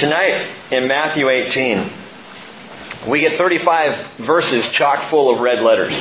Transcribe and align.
Tonight 0.00 0.72
in 0.72 0.88
Matthew 0.88 1.28
18, 1.28 1.92
we 3.10 3.20
get 3.20 3.36
35 3.36 4.20
verses 4.20 4.64
chock 4.72 5.10
full 5.10 5.30
of 5.30 5.40
red 5.40 5.62
letters. 5.62 5.92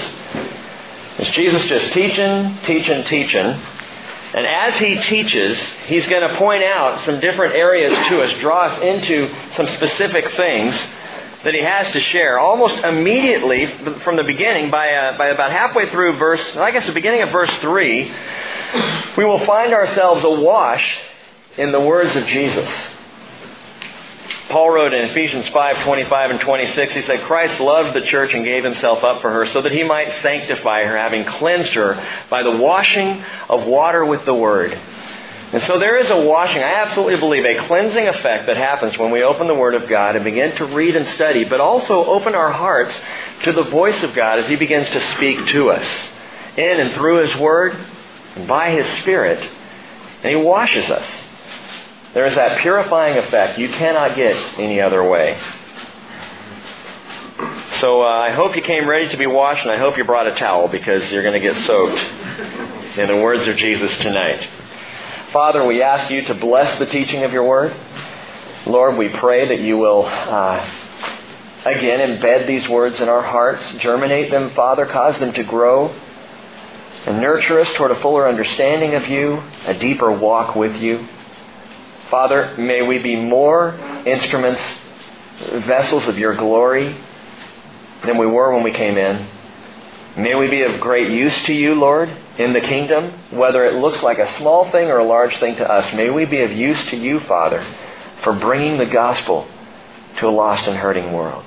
It's 1.18 1.32
Jesus 1.32 1.68
just 1.68 1.92
teaching, 1.92 2.58
teaching, 2.64 3.04
teaching. 3.04 3.46
And 3.46 4.48
as 4.48 4.80
he 4.80 5.01
teaches, 5.01 5.59
he's 5.88 6.08
going 6.08 6.22
to 6.22 6.38
point 6.38 6.64
out 6.64 7.04
some 7.04 7.20
different 7.20 7.56
areas 7.56 7.92
to 8.07 8.21
us, 8.21 8.39
draw 8.39 8.68
us 8.68 8.82
into 8.82 9.36
some 9.57 9.67
specific 9.67 10.34
things 10.38 10.73
that 11.43 11.54
he 11.54 11.61
has 11.61 11.91
to 11.91 12.00
share. 12.00 12.39
Almost 12.39 12.81
immediately 12.86 13.66
from 14.05 14.16
the 14.16 14.23
beginning, 14.23 14.71
by, 14.71 14.93
uh, 14.93 15.18
by 15.18 15.27
about 15.27 15.52
halfway 15.52 15.89
through 15.89 16.13
verse, 16.13 16.55
I 16.55 16.71
guess 16.71 16.86
the 16.86 16.93
beginning 16.93 17.23
of 17.23 17.34
verse 17.34 17.52
3, 17.59 18.13
we 19.18 19.25
will 19.25 19.45
find 19.45 19.73
ourselves 19.73 20.23
awash 20.23 21.00
in 21.57 21.73
the 21.73 21.81
words 21.81 22.16
of 22.16 22.25
Jesus. 22.27 22.70
Paul 24.50 24.71
wrote 24.71 24.93
in 24.93 25.05
Ephesians 25.05 25.47
5, 25.49 25.84
25 25.84 26.31
and 26.31 26.41
26, 26.41 26.94
he 26.95 27.02
said, 27.03 27.21
Christ 27.21 27.59
loved 27.59 27.95
the 27.95 28.02
church 28.02 28.34
and 28.34 28.44
gave 28.44 28.63
himself 28.63 29.03
up 29.03 29.22
for 29.22 29.31
her 29.31 29.45
so 29.45 29.62
that 29.62 29.72
he 29.72 29.84
might 29.84 30.22
sanctify 30.23 30.85
her, 30.85 30.98
having 30.98 31.23
cleansed 31.23 31.73
her 31.73 32.03
by 32.31 32.41
the 32.41 32.58
washing 32.58 33.23
of 33.48 33.66
water 33.66 34.03
with 34.03 34.25
the 34.25 34.34
word. 34.34 34.73
And 35.52 35.63
so 35.63 35.80
there 35.80 35.98
is 35.98 36.09
a 36.09 36.22
washing, 36.22 36.62
I 36.62 36.81
absolutely 36.81 37.20
believe, 37.20 37.45
a 37.45 37.66
cleansing 37.67 38.08
effect 38.08 38.45
that 38.48 38.58
happens 38.58 38.98
when 38.98 39.12
we 39.12 39.23
open 39.23 39.48
the 39.48 39.55
Word 39.55 39.73
of 39.73 39.89
God 39.89 40.16
and 40.16 40.23
begin 40.23 40.55
to 40.58 40.66
read 40.66 40.95
and 40.95 41.08
study, 41.09 41.44
but 41.44 41.59
also 41.59 42.05
open 42.05 42.36
our 42.36 42.52
hearts 42.52 42.94
to 43.44 43.52
the 43.52 43.63
voice 43.63 44.02
of 44.03 44.13
God 44.13 44.38
as 44.38 44.47
He 44.47 44.55
begins 44.55 44.88
to 44.89 45.02
speak 45.16 45.47
to 45.47 45.72
us 45.72 45.88
in 46.55 46.80
and 46.80 46.94
through 46.94 47.22
His 47.25 47.36
Word 47.36 47.75
and 48.36 48.47
by 48.47 48.70
His 48.70 48.86
Spirit. 49.00 49.39
And 50.23 50.38
He 50.38 50.44
washes 50.44 50.88
us. 50.91 51.08
There 52.13 52.26
is 52.26 52.36
that 52.36 52.59
purifying 52.59 53.18
effect 53.18 53.59
you 53.59 53.70
cannot 53.70 54.16
get 54.16 54.36
any 54.59 54.81
other 54.81 55.08
way. 55.08 55.40
So 57.80 58.02
uh, 58.02 58.08
I 58.08 58.31
hope 58.31 58.56
you 58.56 58.61
came 58.61 58.89
ready 58.89 59.08
to 59.09 59.17
be 59.17 59.28
washed, 59.28 59.61
and 59.61 59.72
I 59.72 59.78
hope 59.78 59.97
you 59.97 60.03
brought 60.03 60.28
a 60.28 60.36
towel 60.36 60.67
because 60.67 61.09
you're 61.11 61.23
going 61.23 61.39
to 61.39 61.53
get 61.53 61.56
soaked 61.66 62.02
in 62.98 63.08
the 63.08 63.16
words 63.16 63.48
of 63.48 63.56
Jesus 63.56 63.95
tonight. 64.00 64.45
Father, 65.31 65.66
we 65.66 65.81
ask 65.81 66.11
you 66.11 66.23
to 66.23 66.33
bless 66.33 66.78
the 66.80 66.88
teaching 66.88 67.23
of 67.23 67.31
your 67.31 67.44
word. 67.44 67.73
Lord, 68.66 68.98
we 68.98 69.08
pray 69.09 69.48
that 69.48 69.61
you 69.61 69.78
will, 69.78 70.03
uh, 70.05 70.70
again, 71.64 72.00
embed 72.00 72.48
these 72.48 72.67
words 72.67 73.00
in 73.00 73.08
our 73.08 73.22
hearts, 73.22 73.64
germinate 73.78 74.31
them, 74.31 74.50
Father, 74.55 74.86
cause 74.86 75.17
them 75.20 75.31
to 75.33 75.44
grow, 75.44 75.95
and 77.05 77.22
nurture 77.22 77.59
us 77.59 77.72
toward 77.76 77.92
a 77.92 78.02
fuller 78.02 78.28
understanding 78.28 78.95
of 78.95 79.08
you, 79.08 79.42
a 79.66 79.73
deeper 79.73 80.11
walk 80.11 80.55
with 80.55 80.76
you. 80.76 81.08
Father, 82.09 82.55
may 82.57 82.81
we 82.81 82.99
be 82.99 83.15
more 83.15 83.73
instruments, 84.05 84.61
vessels 85.67 86.07
of 86.07 86.17
your 86.17 86.35
glory 86.35 86.95
than 88.05 88.17
we 88.17 88.25
were 88.25 88.53
when 88.53 88.63
we 88.63 88.71
came 88.71 88.97
in. 88.97 89.27
May 90.17 90.35
we 90.35 90.49
be 90.49 90.63
of 90.63 90.81
great 90.81 91.11
use 91.11 91.43
to 91.43 91.53
you, 91.53 91.75
Lord, 91.75 92.09
in 92.37 92.53
the 92.53 92.61
kingdom, 92.61 93.13
whether 93.31 93.63
it 93.65 93.75
looks 93.75 94.02
like 94.02 94.17
a 94.17 94.37
small 94.37 94.71
thing 94.71 94.87
or 94.87 94.97
a 94.97 95.03
large 95.03 95.37
thing 95.37 95.55
to 95.57 95.71
us. 95.71 95.93
May 95.93 96.09
we 96.09 96.25
be 96.25 96.41
of 96.41 96.52
use 96.52 96.83
to 96.87 96.97
you, 96.97 97.19
Father, 97.21 97.65
for 98.23 98.33
bringing 98.33 98.77
the 98.77 98.87
gospel 98.87 99.47
to 100.17 100.27
a 100.27 100.31
lost 100.31 100.67
and 100.67 100.77
hurting 100.77 101.13
world. 101.13 101.45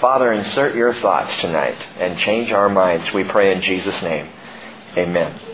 Father, 0.00 0.32
insert 0.32 0.74
your 0.74 0.92
thoughts 0.92 1.34
tonight 1.40 1.78
and 1.98 2.18
change 2.18 2.52
our 2.52 2.68
minds, 2.68 3.12
we 3.14 3.24
pray 3.24 3.54
in 3.54 3.62
Jesus' 3.62 4.02
name. 4.02 4.28
Amen. 4.96 5.53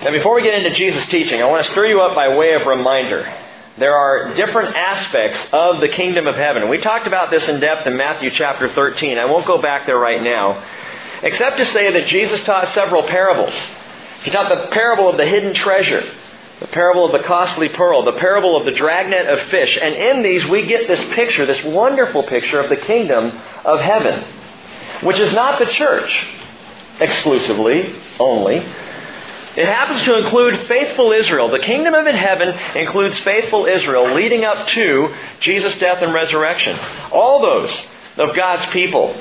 Now, 0.00 0.10
before 0.10 0.34
we 0.34 0.42
get 0.42 0.54
into 0.54 0.74
Jesus' 0.74 1.04
teaching, 1.10 1.42
I 1.42 1.44
want 1.44 1.66
to 1.66 1.70
stir 1.70 1.86
you 1.86 2.00
up 2.00 2.16
by 2.16 2.34
way 2.34 2.54
of 2.54 2.66
reminder. 2.66 3.30
There 3.78 3.94
are 3.94 4.34
different 4.34 4.74
aspects 4.74 5.38
of 5.52 5.80
the 5.80 5.88
kingdom 5.88 6.26
of 6.26 6.34
heaven. 6.34 6.70
We 6.70 6.78
talked 6.78 7.06
about 7.06 7.30
this 7.30 7.46
in 7.46 7.60
depth 7.60 7.86
in 7.86 7.96
Matthew 7.96 8.30
chapter 8.30 8.72
13. 8.72 9.18
I 9.18 9.26
won't 9.26 9.46
go 9.46 9.60
back 9.60 9.86
there 9.86 9.98
right 9.98 10.20
now, 10.22 10.64
except 11.22 11.58
to 11.58 11.66
say 11.66 11.92
that 11.92 12.08
Jesus 12.08 12.42
taught 12.44 12.68
several 12.68 13.02
parables. 13.02 13.54
He 14.22 14.30
taught 14.30 14.48
the 14.48 14.70
parable 14.72 15.10
of 15.10 15.18
the 15.18 15.26
hidden 15.26 15.54
treasure, 15.54 16.10
the 16.60 16.68
parable 16.68 17.04
of 17.04 17.12
the 17.12 17.26
costly 17.28 17.68
pearl, 17.68 18.02
the 18.02 18.18
parable 18.18 18.56
of 18.56 18.64
the 18.64 18.72
dragnet 18.72 19.26
of 19.26 19.40
fish. 19.50 19.78
And 19.80 19.94
in 19.94 20.22
these, 20.22 20.44
we 20.46 20.66
get 20.66 20.88
this 20.88 21.04
picture, 21.14 21.44
this 21.44 21.62
wonderful 21.64 22.22
picture 22.24 22.58
of 22.60 22.70
the 22.70 22.76
kingdom 22.78 23.38
of 23.64 23.80
heaven, 23.80 24.24
which 25.02 25.18
is 25.18 25.34
not 25.34 25.58
the 25.58 25.66
church 25.66 26.28
exclusively, 26.98 27.94
only, 28.18 28.64
it 29.56 29.66
happens 29.66 30.04
to 30.04 30.18
include 30.18 30.66
faithful 30.66 31.12
Israel. 31.12 31.50
The 31.50 31.58
kingdom 31.58 31.94
of 31.94 32.06
heaven 32.06 32.48
includes 32.76 33.18
faithful 33.20 33.66
Israel 33.66 34.14
leading 34.14 34.44
up 34.44 34.68
to 34.68 35.14
Jesus' 35.40 35.78
death 35.78 36.02
and 36.02 36.14
resurrection. 36.14 36.78
All 37.12 37.42
those 37.42 37.70
of 38.16 38.34
God's 38.34 38.64
people. 38.72 39.14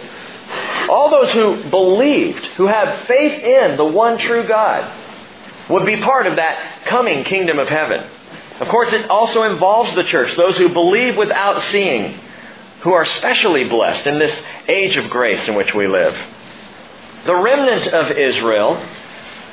All 0.90 1.09
those 1.09 1.31
who 1.31 1.69
believed, 1.69 2.46
who 2.58 2.68
had 2.68 3.08
faith 3.08 3.44
in 3.44 3.78
the 3.78 3.86
one 3.86 4.18
true 4.18 4.47
God, 4.47 4.90
would 5.69 5.86
be 5.86 6.02
part 6.02 6.28
of 6.28 6.38
that 6.38 6.86
coming 6.86 7.24
kingdom 7.24 7.59
of 7.59 7.68
heaven. 7.68 8.06
Of 8.59 8.68
course, 8.68 8.92
it 8.94 9.09
also 9.09 9.44
involves 9.44 9.96
the 9.96 10.03
church, 10.03 10.36
those 10.36 10.58
who 10.58 10.69
believe 10.69 11.18
without 11.18 11.62
seeing, 11.72 12.19
who 12.81 12.94
are 12.94 13.06
specially 13.06 13.68
blessed 13.68 14.08
in 14.08 14.19
this 14.19 14.38
age 14.68 14.98
of 14.98 15.09
grace 15.09 15.48
in 15.48 15.56
which 15.56 15.74
we 15.74 15.88
live. 15.88 16.16
The 17.25 17.36
remnant 17.36 17.88
of 17.94 18.18
Israel 18.18 18.86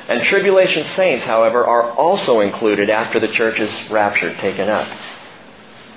and 0.09 0.23
tribulation 0.23 0.87
saints, 0.95 1.23
however, 1.25 1.63
are 1.63 1.91
also 1.91 2.39
included 2.39 2.89
after 2.89 3.19
the 3.19 3.27
church 3.27 3.59
is 3.59 3.91
raptured, 3.91 4.37
taken 4.39 4.67
up. 4.67 4.87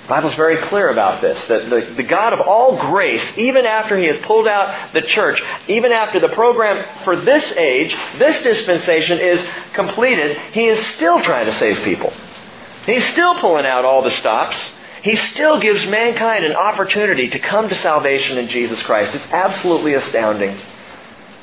The 0.03 0.07
Bible's 0.07 0.35
very 0.35 0.57
clear 0.67 0.89
about 0.89 1.21
this, 1.21 1.39
that 1.47 1.67
the, 1.67 1.95
the 1.95 2.03
God 2.03 2.31
of 2.33 2.41
all 2.41 2.77
grace, 2.77 3.23
even 3.37 3.65
after 3.65 3.97
He 3.97 4.05
has 4.05 4.17
pulled 4.25 4.47
out 4.47 4.93
the 4.93 5.01
church, 5.01 5.41
even 5.67 5.91
after 5.91 6.19
the 6.19 6.29
program 6.29 7.03
for 7.03 7.15
this 7.15 7.43
age, 7.53 7.95
this 8.19 8.43
dispensation 8.43 9.17
is 9.17 9.43
completed, 9.73 10.37
He 10.51 10.67
is 10.67 10.85
still 10.95 11.19
trying 11.23 11.47
to 11.47 11.57
save 11.57 11.83
people. 11.83 12.13
He's 12.85 13.05
still 13.13 13.39
pulling 13.39 13.65
out 13.65 13.83
all 13.83 14.03
the 14.03 14.11
stops. 14.11 14.57
He 15.01 15.15
still 15.15 15.59
gives 15.59 15.85
mankind 15.87 16.45
an 16.45 16.55
opportunity 16.55 17.29
to 17.29 17.39
come 17.39 17.67
to 17.67 17.75
salvation 17.75 18.37
in 18.37 18.47
Jesus 18.49 18.81
Christ. 18.83 19.15
It's 19.15 19.31
absolutely 19.31 19.95
astounding. 19.95 20.59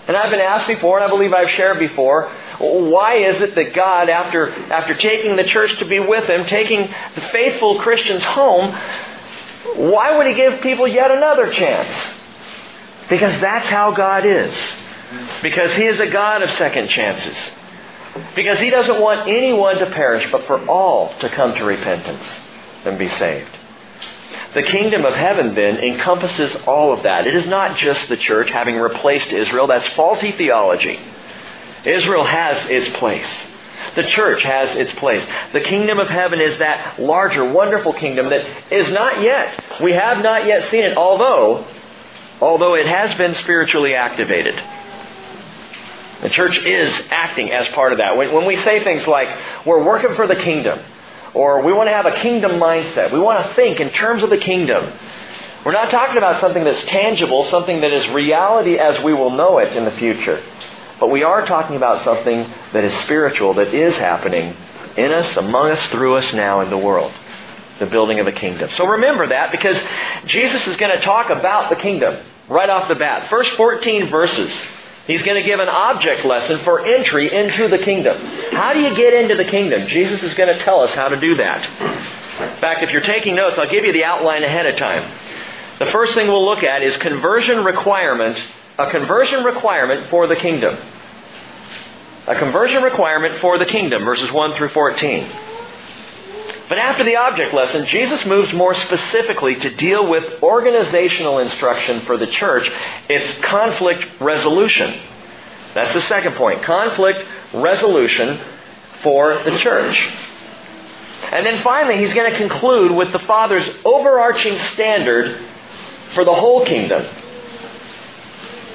And 0.06 0.16
I've 0.16 0.30
been 0.30 0.40
asked 0.40 0.66
before, 0.66 0.98
and 0.98 1.04
I 1.04 1.08
believe 1.08 1.32
I've 1.32 1.50
shared 1.50 1.78
before, 1.78 2.30
why 2.58 3.14
is 3.16 3.40
it 3.40 3.54
that 3.54 3.74
God, 3.74 4.08
after, 4.08 4.50
after 4.72 4.94
taking 4.94 5.36
the 5.36 5.44
church 5.44 5.78
to 5.78 5.84
be 5.84 6.00
with 6.00 6.24
Him, 6.24 6.46
taking 6.46 6.92
the 7.14 7.20
faithful 7.20 7.78
Christians 7.80 8.22
home, 8.22 8.76
why 9.76 10.16
would 10.16 10.26
He 10.26 10.34
give 10.34 10.60
people 10.62 10.88
yet 10.88 11.10
another 11.10 11.52
chance? 11.52 11.94
Because 13.08 13.40
that's 13.40 13.68
how 13.68 13.92
God 13.92 14.24
is. 14.26 14.54
Because 15.42 15.72
He 15.74 15.84
is 15.84 16.00
a 16.00 16.08
God 16.08 16.42
of 16.42 16.50
second 16.52 16.88
chances. 16.88 17.36
Because 18.34 18.58
He 18.58 18.70
doesn't 18.70 19.00
want 19.00 19.28
anyone 19.28 19.78
to 19.78 19.86
perish, 19.90 20.30
but 20.32 20.46
for 20.46 20.64
all 20.66 21.16
to 21.20 21.28
come 21.28 21.54
to 21.54 21.64
repentance 21.64 22.24
and 22.84 22.98
be 22.98 23.08
saved. 23.08 23.56
The 24.54 24.62
kingdom 24.64 25.04
of 25.04 25.14
heaven 25.14 25.54
then 25.54 25.76
encompasses 25.76 26.56
all 26.66 26.92
of 26.92 27.04
that. 27.04 27.26
It 27.26 27.36
is 27.36 27.46
not 27.46 27.78
just 27.78 28.08
the 28.08 28.16
church 28.16 28.50
having 28.50 28.76
replaced 28.76 29.28
Israel. 29.28 29.68
That's 29.68 29.86
faulty 29.88 30.32
theology. 30.32 30.98
Israel 31.84 32.24
has 32.24 32.68
its 32.68 32.96
place. 32.98 33.28
The 33.94 34.04
church 34.04 34.42
has 34.42 34.76
its 34.76 34.92
place. 34.92 35.24
The 35.52 35.60
kingdom 35.60 35.98
of 35.98 36.08
heaven 36.08 36.40
is 36.40 36.58
that 36.58 37.00
larger, 37.00 37.44
wonderful 37.50 37.92
kingdom 37.92 38.28
that 38.30 38.72
is 38.72 38.88
not 38.92 39.22
yet. 39.22 39.80
We 39.80 39.92
have 39.92 40.22
not 40.22 40.46
yet 40.46 40.70
seen 40.70 40.84
it, 40.84 40.96
although, 40.96 41.66
although 42.40 42.74
it 42.74 42.86
has 42.86 43.16
been 43.16 43.34
spiritually 43.36 43.94
activated. 43.94 44.54
The 46.22 46.28
church 46.28 46.58
is 46.58 46.92
acting 47.10 47.50
as 47.50 47.66
part 47.68 47.92
of 47.92 47.98
that. 47.98 48.16
When, 48.16 48.32
when 48.32 48.46
we 48.46 48.56
say 48.58 48.84
things 48.84 49.06
like, 49.06 49.28
we're 49.64 49.82
working 49.82 50.14
for 50.14 50.26
the 50.26 50.36
kingdom, 50.36 50.78
or 51.34 51.62
we 51.62 51.72
want 51.72 51.88
to 51.88 51.92
have 51.92 52.06
a 52.06 52.16
kingdom 52.16 52.52
mindset. 52.52 53.12
We 53.12 53.20
want 53.20 53.46
to 53.46 53.54
think 53.54 53.80
in 53.80 53.90
terms 53.90 54.22
of 54.22 54.30
the 54.30 54.38
kingdom. 54.38 54.92
We're 55.64 55.72
not 55.72 55.90
talking 55.90 56.16
about 56.16 56.40
something 56.40 56.64
that's 56.64 56.82
tangible, 56.84 57.44
something 57.44 57.82
that 57.82 57.92
is 57.92 58.08
reality 58.08 58.78
as 58.78 59.02
we 59.02 59.12
will 59.12 59.30
know 59.30 59.58
it 59.58 59.76
in 59.76 59.84
the 59.84 59.90
future. 59.92 60.42
But 60.98 61.08
we 61.08 61.22
are 61.22 61.46
talking 61.46 61.76
about 61.76 62.02
something 62.04 62.50
that 62.72 62.84
is 62.84 62.94
spiritual, 63.00 63.54
that 63.54 63.74
is 63.74 63.96
happening 63.96 64.56
in 64.96 65.12
us, 65.12 65.36
among 65.36 65.70
us, 65.70 65.86
through 65.88 66.16
us 66.16 66.32
now 66.32 66.60
in 66.60 66.70
the 66.70 66.78
world. 66.78 67.12
The 67.78 67.86
building 67.86 68.20
of 68.20 68.26
a 68.26 68.32
kingdom. 68.32 68.70
So 68.72 68.86
remember 68.86 69.28
that 69.28 69.52
because 69.52 69.78
Jesus 70.26 70.66
is 70.66 70.76
going 70.76 70.98
to 70.98 71.02
talk 71.02 71.30
about 71.30 71.70
the 71.70 71.76
kingdom 71.76 72.22
right 72.48 72.68
off 72.68 72.88
the 72.88 72.94
bat. 72.94 73.30
First 73.30 73.52
14 73.52 74.08
verses 74.10 74.52
He's 75.06 75.22
going 75.22 75.40
to 75.40 75.46
give 75.46 75.58
an 75.58 75.68
object 75.68 76.24
lesson 76.24 76.62
for 76.62 76.84
entry 76.84 77.32
into 77.32 77.68
the 77.68 77.78
kingdom. 77.78 78.16
How 78.52 78.72
do 78.72 78.80
you 78.80 78.94
get 78.94 79.14
into 79.14 79.34
the 79.34 79.44
kingdom? 79.44 79.86
Jesus 79.88 80.22
is 80.22 80.34
going 80.34 80.54
to 80.56 80.62
tell 80.62 80.80
us 80.80 80.94
how 80.94 81.08
to 81.08 81.18
do 81.18 81.36
that. 81.36 81.64
In 82.54 82.60
fact, 82.60 82.82
if 82.82 82.90
you're 82.90 83.00
taking 83.00 83.34
notes, 83.34 83.58
I'll 83.58 83.70
give 83.70 83.84
you 83.84 83.92
the 83.92 84.04
outline 84.04 84.44
ahead 84.44 84.66
of 84.66 84.76
time. 84.76 85.10
The 85.78 85.86
first 85.86 86.14
thing 86.14 86.28
we'll 86.28 86.44
look 86.44 86.62
at 86.62 86.82
is 86.82 86.96
conversion 86.98 87.64
requirement, 87.64 88.38
a 88.78 88.90
conversion 88.90 89.44
requirement 89.44 90.10
for 90.10 90.26
the 90.26 90.36
kingdom. 90.36 90.76
A 92.26 92.38
conversion 92.38 92.82
requirement 92.82 93.40
for 93.40 93.58
the 93.58 93.66
kingdom, 93.66 94.04
verses 94.04 94.30
1 94.30 94.56
through 94.56 94.68
14. 94.68 95.49
But 96.70 96.78
after 96.78 97.02
the 97.02 97.16
object 97.16 97.52
lesson, 97.52 97.84
Jesus 97.86 98.24
moves 98.24 98.52
more 98.52 98.76
specifically 98.76 99.56
to 99.56 99.74
deal 99.74 100.08
with 100.08 100.40
organizational 100.40 101.40
instruction 101.40 102.02
for 102.02 102.16
the 102.16 102.28
church. 102.28 102.70
It's 103.08 103.44
conflict 103.44 104.06
resolution. 104.20 104.94
That's 105.74 105.92
the 105.94 106.02
second 106.02 106.36
point. 106.36 106.62
Conflict 106.62 107.26
resolution 107.52 108.40
for 109.02 109.42
the 109.42 109.58
church. 109.58 109.98
And 111.32 111.44
then 111.44 111.60
finally, 111.64 111.98
he's 111.98 112.14
going 112.14 112.30
to 112.30 112.38
conclude 112.38 112.92
with 112.92 113.10
the 113.10 113.18
Father's 113.18 113.68
overarching 113.84 114.56
standard 114.72 115.44
for 116.14 116.24
the 116.24 116.34
whole 116.34 116.64
kingdom. 116.64 117.04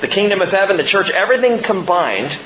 The 0.01 0.09
kingdom 0.09 0.41
of 0.41 0.49
heaven, 0.49 0.75
the 0.75 0.83
church, 0.83 1.09
everything 1.09 1.63
combined 1.63 2.37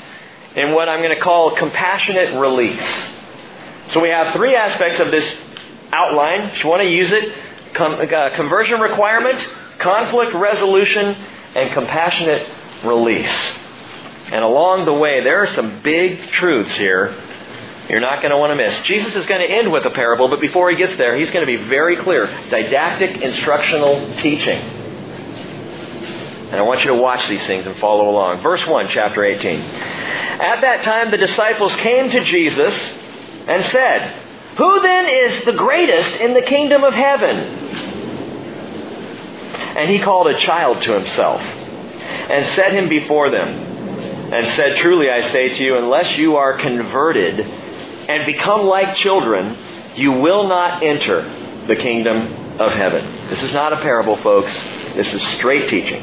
in 0.54 0.74
what 0.74 0.88
I'm 0.88 1.02
going 1.02 1.16
to 1.16 1.20
call 1.20 1.56
compassionate 1.56 2.38
release. 2.40 3.18
So 3.92 4.00
we 4.00 4.08
have 4.08 4.34
three 4.34 4.54
aspects 4.54 5.00
of 5.00 5.10
this 5.10 5.36
outline. 5.92 6.50
If 6.50 6.64
you 6.64 6.70
want 6.70 6.82
to 6.82 6.88
use 6.88 7.10
it, 7.10 7.32
uh, 7.78 8.36
conversion 8.36 8.80
requirement, 8.80 9.46
conflict 9.78 10.34
resolution, 10.34 11.06
and 11.54 11.72
compassionate 11.72 12.48
release. 12.84 13.52
And 14.32 14.44
along 14.44 14.84
the 14.84 14.92
way, 14.92 15.22
there 15.22 15.42
are 15.42 15.48
some 15.54 15.82
big 15.82 16.30
truths 16.30 16.76
here 16.76 17.16
you're 17.90 17.98
not 17.98 18.22
going 18.22 18.30
to 18.30 18.38
want 18.38 18.52
to 18.52 18.54
miss. 18.54 18.86
Jesus 18.86 19.16
is 19.16 19.26
going 19.26 19.40
to 19.40 19.52
end 19.52 19.72
with 19.72 19.84
a 19.84 19.90
parable, 19.90 20.28
but 20.28 20.40
before 20.40 20.70
he 20.70 20.76
gets 20.76 20.96
there, 20.96 21.16
he's 21.16 21.28
going 21.32 21.44
to 21.44 21.58
be 21.58 21.68
very 21.68 21.96
clear. 21.96 22.26
Didactic, 22.48 23.20
instructional 23.20 24.14
teaching. 24.18 24.60
And 26.50 26.54
I 26.54 26.62
want 26.62 26.84
you 26.84 26.86
to 26.90 26.94
watch 26.94 27.28
these 27.28 27.44
things 27.48 27.66
and 27.66 27.76
follow 27.78 28.08
along. 28.08 28.42
Verse 28.42 28.64
1, 28.64 28.90
chapter 28.90 29.24
18. 29.24 29.60
At 29.60 30.60
that 30.60 30.84
time, 30.84 31.10
the 31.10 31.16
disciples 31.16 31.74
came 31.78 32.10
to 32.10 32.24
Jesus 32.24 32.76
and 33.50 33.64
said, 33.72 34.56
Who 34.56 34.80
then 34.80 35.06
is 35.08 35.44
the 35.44 35.52
greatest 35.52 36.20
in 36.20 36.34
the 36.34 36.42
kingdom 36.42 36.84
of 36.84 36.94
heaven? 36.94 37.36
And 39.76 39.90
he 39.90 39.98
called 39.98 40.28
a 40.28 40.38
child 40.38 40.82
to 40.84 40.92
himself 40.92 41.40
and 41.40 42.54
set 42.54 42.72
him 42.72 42.88
before 42.88 43.30
them 43.30 43.48
and 44.32 44.54
said, 44.54 44.76
Truly 44.78 45.10
I 45.10 45.32
say 45.32 45.48
to 45.48 45.62
you, 45.64 45.76
unless 45.76 46.16
you 46.16 46.36
are 46.36 46.58
converted 46.58 47.40
and 47.40 48.24
become 48.24 48.66
like 48.66 48.96
children, 48.96 49.56
you 49.96 50.12
will 50.12 50.46
not 50.46 50.84
enter 50.84 51.66
the 51.66 51.74
kingdom 51.74 52.60
of 52.60 52.72
heaven. 52.72 53.30
This 53.30 53.42
is 53.42 53.52
not 53.52 53.72
a 53.72 53.76
parable, 53.76 54.16
folks. 54.22 54.52
This 54.94 55.12
is 55.12 55.22
straight 55.38 55.68
teaching. 55.68 56.02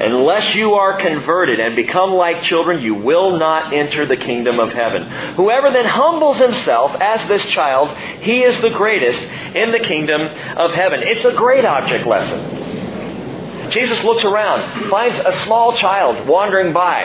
Unless 0.00 0.54
you 0.54 0.74
are 0.76 0.96
converted 0.98 1.60
and 1.60 1.76
become 1.76 2.14
like 2.14 2.42
children, 2.44 2.80
you 2.80 2.94
will 2.94 3.38
not 3.38 3.74
enter 3.74 4.06
the 4.06 4.16
kingdom 4.16 4.58
of 4.58 4.72
heaven. 4.72 5.02
Whoever 5.34 5.70
then 5.70 5.84
humbles 5.84 6.38
himself 6.38 6.96
as 6.98 7.28
this 7.28 7.44
child, 7.52 7.94
he 8.22 8.40
is 8.42 8.58
the 8.62 8.70
greatest 8.70 9.20
in 9.54 9.72
the 9.72 9.78
kingdom 9.78 10.22
of 10.56 10.72
heaven. 10.72 11.00
It's 11.02 11.26
a 11.26 11.34
great 11.34 11.66
object 11.66 12.06
lesson. 12.06 13.70
Jesus 13.70 14.02
looks 14.02 14.24
around, 14.24 14.88
finds 14.88 15.16
a 15.16 15.44
small 15.44 15.76
child 15.76 16.26
wandering 16.26 16.72
by, 16.72 17.04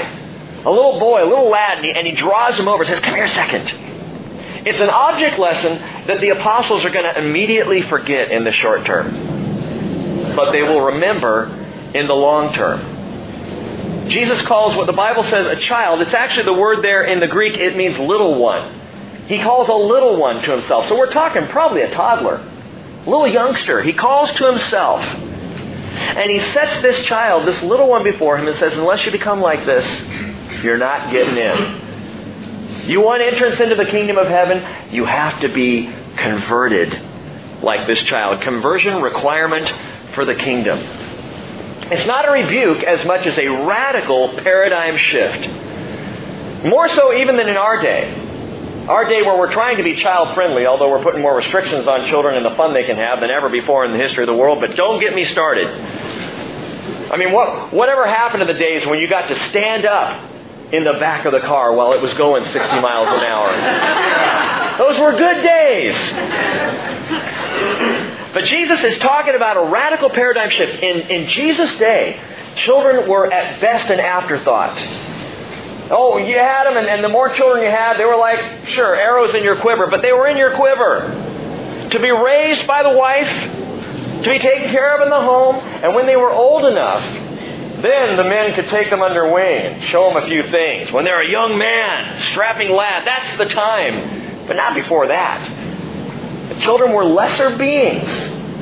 a 0.64 0.72
little 0.72 0.98
boy, 0.98 1.22
a 1.22 1.28
little 1.28 1.50
lad, 1.50 1.80
and 1.80 1.86
he, 1.86 1.92
and 1.92 2.08
he 2.08 2.16
draws 2.16 2.58
him 2.58 2.70
over 2.70 2.84
and 2.84 2.94
says, 2.94 3.02
Come 3.02 3.16
here 3.16 3.26
a 3.26 3.30
second. 3.30 3.74
It's 4.66 4.80
an 4.80 4.90
object 4.90 5.38
lesson 5.38 6.08
that 6.08 6.22
the 6.22 6.30
apostles 6.30 6.86
are 6.86 6.90
going 6.92 7.04
to 7.04 7.20
immediately 7.20 7.82
forget 7.82 8.32
in 8.32 8.46
the 8.46 8.54
short 8.54 8.86
term, 8.86 10.34
but 10.34 10.54
they 10.54 10.62
will 10.64 10.82
remember 10.82 11.65
in 11.96 12.08
the 12.08 12.14
long 12.14 12.54
term. 12.54 14.10
Jesus 14.10 14.42
calls 14.44 14.76
what 14.76 14.86
the 14.86 14.94
Bible 14.94 15.24
says 15.24 15.48
a 15.48 15.60
child. 15.60 16.02
It's 16.02 16.14
actually 16.14 16.44
the 16.44 16.54
word 16.54 16.84
there 16.84 17.04
in 17.04 17.20
the 17.20 17.28
Greek, 17.28 17.58
it 17.58 17.76
means 17.76 17.98
little 17.98 18.40
one. 18.40 18.82
He 19.28 19.42
calls 19.42 19.70
a 19.70 19.74
little 19.74 20.18
one 20.18 20.42
to 20.44 20.52
himself. 20.52 20.88
So 20.88 20.98
we're 20.98 21.12
talking 21.12 21.48
probably 21.48 21.82
a 21.82 21.92
toddler, 21.92 22.36
a 22.36 23.10
little 23.10 23.28
youngster. 23.28 23.82
He 23.82 23.94
calls 23.94 24.30
to 24.36 24.52
himself. 24.52 25.02
And 25.02 26.30
he 26.30 26.40
sets 26.52 26.82
this 26.82 27.06
child, 27.06 27.48
this 27.48 27.62
little 27.64 27.88
one 27.88 28.04
before 28.04 28.38
him, 28.38 28.48
and 28.48 28.58
says, 28.58 28.78
Unless 28.78 29.06
you 29.06 29.12
become 29.12 29.40
like 29.40 29.66
this, 29.66 29.86
you're 30.64 30.78
not 30.78 31.12
getting 31.12 31.38
in. 31.38 32.90
You 32.90 33.02
want 33.02 33.24
entrance 33.24 33.60
into 33.60 33.76
the 33.76 33.86
kingdom 33.86 34.18
of 34.18 34.28
heaven? 34.28 34.94
You 34.94 35.06
have 35.06 35.42
to 35.42 35.50
be 35.52 35.92
converted 36.18 36.94
like 37.64 37.88
this 37.88 38.02
child. 38.02 38.42
Conversion 38.42 39.02
requirement 39.02 39.72
for 40.14 40.26
the 40.26 40.36
kingdom. 40.36 40.78
It's 41.92 42.08
not 42.08 42.28
a 42.28 42.32
rebuke 42.32 42.84
as 42.84 43.06
much 43.06 43.28
as 43.28 43.38
a 43.38 43.48
radical 43.48 44.30
paradigm 44.42 44.98
shift. 44.98 46.66
More 46.66 46.90
so 46.90 47.14
even 47.14 47.38
than 47.38 47.48
in 47.48 47.58
our 47.58 47.80
day. 47.80 48.24
Our 48.88 49.08
day 49.08 49.22
where 49.22 49.38
we're 49.38 49.52
trying 49.52 49.78
to 49.78 49.84
be 49.84 50.02
child 50.02 50.34
friendly, 50.34 50.66
although 50.66 50.90
we're 50.90 51.04
putting 51.04 51.22
more 51.22 51.36
restrictions 51.36 51.88
on 51.88 52.08
children 52.08 52.38
and 52.38 52.46
the 52.46 52.56
fun 52.56 52.74
they 52.74 52.86
can 52.86 52.98
have 52.98 53.20
than 53.20 53.30
ever 53.30 53.50
before 53.50 53.86
in 53.86 53.92
the 53.92 53.98
history 54.00 54.24
of 54.24 54.28
the 54.28 54.36
world, 54.36 54.62
but 54.62 54.76
don't 54.76 55.00
get 55.00 55.14
me 55.14 55.26
started. 55.26 55.68
I 55.68 57.18
mean, 57.18 57.32
what, 57.32 57.72
whatever 57.72 58.08
happened 58.08 58.46
to 58.46 58.52
the 58.52 58.58
days 58.58 58.86
when 58.88 59.00
you 59.00 59.08
got 59.08 59.28
to 59.28 59.40
stand 59.50 59.86
up 59.86 60.32
in 60.74 60.84
the 60.84 60.94
back 60.94 61.26
of 61.26 61.34
the 61.34 61.40
car 61.42 61.74
while 61.76 61.94
it 61.94 62.02
was 62.02 62.14
going 62.16 62.44
60 62.44 62.60
miles 62.60 63.08
an 63.10 63.24
hour. 63.24 64.78
Those 64.80 65.00
were 65.00 65.12
good 65.12 65.44
days. 65.44 65.96
But 68.36 68.44
Jesus 68.44 68.84
is 68.84 69.00
talking 69.00 69.34
about 69.34 69.56
a 69.56 69.72
radical 69.72 70.10
paradigm 70.10 70.50
shift. 70.50 70.84
In, 70.84 71.10
in 71.10 71.30
Jesus' 71.30 71.74
day, 71.78 72.20
children 72.58 73.10
were 73.10 73.32
at 73.32 73.62
best 73.62 73.90
an 73.90 74.02
afterthought. 74.02 74.78
Oh, 75.90 76.18
you 76.18 76.38
had 76.38 76.66
them, 76.66 76.76
and, 76.76 76.86
and 76.86 77.02
the 77.02 77.08
more 77.08 77.30
children 77.30 77.64
you 77.64 77.72
had, 77.72 77.96
they 77.98 78.04
were 78.04 78.18
like, 78.18 78.68
sure, 78.72 78.94
arrows 78.94 79.34
in 79.34 79.42
your 79.46 79.56
quiver, 79.62 79.88
but 79.90 80.02
they 80.02 80.12
were 80.12 80.28
in 80.28 80.36
your 80.36 80.54
quiver. 80.54 81.88
To 81.92 82.00
be 82.00 82.12
raised 82.12 82.68
by 82.68 82.84
the 82.84 82.92
wife, 82.92 83.30
to 84.24 84.30
be 84.30 84.40
taken 84.40 84.70
care 84.70 84.98
of 84.98 85.02
in 85.04 85.10
the 85.10 85.22
home, 85.22 85.56
and 85.56 85.96
when 85.96 86.06
they 86.06 86.18
were 86.18 86.32
old 86.32 86.66
enough, 86.66 87.04
then 87.82 88.18
the 88.18 88.26
men 88.26 88.54
could 88.54 88.68
take 88.68 88.90
them 88.90 89.02
under 89.02 89.32
wing 89.32 89.66
and 89.66 89.84
show 89.86 90.10
them 90.10 90.22
a 90.22 90.28
few 90.28 90.44
things. 90.52 90.92
When 90.92 91.06
they're 91.06 91.22
a 91.22 91.32
young 91.32 91.58
man, 91.58 92.20
strapping 92.32 92.72
lad, 92.72 93.08
that's 93.08 93.38
the 93.38 93.46
time. 93.46 94.46
But 94.46 94.58
not 94.58 94.76
before 94.76 95.08
that. 95.08 95.65
Children 96.62 96.94
were 96.94 97.06
lesser 97.06 97.58
beings 97.58 98.10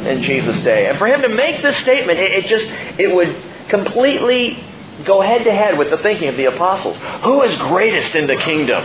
in 0.06 0.24
Jesus' 0.24 0.64
day. 0.64 0.88
And 0.88 0.98
for 0.98 1.08
him 1.08 1.22
to 1.22 1.30
make 1.30 1.62
this 1.62 1.78
statement, 1.78 2.20
it, 2.20 2.32
it 2.32 2.46
just, 2.48 2.66
it 3.00 3.14
would 3.14 3.36
completely 3.70 4.64
go 5.06 5.22
head 5.22 5.44
to 5.44 5.52
head 5.52 5.78
with 5.78 5.90
the 5.90 5.98
thinking 5.98 6.28
of 6.28 6.38
the 6.38 6.46
apostles. 6.46 6.98
Who 7.24 7.44
is 7.44 7.58
greatest 7.60 8.16
in 8.16 8.28
the 8.28 8.36
kingdom? 8.38 8.84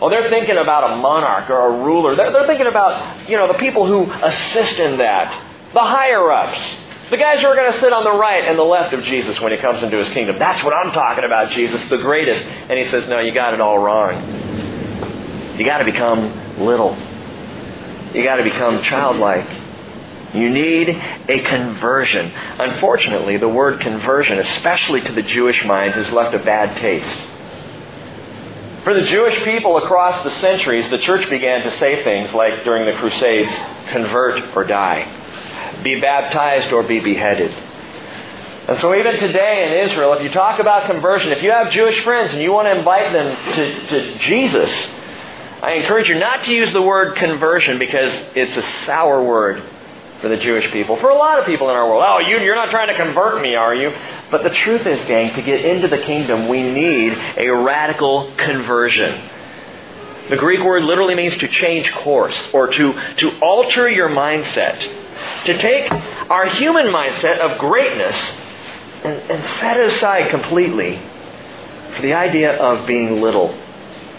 Oh, 0.00 0.10
they're 0.10 0.30
thinking 0.30 0.56
about 0.56 0.92
a 0.92 0.96
monarch 0.96 1.48
or 1.48 1.68
a 1.68 1.84
ruler. 1.84 2.16
They're, 2.16 2.32
they're 2.32 2.46
thinking 2.46 2.66
about, 2.66 3.28
you 3.28 3.36
know, 3.36 3.46
the 3.46 3.58
people 3.58 3.86
who 3.86 4.10
assist 4.10 4.78
in 4.78 4.98
that. 4.98 5.32
The 5.72 5.80
higher 5.80 6.30
ups. 6.30 6.60
The 7.10 7.16
guys 7.16 7.40
who 7.40 7.46
are 7.46 7.54
going 7.54 7.72
to 7.72 7.78
sit 7.78 7.92
on 7.92 8.04
the 8.04 8.12
right 8.12 8.44
and 8.44 8.58
the 8.58 8.64
left 8.64 8.94
of 8.94 9.04
Jesus 9.04 9.38
when 9.40 9.52
he 9.52 9.58
comes 9.58 9.82
into 9.82 9.98
his 9.98 10.08
kingdom. 10.14 10.38
That's 10.38 10.64
what 10.64 10.74
I'm 10.74 10.92
talking 10.92 11.24
about, 11.24 11.50
Jesus, 11.50 11.86
the 11.88 11.98
greatest. 11.98 12.42
And 12.42 12.78
he 12.78 12.90
says, 12.90 13.08
No, 13.08 13.20
you 13.20 13.34
got 13.34 13.54
it 13.54 13.60
all 13.60 13.78
wrong. 13.78 15.58
You 15.58 15.64
got 15.64 15.78
to 15.78 15.84
become 15.84 16.64
little. 16.64 16.96
You 18.14 18.22
got 18.24 18.36
to 18.36 18.44
become 18.44 18.82
childlike. 18.82 19.48
You 20.34 20.48
need 20.48 20.88
a 20.88 21.40
conversion. 21.42 22.32
Unfortunately, 22.58 23.36
the 23.36 23.48
word 23.48 23.80
conversion, 23.80 24.38
especially 24.38 25.02
to 25.02 25.12
the 25.12 25.22
Jewish 25.22 25.64
mind, 25.64 25.94
has 25.94 26.10
left 26.10 26.34
a 26.34 26.38
bad 26.38 26.78
taste. 26.78 27.28
For 28.84 28.94
the 28.94 29.06
Jewish 29.06 29.42
people 29.44 29.76
across 29.76 30.24
the 30.24 30.30
centuries, 30.40 30.90
the 30.90 30.98
church 30.98 31.28
began 31.30 31.62
to 31.62 31.70
say 31.78 32.02
things 32.02 32.32
like 32.32 32.64
during 32.64 32.86
the 32.86 32.98
Crusades, 32.98 33.52
convert 33.90 34.56
or 34.56 34.64
die 34.64 35.18
be 35.82 36.00
baptized 36.00 36.72
or 36.72 36.82
be 36.82 37.00
beheaded. 37.00 37.50
And 38.68 38.78
so 38.80 38.94
even 38.94 39.18
today 39.18 39.66
in 39.66 39.90
Israel, 39.90 40.12
if 40.14 40.22
you 40.22 40.30
talk 40.30 40.60
about 40.60 40.86
conversion, 40.86 41.32
if 41.32 41.42
you 41.42 41.50
have 41.50 41.72
Jewish 41.72 42.02
friends 42.04 42.32
and 42.32 42.40
you 42.40 42.52
want 42.52 42.66
to 42.66 42.78
invite 42.78 43.12
them 43.12 43.54
to, 43.54 43.86
to 43.88 44.18
Jesus, 44.18 44.70
I 45.62 45.74
encourage 45.74 46.08
you 46.08 46.18
not 46.18 46.44
to 46.44 46.52
use 46.52 46.72
the 46.72 46.82
word 46.82 47.16
conversion 47.16 47.78
because 47.78 48.12
it's 48.34 48.56
a 48.56 48.84
sour 48.84 49.22
word 49.22 49.62
for 50.20 50.28
the 50.28 50.36
Jewish 50.36 50.70
people. 50.72 50.96
For 50.98 51.08
a 51.08 51.16
lot 51.16 51.38
of 51.38 51.46
people 51.46 51.70
in 51.70 51.76
our 51.76 51.88
world, 51.88 52.04
oh, 52.06 52.18
you, 52.18 52.38
you're 52.40 52.56
not 52.56 52.70
trying 52.70 52.88
to 52.88 52.96
convert 52.96 53.40
me, 53.40 53.54
are 53.54 53.74
you? 53.74 53.90
But 54.30 54.42
the 54.42 54.50
truth 54.50 54.86
is, 54.86 54.98
gang, 55.06 55.34
to 55.34 55.42
get 55.42 55.64
into 55.64 55.88
the 55.88 55.98
kingdom, 55.98 56.48
we 56.48 56.62
need 56.62 57.12
a 57.36 57.48
radical 57.48 58.34
conversion. 58.36 59.30
The 60.30 60.36
Greek 60.36 60.64
word 60.64 60.84
literally 60.84 61.14
means 61.14 61.36
to 61.38 61.48
change 61.48 61.90
course 61.92 62.36
or 62.52 62.68
to, 62.68 63.14
to 63.18 63.38
alter 63.40 63.88
your 63.88 64.08
mindset 64.08 65.00
to 65.44 65.58
take 65.58 65.90
our 66.30 66.46
human 66.46 66.86
mindset 66.86 67.38
of 67.38 67.58
greatness 67.58 68.16
and, 69.04 69.30
and 69.30 69.58
set 69.58 69.76
it 69.78 69.92
aside 69.92 70.30
completely 70.30 71.00
for 71.96 72.02
the 72.02 72.12
idea 72.12 72.56
of 72.56 72.86
being 72.86 73.20
little, 73.20 73.56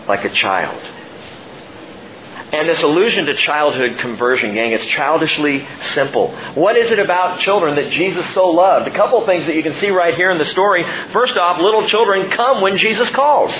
like 0.07 0.25
a 0.25 0.29
child. 0.29 0.92
And 2.53 2.69
this 2.69 2.79
allusion 2.83 3.25
to 3.25 3.35
childhood 3.35 3.97
conversion, 3.97 4.53
gang, 4.53 4.73
it's 4.73 4.85
childishly 4.85 5.67
simple. 5.95 6.31
What 6.53 6.77
is 6.77 6.91
it 6.91 6.99
about 6.99 7.39
children 7.39 7.75
that 7.77 7.91
Jesus 7.91 8.31
so 8.35 8.51
loved? 8.51 8.87
A 8.87 8.91
couple 8.91 9.25
things 9.25 9.47
that 9.47 9.55
you 9.55 9.63
can 9.63 9.73
see 9.77 9.89
right 9.89 10.13
here 10.13 10.29
in 10.29 10.37
the 10.37 10.45
story. 10.45 10.85
First 11.11 11.35
off, 11.35 11.59
little 11.59 11.87
children 11.87 12.29
come 12.29 12.61
when 12.61 12.77
Jesus 12.77 13.09
calls. 13.09 13.51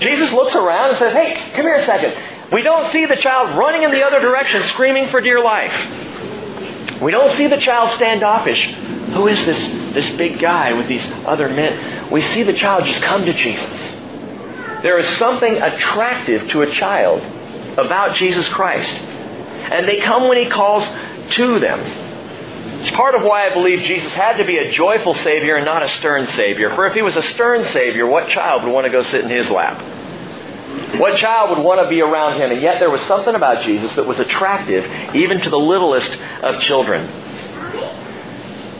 Jesus 0.00 0.32
looks 0.32 0.52
around 0.52 0.90
and 0.90 0.98
says, 0.98 1.12
Hey, 1.12 1.52
come 1.54 1.62
here 1.64 1.76
a 1.76 1.86
second. 1.86 2.52
We 2.52 2.64
don't 2.64 2.90
see 2.90 3.06
the 3.06 3.16
child 3.16 3.56
running 3.56 3.84
in 3.84 3.92
the 3.92 4.04
other 4.04 4.18
direction, 4.18 4.64
screaming 4.70 5.08
for 5.10 5.20
dear 5.20 5.40
life. 5.40 7.00
We 7.00 7.12
don't 7.12 7.36
see 7.36 7.46
the 7.46 7.60
child 7.60 7.94
standoffish. 7.94 8.64
Who 9.14 9.28
is 9.28 9.38
this, 9.46 9.94
this 9.94 10.16
big 10.16 10.40
guy 10.40 10.72
with 10.72 10.88
these 10.88 11.06
other 11.24 11.48
men? 11.48 12.10
We 12.10 12.20
see 12.20 12.42
the 12.42 12.54
child 12.54 12.84
just 12.84 13.02
come 13.02 13.24
to 13.26 13.32
Jesus. 13.32 13.97
There 14.82 14.98
is 14.98 15.18
something 15.18 15.56
attractive 15.56 16.48
to 16.50 16.62
a 16.62 16.70
child 16.72 17.22
about 17.78 18.16
Jesus 18.16 18.46
Christ. 18.48 18.90
And 18.90 19.88
they 19.88 20.00
come 20.00 20.28
when 20.28 20.38
he 20.38 20.48
calls 20.48 20.84
to 21.34 21.58
them. 21.58 21.80
It's 22.80 22.94
part 22.94 23.14
of 23.14 23.22
why 23.22 23.46
I 23.46 23.54
believe 23.54 23.82
Jesus 23.82 24.12
had 24.12 24.36
to 24.36 24.44
be 24.44 24.56
a 24.56 24.70
joyful 24.72 25.14
Savior 25.16 25.56
and 25.56 25.64
not 25.64 25.82
a 25.82 25.88
stern 25.98 26.26
Savior. 26.28 26.74
For 26.74 26.86
if 26.86 26.94
he 26.94 27.02
was 27.02 27.16
a 27.16 27.22
stern 27.22 27.64
Savior, 27.66 28.06
what 28.06 28.28
child 28.28 28.62
would 28.62 28.72
want 28.72 28.86
to 28.86 28.90
go 28.90 29.02
sit 29.02 29.24
in 29.24 29.30
his 29.30 29.50
lap? 29.50 29.82
What 30.96 31.18
child 31.18 31.50
would 31.50 31.64
want 31.64 31.80
to 31.80 31.88
be 31.88 32.00
around 32.00 32.40
him? 32.40 32.50
And 32.52 32.62
yet 32.62 32.78
there 32.78 32.90
was 32.90 33.02
something 33.02 33.34
about 33.34 33.64
Jesus 33.64 33.94
that 33.96 34.06
was 34.06 34.18
attractive 34.18 34.84
even 35.14 35.40
to 35.40 35.50
the 35.50 35.58
littlest 35.58 36.16
of 36.42 36.60
children. 36.62 37.06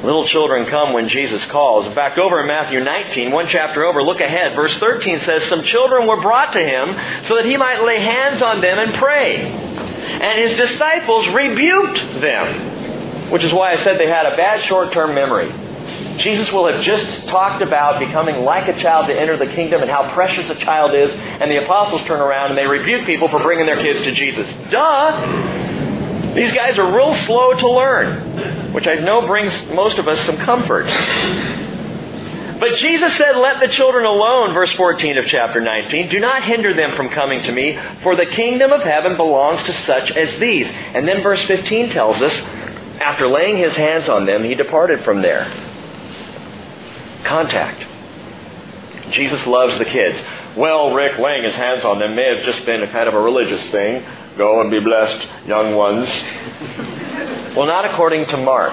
Little 0.03 0.29
children 0.29 0.67
come 0.67 0.93
when 0.93 1.09
Jesus 1.09 1.45
calls. 1.47 1.87
In 1.87 1.93
fact, 1.93 2.19
over 2.19 2.41
in 2.41 2.47
Matthew 2.47 2.79
19, 2.79 3.33
one 3.33 3.49
chapter 3.49 3.85
over, 3.85 4.01
look 4.01 4.21
ahead. 4.21 4.55
Verse 4.55 4.79
13 4.79 5.21
says, 5.21 5.49
Some 5.49 5.65
children 5.65 6.07
were 6.07 6.21
brought 6.21 6.53
to 6.53 6.61
him 6.61 7.25
so 7.27 7.35
that 7.35 7.45
he 7.45 7.57
might 7.57 7.83
lay 7.83 7.99
hands 7.99 8.41
on 8.41 8.61
them 8.61 8.79
and 8.79 8.95
pray. 8.95 9.43
And 9.43 10.49
his 10.49 10.57
disciples 10.57 11.27
rebuked 11.29 12.21
them, 12.21 13.31
which 13.33 13.43
is 13.43 13.53
why 13.53 13.73
I 13.73 13.83
said 13.83 13.99
they 13.99 14.09
had 14.09 14.27
a 14.27 14.37
bad 14.37 14.65
short 14.67 14.93
term 14.93 15.15
memory. 15.15 15.53
Jesus 16.19 16.51
will 16.53 16.73
have 16.73 16.83
just 16.83 17.27
talked 17.27 17.63
about 17.63 17.99
becoming 17.99 18.45
like 18.45 18.69
a 18.69 18.79
child 18.79 19.09
to 19.09 19.19
enter 19.19 19.37
the 19.37 19.53
kingdom 19.53 19.83
and 19.83 19.91
how 19.91 20.13
precious 20.15 20.49
a 20.49 20.55
child 20.57 20.95
is, 20.95 21.11
and 21.11 21.51
the 21.51 21.65
apostles 21.65 22.03
turn 22.07 22.21
around 22.21 22.51
and 22.51 22.59
they 22.59 22.67
rebuke 22.67 23.05
people 23.05 23.29
for 23.29 23.41
bringing 23.41 23.67
their 23.67 23.81
kids 23.81 24.01
to 24.03 24.13
Jesus. 24.13 24.47
Duh! 24.71 25.68
These 26.39 26.53
guys 26.53 26.79
are 26.79 26.95
real 26.95 27.17
slow 27.27 27.53
to 27.53 27.69
learn, 27.69 28.73
which 28.73 28.87
I 28.87 28.95
know 28.95 29.27
brings 29.27 29.53
most 29.73 29.99
of 29.99 30.07
us 30.07 30.25
some 30.25 30.37
comfort. 30.37 30.87
But 32.61 32.77
Jesus 32.77 33.17
said, 33.17 33.37
Let 33.37 33.59
the 33.59 33.67
children 33.75 34.05
alone, 34.05 34.55
verse 34.55 34.73
14 34.77 35.19
of 35.19 35.27
chapter 35.27 35.61
19. 35.61 36.11
Do 36.11 36.21
not 36.21 36.45
hinder 36.45 36.75
them 36.75 36.93
from 36.95 37.09
coming 37.09 37.43
to 37.43 37.51
me, 37.51 37.77
for 38.05 38.15
the 38.15 38.27
kingdom 38.27 38.71
of 38.71 38.83
heaven 38.83 39.17
belongs 39.17 39.65
to 39.65 39.73
such 39.83 40.13
as 40.13 40.39
these. 40.39 40.69
And 40.69 41.09
then 41.09 41.25
verse 41.25 41.43
15 41.47 41.91
tells 41.91 42.23
us, 42.23 42.33
after 43.01 43.27
laying 43.27 43.57
his 43.57 43.75
hands 43.75 44.09
on 44.09 44.25
them, 44.25 44.45
he 44.45 44.55
departed 44.55 45.03
from 45.05 45.23
there. 45.23 45.45
Contact. 47.25 47.85
Jesus 49.11 49.45
loves 49.45 49.77
the 49.79 49.85
kids. 49.85 50.21
Well, 50.57 50.95
Rick, 50.95 51.19
laying 51.19 51.43
his 51.43 51.55
hands 51.55 51.85
on 51.85 51.99
them 51.99 52.15
may 52.15 52.37
have 52.37 52.45
just 52.45 52.65
been 52.65 52.83
a 52.83 52.91
kind 52.93 53.09
of 53.09 53.15
a 53.15 53.21
religious 53.21 53.71
thing. 53.71 54.05
Go 54.39 54.61
and 54.61 54.71
be 54.71 54.79
blessed, 54.79 55.27
young 55.49 55.75
ones. 55.75 56.09
well, 57.57 57.67
not 57.67 57.85
according 57.85 58.27
to 58.29 58.37
Mark. 58.37 58.73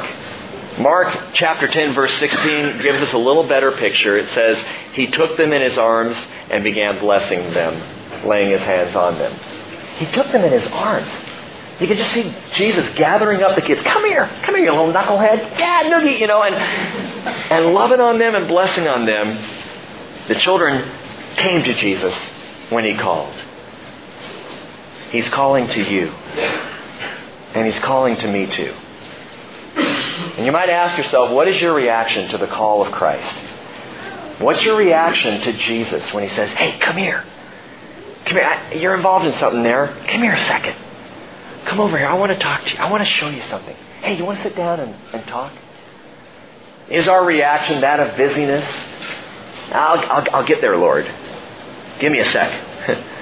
Mark 0.77 1.31
chapter 1.33 1.67
10 1.67 1.95
verse 1.95 2.13
16 2.19 2.83
gives 2.83 3.01
us 3.01 3.13
a 3.13 3.17
little 3.17 3.47
better 3.47 3.71
picture. 3.71 4.15
It 4.15 4.29
says, 4.29 4.63
He 4.93 5.07
took 5.07 5.37
them 5.37 5.51
in 5.53 5.63
His 5.63 5.75
arms 5.75 6.15
and 6.51 6.63
began 6.63 6.99
blessing 6.99 7.51
them, 7.51 8.27
laying 8.27 8.51
His 8.51 8.61
hands 8.61 8.95
on 8.95 9.17
them. 9.17 9.33
He 9.95 10.05
took 10.11 10.31
them 10.31 10.43
in 10.43 10.51
His 10.51 10.67
arms. 10.67 11.09
You 11.79 11.87
can 11.87 11.97
just 11.97 12.13
see 12.13 12.31
Jesus 12.53 12.87
gathering 12.95 13.41
up 13.41 13.55
the 13.55 13.63
kids. 13.63 13.81
Come 13.81 14.05
here, 14.05 14.27
come 14.43 14.55
here, 14.55 14.65
you 14.65 14.71
little 14.71 14.93
knucklehead. 14.93 15.57
Yeah, 15.57 15.83
noogie, 15.85 16.19
you 16.19 16.27
know, 16.27 16.43
and, 16.43 16.53
and 16.53 17.73
loving 17.73 17.99
on 17.99 18.19
them 18.19 18.35
and 18.35 18.47
blessing 18.47 18.87
on 18.87 19.07
them. 19.07 20.27
The 20.27 20.35
children 20.35 20.91
came 21.37 21.63
to 21.63 21.73
Jesus 21.73 22.13
when 22.69 22.85
He 22.85 22.95
called. 22.95 23.33
He's 25.11 25.27
calling 25.29 25.67
to 25.67 25.81
you. 25.81 26.07
And 27.53 27.71
He's 27.71 27.81
calling 27.83 28.17
to 28.17 28.31
me 28.31 28.47
too. 28.47 28.73
And 30.37 30.45
you 30.45 30.51
might 30.51 30.69
ask 30.69 30.97
yourself, 30.97 31.31
what 31.31 31.47
is 31.47 31.61
your 31.61 31.73
reaction 31.73 32.29
to 32.29 32.37
the 32.37 32.47
call 32.47 32.85
of 32.85 32.91
Christ? 32.91 33.35
What's 34.39 34.63
your 34.63 34.75
reaction 34.77 35.41
to 35.41 35.53
Jesus 35.53 36.13
when 36.13 36.27
He 36.27 36.35
says, 36.35 36.49
hey, 36.51 36.77
come 36.79 36.97
here? 36.97 37.23
Come 38.25 38.37
here. 38.37 38.71
You're 38.75 38.95
involved 38.95 39.25
in 39.25 39.33
something 39.39 39.63
there. 39.63 39.87
Come 40.09 40.21
here 40.21 40.33
a 40.33 40.45
second. 40.45 40.75
Come 41.65 41.79
over 41.79 41.97
here. 41.97 42.07
I 42.07 42.15
want 42.15 42.31
to 42.31 42.37
talk 42.37 42.65
to 42.65 42.73
you. 42.73 42.77
I 42.77 42.91
want 42.91 43.03
to 43.03 43.09
show 43.09 43.29
you 43.29 43.41
something. 43.43 43.75
Hey, 44.01 44.17
you 44.17 44.25
want 44.25 44.37
to 44.39 44.43
sit 44.43 44.55
down 44.55 44.79
and, 44.79 44.93
and 45.13 45.25
talk? 45.27 45.53
Is 46.89 47.07
our 47.07 47.25
reaction 47.25 47.81
that 47.81 47.99
of 47.99 48.17
busyness? 48.17 48.67
I'll, 49.71 49.99
I'll, 49.99 50.35
I'll 50.35 50.45
get 50.45 50.61
there, 50.61 50.77
Lord. 50.77 51.11
Give 51.99 52.11
me 52.11 52.19
a 52.19 52.25
sec. 52.25 53.07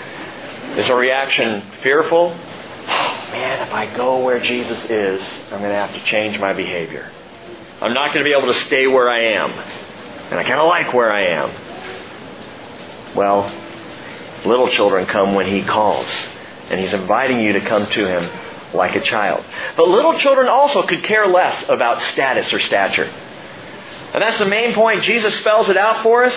Is 0.77 0.89
our 0.89 0.97
reaction 0.97 1.63
fearful? 1.83 2.31
Oh, 2.31 3.27
man, 3.31 3.67
if 3.67 3.73
I 3.73 3.95
go 3.95 4.23
where 4.23 4.39
Jesus 4.39 4.83
is, 4.85 5.21
I'm 5.51 5.59
going 5.59 5.69
to 5.71 5.75
have 5.75 5.93
to 5.93 6.03
change 6.05 6.39
my 6.39 6.53
behavior. 6.53 7.11
I'm 7.79 7.93
not 7.93 8.13
going 8.13 8.25
to 8.25 8.29
be 8.29 8.35
able 8.35 8.51
to 8.51 8.59
stay 8.61 8.87
where 8.87 9.09
I 9.09 9.35
am. 9.35 9.51
And 9.51 10.39
I 10.39 10.43
kind 10.43 10.59
of 10.59 10.67
like 10.67 10.93
where 10.93 11.11
I 11.11 11.25
am. 11.43 11.51
Well, 13.15 13.51
little 14.45 14.69
children 14.69 15.05
come 15.05 15.35
when 15.35 15.45
He 15.45 15.63
calls. 15.63 16.07
And 16.69 16.79
He's 16.79 16.93
inviting 16.93 17.39
you 17.39 17.53
to 17.53 17.61
come 17.61 17.85
to 17.85 18.07
Him 18.07 18.29
like 18.73 18.95
a 18.95 19.01
child. 19.01 19.45
But 19.77 19.89
little 19.89 20.17
children 20.17 20.47
also 20.47 20.81
could 20.87 21.03
care 21.03 21.27
less 21.27 21.69
about 21.69 22.01
status 22.13 22.51
or 22.51 22.59
stature. 22.59 23.05
And 23.05 24.21
that's 24.21 24.39
the 24.39 24.45
main 24.45 24.73
point. 24.73 25.03
Jesus 25.03 25.37
spells 25.39 25.69
it 25.69 25.77
out 25.77 26.01
for 26.03 26.23
us. 26.25 26.35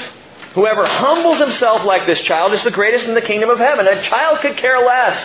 Whoever 0.57 0.87
humbles 0.87 1.39
himself 1.39 1.85
like 1.85 2.07
this 2.07 2.23
child 2.25 2.55
is 2.55 2.65
the 2.65 2.71
greatest 2.71 3.05
in 3.05 3.13
the 3.15 3.21
kingdom 3.21 3.51
of 3.51 3.59
heaven. 3.59 3.87
A 3.87 4.03
child 4.05 4.41
could 4.41 4.57
care 4.57 4.85
less 4.85 5.23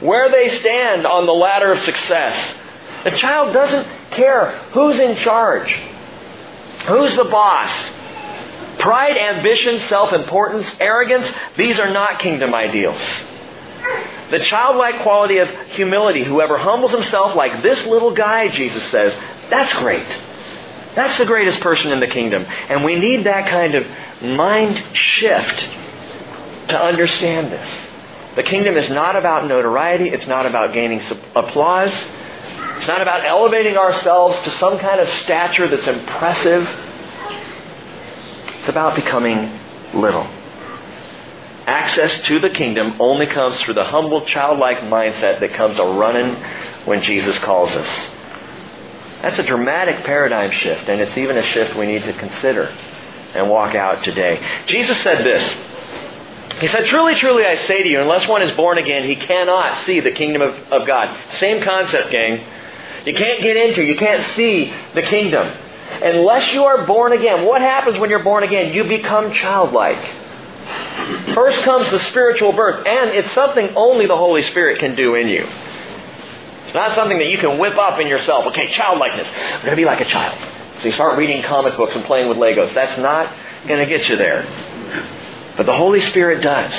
where 0.00 0.30
they 0.30 0.58
stand 0.58 1.06
on 1.06 1.26
the 1.26 1.34
ladder 1.34 1.70
of 1.70 1.80
success. 1.80 2.56
A 3.04 3.14
child 3.18 3.52
doesn't 3.52 3.86
care 4.12 4.58
who's 4.72 4.98
in 4.98 5.16
charge, 5.18 5.70
who's 6.86 7.14
the 7.14 7.24
boss. 7.24 7.70
Pride, 8.78 9.18
ambition, 9.18 9.86
self 9.90 10.14
importance, 10.14 10.66
arrogance, 10.80 11.30
these 11.58 11.78
are 11.78 11.90
not 11.90 12.18
kingdom 12.20 12.54
ideals. 12.54 13.02
The 14.30 14.38
childlike 14.46 15.02
quality 15.02 15.36
of 15.38 15.50
humility, 15.72 16.24
whoever 16.24 16.56
humbles 16.56 16.92
himself 16.92 17.36
like 17.36 17.62
this 17.62 17.84
little 17.84 18.14
guy, 18.14 18.48
Jesus 18.48 18.90
says, 18.90 19.12
that's 19.50 19.74
great. 19.74 20.06
That's 20.94 21.16
the 21.18 21.24
greatest 21.24 21.60
person 21.60 21.92
in 21.92 22.00
the 22.00 22.08
kingdom. 22.08 22.44
And 22.44 22.84
we 22.84 22.96
need 22.96 23.24
that 23.24 23.48
kind 23.48 23.74
of 23.74 23.86
mind 24.22 24.96
shift 24.96 25.60
to 26.68 26.80
understand 26.80 27.52
this. 27.52 27.70
The 28.36 28.42
kingdom 28.42 28.76
is 28.76 28.88
not 28.90 29.16
about 29.16 29.46
notoriety. 29.46 30.08
It's 30.08 30.26
not 30.26 30.46
about 30.46 30.72
gaining 30.72 31.00
applause. 31.34 31.92
It's 31.92 32.86
not 32.86 33.02
about 33.02 33.26
elevating 33.26 33.76
ourselves 33.76 34.40
to 34.42 34.58
some 34.58 34.78
kind 34.78 35.00
of 35.00 35.08
stature 35.20 35.68
that's 35.68 35.86
impressive. 35.86 36.68
It's 38.58 38.68
about 38.68 38.94
becoming 38.94 39.58
little. 39.94 40.26
Access 41.66 42.24
to 42.26 42.40
the 42.40 42.50
kingdom 42.50 42.96
only 43.00 43.26
comes 43.26 43.60
through 43.60 43.74
the 43.74 43.84
humble, 43.84 44.24
childlike 44.26 44.78
mindset 44.78 45.40
that 45.40 45.54
comes 45.54 45.78
a 45.78 45.84
running 45.84 46.34
when 46.84 47.02
Jesus 47.02 47.38
calls 47.38 47.70
us. 47.70 48.10
That's 49.22 49.38
a 49.38 49.42
dramatic 49.42 50.04
paradigm 50.04 50.50
shift, 50.50 50.88
and 50.88 51.00
it's 51.00 51.16
even 51.16 51.36
a 51.36 51.42
shift 51.42 51.76
we 51.76 51.86
need 51.86 52.02
to 52.04 52.12
consider 52.14 52.66
and 53.34 53.48
walk 53.48 53.74
out 53.74 54.02
today. 54.02 54.40
Jesus 54.66 55.00
said 55.02 55.24
this. 55.24 55.42
He 56.60 56.68
said, 56.68 56.86
Truly, 56.86 57.14
truly, 57.14 57.44
I 57.44 57.56
say 57.56 57.82
to 57.82 57.88
you, 57.88 58.00
unless 58.00 58.26
one 58.28 58.42
is 58.42 58.54
born 58.56 58.78
again, 58.78 59.04
he 59.04 59.16
cannot 59.16 59.84
see 59.84 60.00
the 60.00 60.10
kingdom 60.10 60.42
of, 60.42 60.54
of 60.72 60.86
God. 60.86 61.16
Same 61.38 61.62
concept, 61.62 62.10
gang. 62.10 62.44
You 63.06 63.14
can't 63.14 63.40
get 63.40 63.56
into, 63.56 63.82
you 63.82 63.96
can't 63.96 64.24
see 64.34 64.72
the 64.94 65.02
kingdom. 65.02 65.46
Unless 66.02 66.52
you 66.52 66.64
are 66.64 66.86
born 66.86 67.12
again. 67.12 67.46
What 67.46 67.60
happens 67.60 67.98
when 67.98 68.10
you're 68.10 68.22
born 68.22 68.44
again? 68.44 68.74
You 68.74 68.84
become 68.84 69.32
childlike. 69.32 70.02
First 71.34 71.62
comes 71.62 71.90
the 71.90 72.00
spiritual 72.00 72.52
birth, 72.52 72.86
and 72.86 73.10
it's 73.10 73.32
something 73.34 73.74
only 73.76 74.06
the 74.06 74.16
Holy 74.16 74.42
Spirit 74.42 74.78
can 74.78 74.94
do 74.94 75.14
in 75.14 75.28
you. 75.28 75.46
It's 76.70 76.76
not 76.76 76.94
something 76.94 77.18
that 77.18 77.26
you 77.26 77.36
can 77.36 77.58
whip 77.58 77.76
up 77.76 77.98
in 77.98 78.06
yourself. 78.06 78.46
Okay, 78.46 78.70
childlikeness. 78.70 79.26
I'm 79.26 79.62
going 79.62 79.72
to 79.72 79.76
be 79.76 79.84
like 79.84 80.00
a 80.00 80.04
child. 80.04 80.38
So 80.78 80.84
you 80.84 80.92
start 80.92 81.18
reading 81.18 81.42
comic 81.42 81.76
books 81.76 81.96
and 81.96 82.04
playing 82.04 82.28
with 82.28 82.38
Legos. 82.38 82.72
That's 82.72 82.96
not 83.00 83.34
going 83.66 83.80
to 83.80 83.86
get 83.86 84.08
you 84.08 84.16
there. 84.16 84.44
But 85.56 85.66
the 85.66 85.74
Holy 85.74 86.00
Spirit 86.00 86.44
does. 86.44 86.72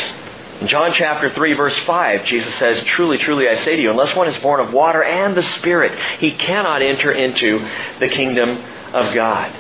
In 0.62 0.70
John 0.70 0.94
chapter 0.96 1.30
3 1.30 1.56
verse 1.56 1.78
5, 1.80 2.24
Jesus 2.24 2.56
says, 2.56 2.82
Truly, 2.84 3.18
truly, 3.18 3.50
I 3.50 3.56
say 3.66 3.76
to 3.76 3.82
you, 3.82 3.92
unless 3.92 4.16
one 4.16 4.30
is 4.30 4.42
born 4.42 4.62
of 4.62 4.72
water 4.72 5.04
and 5.04 5.36
the 5.36 5.44
Spirit, 5.58 5.92
he 6.20 6.38
cannot 6.38 6.82
enter 6.82 7.12
into 7.12 7.60
the 8.00 8.08
kingdom 8.08 8.64
of 8.94 9.14
God. 9.14 9.54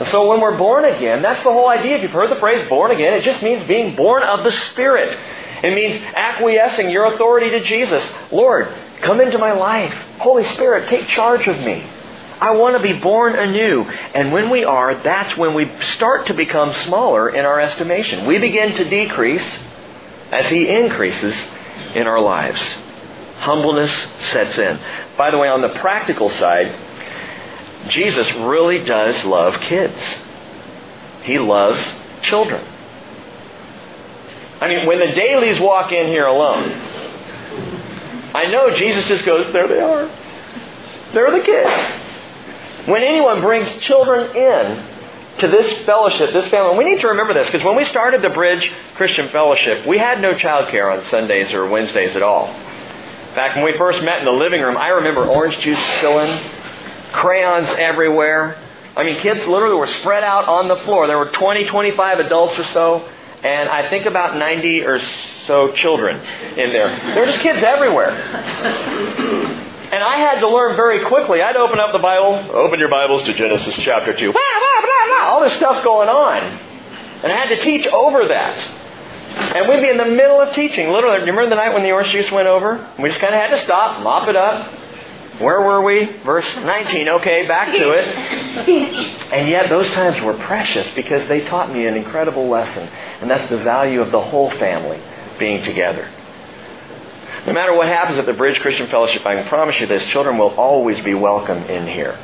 And 0.00 0.08
so 0.08 0.26
when 0.26 0.40
we're 0.40 0.58
born 0.58 0.84
again, 0.84 1.22
that's 1.22 1.44
the 1.44 1.52
whole 1.52 1.68
idea. 1.68 1.98
If 1.98 2.02
you've 2.02 2.10
heard 2.10 2.32
the 2.32 2.40
phrase 2.40 2.68
born 2.68 2.90
again, 2.90 3.12
it 3.12 3.22
just 3.22 3.40
means 3.40 3.68
being 3.68 3.94
born 3.94 4.24
of 4.24 4.42
the 4.42 4.50
Spirit. 4.50 5.16
It 5.62 5.72
means 5.74 6.02
acquiescing 6.16 6.90
your 6.90 7.14
authority 7.14 7.50
to 7.50 7.62
Jesus. 7.62 8.04
Lord, 8.32 8.66
Come 9.02 9.20
into 9.20 9.38
my 9.38 9.52
life. 9.52 9.92
Holy 10.18 10.44
Spirit, 10.54 10.88
take 10.88 11.08
charge 11.08 11.46
of 11.46 11.58
me. 11.58 11.84
I 12.40 12.52
want 12.52 12.76
to 12.76 12.82
be 12.82 12.98
born 12.98 13.36
anew. 13.36 13.82
And 13.82 14.32
when 14.32 14.50
we 14.50 14.64
are, 14.64 14.94
that's 14.96 15.36
when 15.36 15.54
we 15.54 15.70
start 15.94 16.26
to 16.26 16.34
become 16.34 16.72
smaller 16.72 17.28
in 17.28 17.44
our 17.44 17.60
estimation. 17.60 18.26
We 18.26 18.38
begin 18.38 18.74
to 18.74 18.88
decrease 18.88 19.46
as 20.32 20.50
He 20.50 20.68
increases 20.68 21.34
in 21.94 22.06
our 22.06 22.20
lives. 22.20 22.60
Humbleness 23.38 23.92
sets 24.32 24.58
in. 24.58 24.80
By 25.16 25.30
the 25.30 25.38
way, 25.38 25.48
on 25.48 25.62
the 25.62 25.78
practical 25.80 26.30
side, 26.30 26.74
Jesus 27.88 28.32
really 28.34 28.84
does 28.84 29.24
love 29.24 29.60
kids. 29.60 29.98
He 31.24 31.38
loves 31.38 31.82
children. 32.22 32.64
I 34.60 34.68
mean, 34.68 34.86
when 34.86 35.00
the 35.00 35.12
dailies 35.12 35.60
walk 35.60 35.90
in 35.90 36.06
here 36.06 36.26
alone, 36.26 36.70
I 38.34 38.50
know 38.50 38.76
Jesus 38.76 39.06
just 39.08 39.24
goes, 39.24 39.52
there 39.52 39.68
they 39.68 39.80
are. 39.80 40.06
They're 41.12 41.30
the 41.30 41.44
kids. 41.44 42.88
When 42.88 43.02
anyone 43.02 43.40
brings 43.40 43.68
children 43.82 44.34
in 44.34 45.38
to 45.38 45.48
this 45.48 45.84
fellowship, 45.84 46.32
this 46.32 46.50
family, 46.50 46.78
we 46.78 46.84
need 46.84 47.00
to 47.00 47.08
remember 47.08 47.34
this 47.34 47.46
because 47.46 47.64
when 47.64 47.76
we 47.76 47.84
started 47.84 48.22
the 48.22 48.30
Bridge 48.30 48.70
Christian 48.94 49.28
Fellowship, 49.28 49.86
we 49.86 49.98
had 49.98 50.20
no 50.20 50.36
child 50.36 50.68
care 50.70 50.90
on 50.90 51.04
Sundays 51.06 51.52
or 51.52 51.68
Wednesdays 51.68 52.16
at 52.16 52.22
all. 52.22 52.46
Back 53.34 53.56
when 53.56 53.64
we 53.64 53.76
first 53.78 54.02
met 54.02 54.18
in 54.18 54.24
the 54.24 54.32
living 54.32 54.60
room, 54.60 54.76
I 54.76 54.88
remember 54.88 55.24
orange 55.24 55.58
juice 55.62 55.78
spilling, 55.98 56.38
crayons 57.12 57.68
everywhere. 57.78 58.58
I 58.96 59.04
mean, 59.04 59.16
kids 59.20 59.46
literally 59.46 59.76
were 59.76 59.86
spread 59.86 60.22
out 60.22 60.44
on 60.48 60.68
the 60.68 60.76
floor. 60.84 61.06
There 61.06 61.18
were 61.18 61.30
20, 61.30 61.66
25 61.66 62.18
adults 62.18 62.58
or 62.58 62.64
so, 62.72 63.08
and 63.42 63.68
I 63.68 63.88
think 63.88 64.06
about 64.06 64.36
90 64.36 64.82
or 64.82 64.98
so 65.46 65.72
children 65.72 66.16
in 66.58 66.70
there. 66.70 66.88
There 67.14 67.26
were 67.26 67.32
just 67.32 67.42
kids 67.42 67.62
everywhere. 67.62 68.10
And 69.92 70.02
I 70.02 70.16
had 70.16 70.40
to 70.40 70.48
learn 70.48 70.74
very 70.74 71.04
quickly. 71.06 71.42
I'd 71.42 71.56
open 71.56 71.78
up 71.78 71.92
the 71.92 71.98
Bible, 71.98 72.34
open 72.56 72.80
your 72.80 72.88
Bibles 72.88 73.24
to 73.24 73.34
Genesis 73.34 73.74
chapter 73.80 74.14
2. 74.16 74.32
Blah, 74.32 74.40
blah, 74.42 75.06
blah, 75.06 75.28
All 75.28 75.40
this 75.42 75.54
stuff's 75.54 75.84
going 75.84 76.08
on. 76.08 76.42
And 77.22 77.30
I 77.30 77.36
had 77.36 77.54
to 77.54 77.62
teach 77.62 77.86
over 77.86 78.26
that. 78.28 78.56
And 79.54 79.68
we'd 79.68 79.82
be 79.82 79.90
in 79.90 79.98
the 79.98 80.06
middle 80.06 80.40
of 80.40 80.54
teaching. 80.54 80.90
Literally, 80.90 81.20
you 81.20 81.26
remember 81.26 81.50
the 81.50 81.56
night 81.56 81.72
when 81.72 81.82
the 81.82 81.90
orange 81.90 82.10
juice 82.10 82.30
went 82.30 82.48
over? 82.48 82.90
We 82.98 83.08
just 83.08 83.20
kind 83.20 83.34
of 83.34 83.40
had 83.40 83.50
to 83.56 83.64
stop, 83.64 84.02
mop 84.02 84.28
it 84.28 84.36
up. 84.36 84.78
Where 85.40 85.60
were 85.60 85.82
we? 85.82 86.04
Verse 86.24 86.46
19. 86.56 87.08
Okay, 87.08 87.46
back 87.46 87.74
to 87.74 87.90
it. 87.90 88.06
And 89.32 89.48
yet, 89.48 89.68
those 89.68 89.90
times 89.90 90.22
were 90.22 90.34
precious 90.34 90.86
because 90.94 91.26
they 91.28 91.40
taught 91.46 91.72
me 91.72 91.86
an 91.86 91.96
incredible 91.96 92.48
lesson. 92.48 92.88
And 93.20 93.30
that's 93.30 93.48
the 93.50 93.58
value 93.58 94.00
of 94.02 94.10
the 94.10 94.20
whole 94.20 94.50
family 94.52 95.00
being 95.42 95.64
together. 95.64 96.08
No 97.48 97.52
matter 97.52 97.74
what 97.74 97.88
happens 97.88 98.16
at 98.16 98.26
the 98.26 98.32
Bridge 98.32 98.60
Christian 98.60 98.88
Fellowship, 98.88 99.26
I 99.26 99.34
can 99.34 99.48
promise 99.48 99.80
you 99.80 99.88
this 99.88 100.08
children 100.12 100.38
will 100.38 100.54
always 100.54 101.02
be 101.02 101.14
welcome 101.14 101.64
in 101.64 101.88
here. 101.88 102.16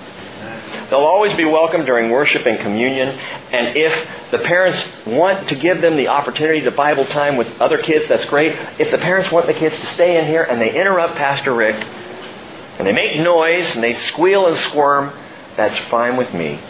They'll 0.89 1.01
always 1.01 1.37
be 1.37 1.45
welcome 1.45 1.85
during 1.85 2.11
worship 2.11 2.47
and 2.47 2.61
communion. 2.61 3.09
And 3.09 3.77
if 3.77 4.31
the 4.31 4.39
parents 4.39 4.81
want 5.05 5.49
to 5.49 5.57
give 5.57 5.81
them 5.81 5.97
the 5.97 6.07
opportunity 6.07 6.61
to 6.61 6.71
Bible 6.71 7.07
time 7.07 7.37
with 7.37 7.49
other 7.61 7.79
kids, 7.79 8.09
that's 8.09 8.25
great. 8.27 8.53
If 8.79 8.93
the 8.93 8.99
parents 8.99 9.33
want 9.33 9.49
the 9.49 9.55
kids 9.55 9.75
to 9.75 9.95
stay 9.95 10.17
in 10.17 10.27
here 10.27 10.45
and 10.45 10.61
they 10.61 10.79
interrupt 10.81 11.17
Pastor 11.17 11.53
Rick 11.53 11.75
and 11.75 12.87
they 12.87 12.93
make 12.93 13.19
noise 13.19 13.75
and 13.75 13.83
they 13.83 13.95
squeal 14.11 14.47
and 14.47 14.57
squirm, 14.71 15.13
that's 15.57 15.77
fine 15.91 16.17
with 16.17 16.33
me. 16.33 16.61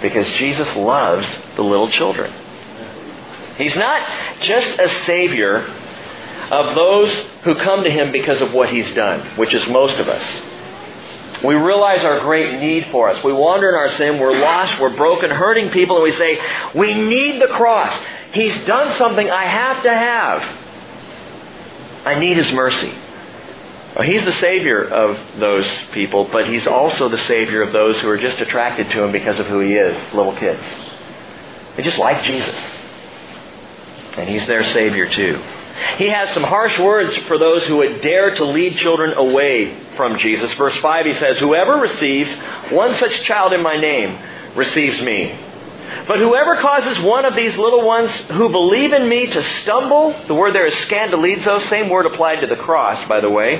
Because 0.00 0.30
Jesus 0.34 0.76
loves 0.76 1.26
the 1.56 1.62
little 1.62 1.90
children. 1.90 2.32
He's 3.56 3.76
not 3.76 4.00
just 4.40 4.78
a 4.78 4.88
Savior 5.04 5.58
of 6.50 6.74
those 6.74 7.12
who 7.44 7.54
come 7.54 7.84
to 7.84 7.90
Him 7.90 8.12
because 8.12 8.40
of 8.40 8.52
what 8.52 8.70
He's 8.70 8.90
done, 8.94 9.36
which 9.36 9.54
is 9.54 9.66
most 9.68 9.98
of 9.98 10.08
us. 10.08 10.24
We 11.44 11.54
realize 11.54 12.04
our 12.04 12.20
great 12.20 12.60
need 12.60 12.86
for 12.92 13.10
us. 13.10 13.22
We 13.24 13.32
wander 13.32 13.68
in 13.68 13.74
our 13.74 13.90
sin. 13.92 14.20
We're 14.20 14.38
lost. 14.38 14.80
We're 14.80 14.96
broken, 14.96 15.30
hurting 15.30 15.70
people, 15.70 15.96
and 15.96 16.04
we 16.04 16.12
say, 16.12 16.40
We 16.74 16.94
need 16.94 17.42
the 17.42 17.48
cross. 17.48 17.92
He's 18.32 18.64
done 18.64 18.96
something 18.96 19.28
I 19.28 19.44
have 19.44 19.82
to 19.82 19.92
have. 19.92 20.42
I 22.06 22.18
need 22.18 22.36
His 22.36 22.52
mercy. 22.52 22.92
Well, 23.96 24.08
he's 24.08 24.24
the 24.24 24.32
Savior 24.32 24.82
of 24.84 25.38
those 25.38 25.66
people, 25.92 26.28
but 26.30 26.48
He's 26.48 26.66
also 26.66 27.08
the 27.08 27.18
Savior 27.18 27.62
of 27.62 27.72
those 27.72 28.00
who 28.00 28.08
are 28.08 28.18
just 28.18 28.40
attracted 28.40 28.90
to 28.90 29.02
Him 29.02 29.12
because 29.12 29.38
of 29.38 29.46
who 29.46 29.60
He 29.60 29.74
is, 29.74 29.96
little 30.14 30.36
kids. 30.36 30.62
They 31.76 31.82
just 31.82 31.98
like 31.98 32.22
Jesus. 32.22 32.54
And 34.16 34.28
He's 34.28 34.46
their 34.46 34.64
Savior 34.64 35.08
too. 35.08 35.42
He 35.96 36.08
has 36.08 36.32
some 36.34 36.42
harsh 36.42 36.78
words 36.78 37.16
for 37.28 37.38
those 37.38 37.64
who 37.64 37.78
would 37.78 38.02
dare 38.02 38.34
to 38.34 38.44
lead 38.44 38.76
children 38.76 39.14
away 39.14 39.76
from 39.96 40.18
Jesus. 40.18 40.52
Verse 40.54 40.76
5, 40.76 41.06
he 41.06 41.14
says, 41.14 41.38
Whoever 41.38 41.76
receives 41.76 42.30
one 42.70 42.94
such 42.96 43.22
child 43.22 43.52
in 43.52 43.62
my 43.62 43.76
name 43.76 44.18
receives 44.54 45.00
me. 45.00 45.38
But 46.06 46.18
whoever 46.18 46.56
causes 46.56 47.02
one 47.02 47.24
of 47.24 47.34
these 47.36 47.56
little 47.56 47.84
ones 47.84 48.10
who 48.30 48.48
believe 48.48 48.92
in 48.92 49.08
me 49.08 49.26
to 49.26 49.42
stumble, 49.62 50.14
the 50.26 50.34
word 50.34 50.54
there 50.54 50.66
is 50.66 50.74
scandalizo, 50.74 51.68
same 51.68 51.88
word 51.90 52.06
applied 52.06 52.40
to 52.40 52.46
the 52.46 52.56
cross, 52.56 53.06
by 53.08 53.20
the 53.20 53.30
way. 53.30 53.56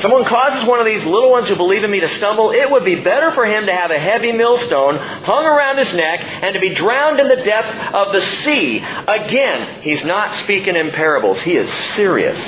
Someone 0.00 0.24
causes 0.24 0.66
one 0.66 0.80
of 0.80 0.86
these 0.86 1.04
little 1.04 1.30
ones 1.30 1.48
who 1.48 1.56
believe 1.56 1.84
in 1.84 1.90
me 1.90 2.00
to 2.00 2.08
stumble, 2.16 2.50
it 2.50 2.70
would 2.70 2.84
be 2.84 2.96
better 2.96 3.30
for 3.32 3.44
him 3.44 3.66
to 3.66 3.72
have 3.72 3.90
a 3.90 3.98
heavy 3.98 4.32
millstone 4.32 4.96
hung 4.96 5.44
around 5.44 5.78
his 5.78 5.92
neck 5.94 6.20
and 6.20 6.54
to 6.54 6.60
be 6.60 6.74
drowned 6.74 7.20
in 7.20 7.28
the 7.28 7.36
depth 7.36 7.94
of 7.94 8.12
the 8.12 8.20
sea. 8.42 8.78
Again, 8.78 9.82
he's 9.82 10.02
not 10.04 10.34
speaking 10.42 10.76
in 10.76 10.90
parables. 10.90 11.40
He 11.42 11.56
is 11.56 11.70
serious. 11.94 12.38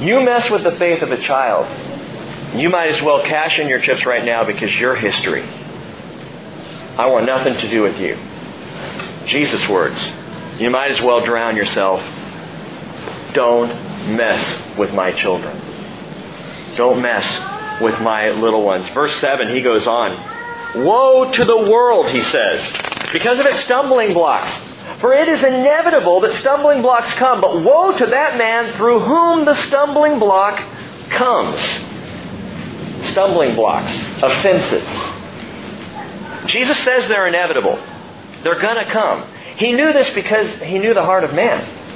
You 0.00 0.20
mess 0.20 0.50
with 0.50 0.64
the 0.64 0.76
faith 0.78 1.02
of 1.02 1.12
a 1.12 1.22
child, 1.22 2.58
you 2.58 2.68
might 2.68 2.94
as 2.94 3.02
well 3.02 3.22
cash 3.22 3.58
in 3.58 3.68
your 3.68 3.80
chips 3.80 4.04
right 4.04 4.24
now 4.24 4.44
because 4.44 4.74
you're 4.74 4.96
history. 4.96 5.42
I 5.42 7.06
want 7.06 7.24
nothing 7.24 7.54
to 7.54 7.70
do 7.70 7.82
with 7.82 7.96
you. 7.98 8.16
Jesus' 9.26 9.66
words. 9.68 9.98
You 10.58 10.70
might 10.70 10.90
as 10.90 11.00
well 11.00 11.24
drown 11.24 11.56
yourself. 11.56 12.00
Don't 13.34 14.16
mess 14.16 14.76
with 14.76 14.92
my 14.92 15.12
children. 15.12 15.69
Don't 16.76 17.02
mess 17.02 17.80
with 17.80 18.00
my 18.00 18.30
little 18.30 18.62
ones. 18.62 18.88
Verse 18.90 19.14
7, 19.20 19.54
he 19.54 19.60
goes 19.60 19.86
on. 19.86 20.84
Woe 20.84 21.32
to 21.32 21.44
the 21.44 21.56
world, 21.56 22.08
he 22.10 22.22
says, 22.22 22.60
because 23.12 23.38
of 23.40 23.46
its 23.46 23.64
stumbling 23.64 24.14
blocks. 24.14 24.50
For 25.00 25.12
it 25.12 25.28
is 25.28 25.42
inevitable 25.42 26.20
that 26.20 26.34
stumbling 26.36 26.82
blocks 26.82 27.12
come, 27.14 27.40
but 27.40 27.62
woe 27.62 27.96
to 27.96 28.06
that 28.06 28.36
man 28.36 28.76
through 28.76 29.00
whom 29.00 29.44
the 29.44 29.56
stumbling 29.66 30.18
block 30.18 30.58
comes. 31.10 31.60
Stumbling 33.10 33.56
blocks, 33.56 33.90
offenses. 34.22 34.86
Jesus 36.46 36.76
says 36.84 37.08
they're 37.08 37.26
inevitable. 37.26 37.82
They're 38.42 38.60
going 38.60 38.84
to 38.84 38.90
come. 38.90 39.24
He 39.56 39.72
knew 39.72 39.92
this 39.92 40.12
because 40.14 40.48
he 40.62 40.78
knew 40.78 40.94
the 40.94 41.04
heart 41.04 41.24
of 41.24 41.32
man. 41.34 41.89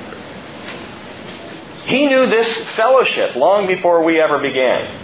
He 1.86 2.06
knew 2.06 2.26
this 2.26 2.48
fellowship 2.76 3.36
long 3.36 3.66
before 3.66 4.02
we 4.02 4.20
ever 4.20 4.38
began. 4.38 5.02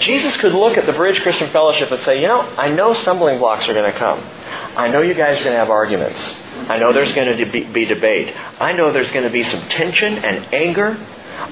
Jesus 0.00 0.36
could 0.38 0.52
look 0.52 0.76
at 0.76 0.86
the 0.86 0.92
Bridge 0.92 1.20
Christian 1.22 1.50
Fellowship 1.50 1.90
and 1.92 2.02
say, 2.04 2.20
you 2.20 2.26
know, 2.26 2.40
I 2.40 2.70
know 2.70 2.94
stumbling 2.94 3.38
blocks 3.38 3.68
are 3.68 3.74
going 3.74 3.90
to 3.90 3.98
come. 3.98 4.18
I 4.18 4.88
know 4.88 5.02
you 5.02 5.14
guys 5.14 5.38
are 5.38 5.44
going 5.44 5.52
to 5.52 5.58
have 5.58 5.70
arguments. 5.70 6.18
I 6.68 6.78
know 6.78 6.92
there's 6.92 7.14
going 7.14 7.36
to 7.36 7.70
be, 7.70 7.84
debate. 7.84 8.34
I 8.58 8.72
know 8.72 8.92
there's 8.92 9.10
going 9.12 9.24
to 9.24 9.30
be 9.30 9.44
some 9.44 9.60
tension 9.68 10.18
and 10.18 10.52
anger. 10.54 10.96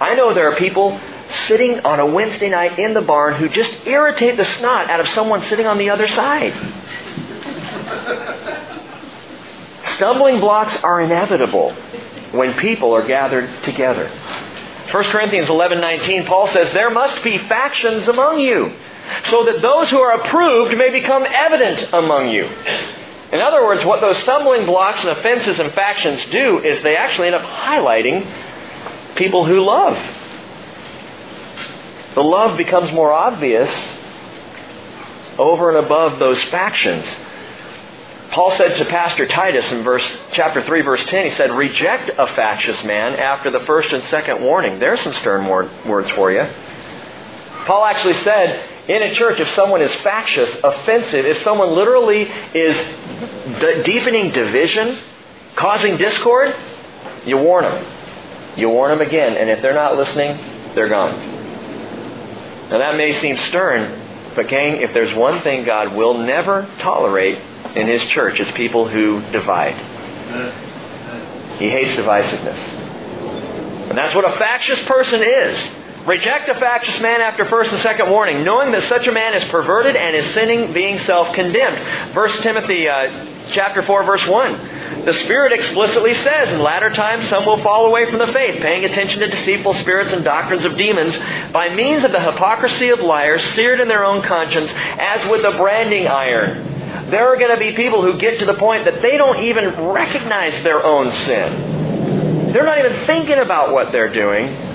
I 0.01 0.15
know 0.15 0.35
there 0.35 0.51
are 0.51 0.57
people 0.57 0.99
sitting 1.47 1.81
on 1.81 2.01
a 2.01 2.07
Wednesday 2.07 2.49
night 2.49 2.79
in 2.79 2.95
the 2.95 3.03
barn 3.03 3.35
who 3.35 3.49
just 3.49 3.87
irritate 3.87 4.37
the 4.37 4.45
snot 4.45 4.91
out 4.91 5.01
of 5.01 5.09
someone 5.09 5.43
sitting 5.45 5.67
on 5.67 5.79
the 5.79 5.91
other 5.91 6.09
side. 6.09 6.55
Stumbling 9.97 10.41
blocks 10.41 10.75
are 10.83 11.01
inevitable 11.03 11.77
when 12.33 12.55
people 12.59 12.95
are 12.95 13.07
gathered 13.07 13.63
together. 13.65 14.09
1 14.91 15.05
Corinthians 15.05 15.49
11:19 15.49 16.27
Paul 16.27 16.47
says 16.49 16.73
there 16.73 16.91
must 16.91 17.23
be 17.23 17.39
factions 17.39 18.09
among 18.09 18.41
you 18.41 18.73
so 19.25 19.45
that 19.45 19.61
those 19.63 19.91
who 19.91 19.99
are 20.01 20.21
approved 20.21 20.77
may 20.77 20.91
become 20.91 21.25
evident 21.25 21.89
among 21.93 22.29
you. 22.31 22.45
In 23.31 23.41
other 23.41 23.65
words, 23.65 23.85
what 23.85 24.01
those 24.01 24.17
stumbling 24.19 24.65
blocks 24.65 25.01
and 25.01 25.11
offenses 25.11 25.61
and 25.61 25.73
factions 25.73 26.25
do 26.27 26.61
is 26.61 26.83
they 26.83 26.97
actually 26.97 27.27
end 27.27 27.37
up 27.37 27.43
highlighting 27.43 28.27
people 29.17 29.45
who 29.45 29.61
love. 29.61 29.99
The 32.15 32.23
love 32.23 32.57
becomes 32.57 32.91
more 32.93 33.13
obvious 33.13 33.71
over 35.39 35.69
and 35.69 35.85
above 35.85 36.19
those 36.19 36.43
factions. 36.45 37.05
Paul 38.31 38.51
said 38.53 38.77
to 38.77 38.85
Pastor 38.85 39.27
Titus 39.27 39.71
in 39.73 39.83
verse 39.83 40.05
chapter 40.33 40.63
3 40.63 40.83
verse 40.83 41.03
10 41.05 41.31
he 41.31 41.37
said 41.37 41.51
reject 41.51 42.11
a 42.11 42.27
factious 42.35 42.83
man 42.85 43.15
after 43.15 43.51
the 43.51 43.61
first 43.61 43.93
and 43.93 44.05
second 44.05 44.43
warning. 44.43 44.79
There's 44.79 45.01
some 45.01 45.15
stern 45.15 45.47
words 45.47 46.11
for 46.11 46.31
you. 46.31 46.47
Paul 47.67 47.85
actually 47.87 48.23
said 48.23 48.89
in 48.89 49.03
a 49.03 49.15
church 49.15 49.41
if 49.41 49.55
someone 49.55 49.81
is 49.81 49.95
factious, 50.03 50.55
offensive, 50.63 51.25
if 51.25 51.43
someone 51.43 51.75
literally 51.75 52.23
is 52.55 52.77
deepening 53.85 54.31
division, 54.31 54.99
causing 55.57 55.97
discord, 55.97 56.55
you 57.25 57.39
warn 57.39 57.65
them. 57.65 58.59
You 58.59 58.69
warn 58.69 58.91
them 58.91 59.07
again 59.07 59.39
and 59.39 59.49
if 59.49 59.63
they're 59.63 59.75
not 59.75 59.97
listening, 59.97 60.37
they're 60.75 60.89
gone. 60.89 61.19
Now 62.69 62.79
that 62.79 62.97
may 62.99 63.19
seem 63.21 63.39
stern, 63.39 64.35
but 64.37 64.49
gang, 64.49 64.83
if 64.83 64.93
there's 64.93 65.15
one 65.17 65.43
thing 65.43 65.65
God 65.65 65.95
will 65.95 66.19
never 66.19 66.69
tolerate 66.81 67.39
in 67.75 67.87
his 67.87 68.03
church 68.11 68.41
is 68.41 68.51
people 68.53 68.89
who 68.89 69.21
divide. 69.33 69.77
He 71.59 71.69
hates 71.69 71.99
divisiveness. 71.99 72.59
And 73.89 73.97
that's 73.97 74.15
what 74.15 74.25
a 74.25 74.39
factious 74.39 74.81
person 74.87 75.23
is. 75.23 75.71
Reject 76.07 76.49
a 76.49 76.55
factious 76.55 76.99
man 77.01 77.21
after 77.21 77.45
first 77.51 77.71
and 77.71 77.83
second 77.83 78.09
warning, 78.09 78.43
knowing 78.43 78.73
that 78.73 78.85
such 78.89 79.07
a 79.07 79.13
man 79.13 79.35
is 79.35 79.45
perverted 79.51 79.95
and 79.95 80.17
is 80.17 80.33
sinning, 80.33 80.73
being 80.73 80.99
self-condemned. 81.01 82.15
First 82.15 82.43
Timothy 82.43 82.89
uh, 82.89 83.27
chapter 83.53 83.83
4, 83.83 84.05
verse 84.05 84.27
1. 84.27 85.05
The 85.05 85.19
Spirit 85.25 85.53
explicitly 85.53 86.15
says, 86.15 86.49
in 86.51 86.61
latter 86.61 86.91
times 86.95 87.29
some 87.29 87.45
will 87.45 87.63
fall 87.63 87.87
away 87.87 88.09
from 88.09 88.21
the 88.21 88.33
faith, 88.33 88.63
paying 88.63 88.85
attention 88.87 89.21
to 89.21 89.29
deceitful 89.29 89.75
spirits 89.75 90.13
and 90.13 90.25
doctrines 90.25 90.65
of 90.65 90.79
demons, 90.79 91.15
by 91.53 91.75
means 91.75 92.05
of 92.05 92.13
the 92.13 92.21
hypocrisy 92.21 92.89
of 92.89 93.01
liars, 93.01 93.43
seared 93.55 93.81
in 93.81 93.89
their 93.89 94.05
own 94.05 94.23
conscience, 94.23 94.71
as 94.75 95.29
with 95.29 95.45
a 95.45 95.59
branding 95.59 96.07
iron. 96.07 96.78
There 97.11 97.29
are 97.33 97.37
going 97.39 97.55
to 97.55 97.59
be 97.59 97.73
people 97.73 98.03
who 98.03 98.19
get 98.19 98.39
to 98.41 98.47
the 98.47 98.55
point 98.55 98.85
that 98.85 99.03
they 99.03 99.17
don't 99.17 99.41
even 99.41 99.89
recognize 99.89 100.63
their 100.63 100.85
own 100.85 101.13
sin. 101.25 102.53
They're 102.53 102.65
not 102.65 102.79
even 102.79 103.07
thinking 103.07 103.39
about 103.39 103.73
what 103.73 103.93
they're 103.93 104.13
doing. 104.13 104.67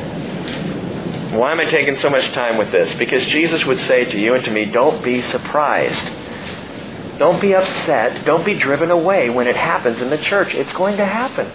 Why 1.38 1.52
am 1.52 1.60
I 1.60 1.66
taking 1.66 1.98
so 1.98 2.10
much 2.10 2.32
time 2.34 2.58
with 2.58 2.72
this? 2.72 2.96
Because 2.98 3.26
Jesus 3.28 3.66
would 3.66 3.80
say 3.80 4.06
to 4.06 4.20
you 4.20 4.36
and 4.36 4.44
to 4.46 4.52
me, 4.52 4.66
don't 4.66 5.04
be 5.04 5.22
surprised. 5.32 7.18
Don't 7.18 7.42
be 7.42 7.56
upset. 7.56 8.26
Don't 8.26 8.46
be 8.46 8.56
driven 8.60 8.92
away 8.92 9.30
when 9.30 9.48
it 9.48 9.56
happens 9.56 10.00
in 10.00 10.10
the 10.10 10.18
church. 10.18 10.54
It's 10.54 10.74
going 10.74 10.98
to 10.98 11.06
happen. 11.06 11.52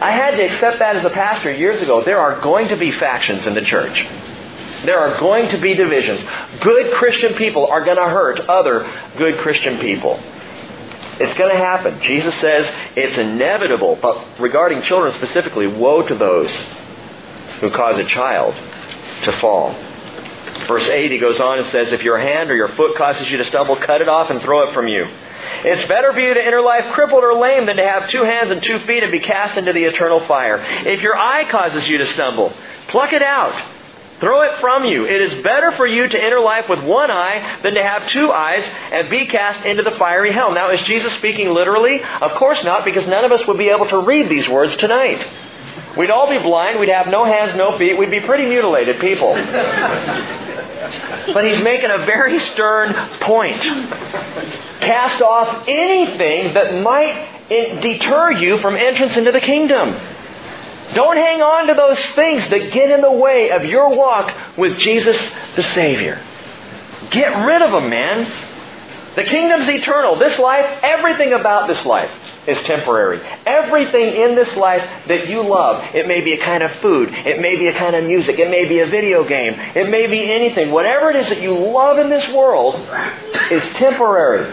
I 0.00 0.10
had 0.10 0.32
to 0.32 0.42
accept 0.42 0.80
that 0.80 0.96
as 0.96 1.04
a 1.04 1.10
pastor 1.10 1.52
years 1.52 1.80
ago. 1.80 2.02
There 2.04 2.18
are 2.18 2.40
going 2.40 2.68
to 2.68 2.76
be 2.76 2.90
factions 2.92 3.46
in 3.46 3.54
the 3.54 3.62
church. 3.62 4.06
There 4.84 4.98
are 4.98 5.18
going 5.18 5.50
to 5.50 5.58
be 5.60 5.74
divisions. 5.74 6.20
Good 6.60 6.94
Christian 6.94 7.34
people 7.34 7.66
are 7.66 7.84
going 7.84 7.96
to 7.96 8.04
hurt 8.04 8.40
other 8.40 9.12
good 9.16 9.38
Christian 9.38 9.78
people. 9.80 10.20
It's 11.20 11.38
going 11.38 11.50
to 11.50 11.56
happen. 11.56 12.02
Jesus 12.02 12.34
says 12.40 12.66
it's 12.96 13.16
inevitable, 13.16 13.98
but 14.02 14.40
regarding 14.40 14.82
children 14.82 15.14
specifically, 15.14 15.66
woe 15.66 16.06
to 16.06 16.14
those 16.14 16.50
who 17.60 17.70
cause 17.70 17.98
a 17.98 18.04
child 18.04 18.54
to 19.24 19.32
fall. 19.38 19.72
Verse 20.66 20.88
8, 20.88 21.12
he 21.12 21.18
goes 21.18 21.38
on 21.38 21.60
and 21.60 21.68
says, 21.68 21.92
If 21.92 22.02
your 22.02 22.18
hand 22.18 22.50
or 22.50 22.56
your 22.56 22.68
foot 22.68 22.96
causes 22.96 23.30
you 23.30 23.36
to 23.38 23.44
stumble, 23.44 23.76
cut 23.76 24.00
it 24.00 24.08
off 24.08 24.30
and 24.30 24.40
throw 24.42 24.68
it 24.68 24.74
from 24.74 24.88
you. 24.88 25.06
It's 25.64 25.86
better 25.88 26.12
for 26.12 26.20
you 26.20 26.34
to 26.34 26.44
enter 26.44 26.60
life 26.60 26.92
crippled 26.92 27.22
or 27.22 27.34
lame 27.34 27.66
than 27.66 27.76
to 27.76 27.86
have 27.86 28.08
two 28.10 28.22
hands 28.22 28.50
and 28.50 28.62
two 28.62 28.80
feet 28.80 29.02
and 29.02 29.12
be 29.12 29.20
cast 29.20 29.56
into 29.56 29.72
the 29.72 29.84
eternal 29.84 30.26
fire. 30.26 30.58
If 30.86 31.00
your 31.00 31.16
eye 31.16 31.48
causes 31.50 31.88
you 31.88 31.98
to 31.98 32.06
stumble, 32.12 32.52
pluck 32.88 33.12
it 33.12 33.22
out. 33.22 33.73
Throw 34.24 34.40
it 34.40 34.58
from 34.58 34.86
you. 34.86 35.04
It 35.04 35.20
is 35.20 35.42
better 35.42 35.70
for 35.72 35.86
you 35.86 36.08
to 36.08 36.18
enter 36.18 36.40
life 36.40 36.66
with 36.66 36.82
one 36.82 37.10
eye 37.10 37.58
than 37.62 37.74
to 37.74 37.82
have 37.82 38.08
two 38.08 38.32
eyes 38.32 38.64
and 38.90 39.10
be 39.10 39.26
cast 39.26 39.66
into 39.66 39.82
the 39.82 39.90
fiery 39.98 40.32
hell. 40.32 40.50
Now, 40.54 40.70
is 40.70 40.80
Jesus 40.86 41.12
speaking 41.16 41.50
literally? 41.50 42.02
Of 42.02 42.32
course 42.36 42.64
not, 42.64 42.86
because 42.86 43.06
none 43.06 43.26
of 43.26 43.32
us 43.32 43.46
would 43.46 43.58
be 43.58 43.68
able 43.68 43.86
to 43.88 43.98
read 43.98 44.30
these 44.30 44.48
words 44.48 44.74
tonight. 44.76 45.22
We'd 45.98 46.08
all 46.08 46.30
be 46.30 46.38
blind. 46.38 46.80
We'd 46.80 46.88
have 46.88 47.08
no 47.08 47.26
hands, 47.26 47.54
no 47.54 47.76
feet. 47.76 47.98
We'd 47.98 48.10
be 48.10 48.20
pretty 48.20 48.46
mutilated 48.46 48.98
people. 48.98 49.34
But 51.34 51.44
he's 51.44 51.62
making 51.62 51.90
a 51.90 51.98
very 51.98 52.38
stern 52.38 52.94
point. 53.20 53.60
Cast 53.60 55.20
off 55.20 55.68
anything 55.68 56.54
that 56.54 56.82
might 56.82 57.50
deter 57.82 58.32
you 58.32 58.56
from 58.58 58.74
entrance 58.74 59.18
into 59.18 59.32
the 59.32 59.40
kingdom. 59.40 59.94
Don't 60.92 61.16
hang 61.16 61.40
on 61.40 61.68
to 61.68 61.74
those 61.74 61.98
things 62.14 62.42
that 62.50 62.72
get 62.72 62.90
in 62.90 63.00
the 63.00 63.12
way 63.12 63.50
of 63.50 63.64
your 63.64 63.96
walk 63.96 64.58
with 64.58 64.78
Jesus 64.78 65.16
the 65.56 65.62
Savior. 65.62 66.22
Get 67.10 67.46
rid 67.46 67.62
of 67.62 67.72
them, 67.72 67.88
man. 67.88 68.30
The 69.16 69.24
kingdom's 69.24 69.68
eternal. 69.68 70.18
This 70.18 70.38
life, 70.38 70.66
everything 70.82 71.32
about 71.32 71.68
this 71.68 71.84
life 71.86 72.10
is 72.48 72.58
temporary. 72.64 73.20
Everything 73.46 74.14
in 74.14 74.34
this 74.34 74.54
life 74.56 74.82
that 75.06 75.28
you 75.28 75.42
love, 75.42 75.94
it 75.94 76.08
may 76.08 76.20
be 76.20 76.32
a 76.32 76.44
kind 76.44 76.62
of 76.62 76.72
food, 76.80 77.10
it 77.10 77.40
may 77.40 77.56
be 77.56 77.68
a 77.68 77.72
kind 77.78 77.94
of 77.94 78.04
music, 78.04 78.38
it 78.38 78.50
may 78.50 78.68
be 78.68 78.80
a 78.80 78.86
video 78.86 79.26
game, 79.26 79.54
it 79.74 79.88
may 79.88 80.08
be 80.08 80.30
anything. 80.30 80.72
Whatever 80.72 81.10
it 81.10 81.16
is 81.16 81.28
that 81.28 81.40
you 81.40 81.56
love 81.56 81.98
in 81.98 82.10
this 82.10 82.28
world 82.32 82.74
is 83.50 83.62
temporary. 83.76 84.52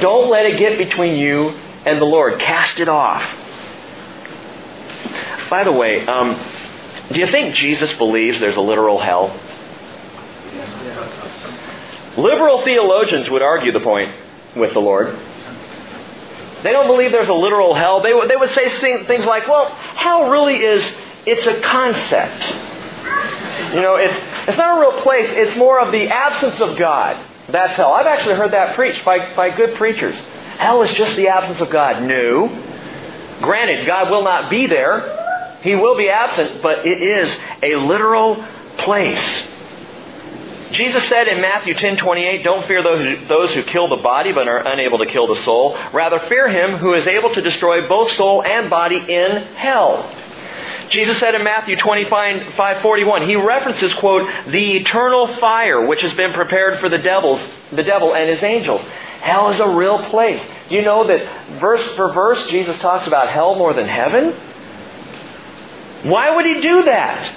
Don't 0.00 0.28
let 0.28 0.46
it 0.46 0.58
get 0.58 0.76
between 0.76 1.16
you 1.16 1.50
and 1.86 2.00
the 2.00 2.06
Lord. 2.06 2.40
Cast 2.40 2.78
it 2.80 2.88
off. 2.88 3.22
By 5.50 5.64
the 5.64 5.72
way, 5.72 6.06
um, 6.06 6.38
do 7.12 7.20
you 7.20 7.26
think 7.28 7.54
Jesus 7.54 7.92
believes 7.94 8.40
there's 8.40 8.56
a 8.56 8.60
literal 8.60 8.98
hell? 8.98 9.38
Liberal 12.16 12.64
theologians 12.64 13.30
would 13.30 13.42
argue 13.42 13.72
the 13.72 13.80
point 13.80 14.12
with 14.56 14.72
the 14.72 14.80
Lord. 14.80 15.16
They 16.64 16.72
don't 16.72 16.88
believe 16.88 17.12
there's 17.12 17.28
a 17.28 17.34
literal 17.34 17.74
hell. 17.74 18.02
They, 18.02 18.12
they 18.26 18.36
would 18.36 18.50
say 18.50 18.68
things 18.80 19.24
like, 19.24 19.46
well, 19.46 19.70
hell 19.70 20.28
really 20.28 20.56
is, 20.56 20.84
it's 21.24 21.46
a 21.46 21.60
concept. 21.60 22.42
You 23.74 23.80
know, 23.80 23.96
it's, 23.96 24.14
it's 24.48 24.58
not 24.58 24.76
a 24.76 24.80
real 24.80 25.00
place. 25.02 25.28
It's 25.30 25.56
more 25.56 25.80
of 25.80 25.92
the 25.92 26.08
absence 26.08 26.60
of 26.60 26.76
God. 26.76 27.24
That's 27.48 27.76
hell. 27.76 27.92
I've 27.92 28.06
actually 28.06 28.34
heard 28.34 28.52
that 28.52 28.74
preached 28.74 29.04
by, 29.04 29.34
by 29.34 29.50
good 29.56 29.76
preachers. 29.76 30.16
Hell 30.58 30.82
is 30.82 30.92
just 30.96 31.16
the 31.16 31.28
absence 31.28 31.60
of 31.60 31.70
God. 31.70 32.02
No. 32.02 32.48
Granted, 33.40 33.86
God 33.86 34.10
will 34.10 34.24
not 34.24 34.50
be 34.50 34.66
there. 34.66 35.58
He 35.62 35.74
will 35.74 35.96
be 35.96 36.08
absent, 36.08 36.62
but 36.62 36.86
it 36.86 37.02
is 37.02 37.34
a 37.62 37.76
literal 37.76 38.44
place. 38.78 39.48
Jesus 40.72 41.08
said 41.08 41.28
in 41.28 41.40
Matthew 41.40 41.74
10:28, 41.74 42.44
"Don't 42.44 42.66
fear 42.66 42.82
those 42.82 43.02
who, 43.02 43.26
those 43.26 43.54
who 43.54 43.62
kill 43.62 43.88
the 43.88 43.96
body 43.96 44.32
but 44.32 44.46
are 44.48 44.58
unable 44.58 44.98
to 44.98 45.06
kill 45.06 45.26
the 45.26 45.36
soul. 45.36 45.76
Rather 45.92 46.18
fear 46.20 46.48
him 46.48 46.76
who 46.76 46.92
is 46.94 47.06
able 47.06 47.30
to 47.30 47.40
destroy 47.40 47.86
both 47.88 48.10
soul 48.12 48.42
and 48.42 48.68
body 48.68 49.02
in 49.08 49.42
hell." 49.56 50.10
Jesus 50.90 51.18
said 51.18 51.34
in 51.34 51.42
Matthew 51.42 51.76
25:41, 51.76 53.22
he 53.22 53.36
references 53.36 53.92
quote, 53.94 54.28
"the 54.46 54.76
eternal 54.76 55.28
fire 55.38 55.80
which 55.80 56.02
has 56.02 56.12
been 56.14 56.32
prepared 56.32 56.78
for 56.80 56.88
the 56.88 56.98
devils, 56.98 57.40
the 57.72 57.82
devil 57.82 58.14
and 58.14 58.28
his 58.28 58.42
angels." 58.42 58.82
Hell 59.20 59.50
is 59.50 59.60
a 59.60 59.68
real 59.68 60.08
place. 60.10 60.42
Do 60.68 60.74
you 60.74 60.82
know 60.82 61.06
that 61.06 61.60
verse 61.60 61.82
for 61.96 62.12
verse 62.12 62.46
Jesus 62.48 62.78
talks 62.80 63.06
about 63.06 63.30
hell 63.30 63.54
more 63.56 63.74
than 63.74 63.86
heaven? 63.86 64.32
Why 66.04 66.34
would 66.34 66.46
he 66.46 66.60
do 66.60 66.84
that? 66.84 67.34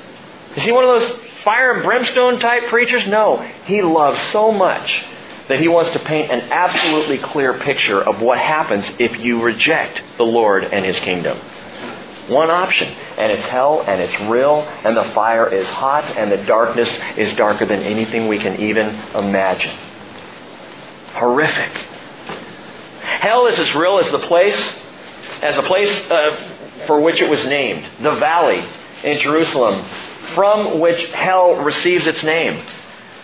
Is 0.56 0.64
he 0.64 0.72
one 0.72 0.84
of 0.84 1.02
those 1.02 1.20
fire 1.44 1.74
and 1.74 1.84
brimstone 1.84 2.40
type 2.40 2.68
preachers? 2.70 3.08
No. 3.08 3.42
He 3.66 3.82
loves 3.82 4.20
so 4.32 4.52
much 4.52 5.04
that 5.50 5.60
he 5.60 5.68
wants 5.68 5.92
to 5.92 6.00
paint 6.00 6.32
an 6.32 6.52
absolutely 6.52 7.18
clear 7.18 7.56
picture 7.60 8.02
of 8.02 8.22
what 8.22 8.38
happens 8.38 8.86
if 9.00 9.20
you 9.20 9.42
reject 9.42 10.02
the 10.18 10.24
Lord 10.24 10.64
and 10.64 10.86
his 10.86 11.00
kingdom. 11.00 11.38
One 12.30 12.50
option. 12.52 12.88
And 12.88 13.32
it's 13.32 13.50
hell, 13.50 13.84
and 13.86 14.00
it's 14.02 14.18
real, 14.30 14.62
and 14.62 14.96
the 14.96 15.12
fire 15.16 15.52
is 15.52 15.68
hot, 15.68 16.06
and 16.06 16.32
the 16.32 16.46
darkness 16.46 16.90
is 17.18 17.36
darker 17.36 17.66
than 17.66 17.82
anything 17.82 18.28
we 18.28 18.40
can 18.40 18.62
even 18.62 18.88
imagine. 19.16 19.76
Horrific. 21.14 21.78
Hell 23.02 23.48
is 23.48 23.60
as 23.60 23.76
real 23.76 24.00
as 24.00 24.12
the 24.12 24.20
place, 24.28 24.60
as 25.42 25.56
the 25.56 25.64
place 25.64 26.10
uh, 26.10 26.86
for 26.88 27.00
which 27.00 27.22
it 27.22 27.30
was 27.30 27.44
named. 27.46 27.88
The 28.02 28.16
valley 28.16 28.68
in 29.04 29.20
Jerusalem 29.22 29.86
from 30.34 30.80
which 30.80 31.02
hell 31.12 31.56
receives 31.64 32.06
its 32.08 32.24
name. 32.24 32.66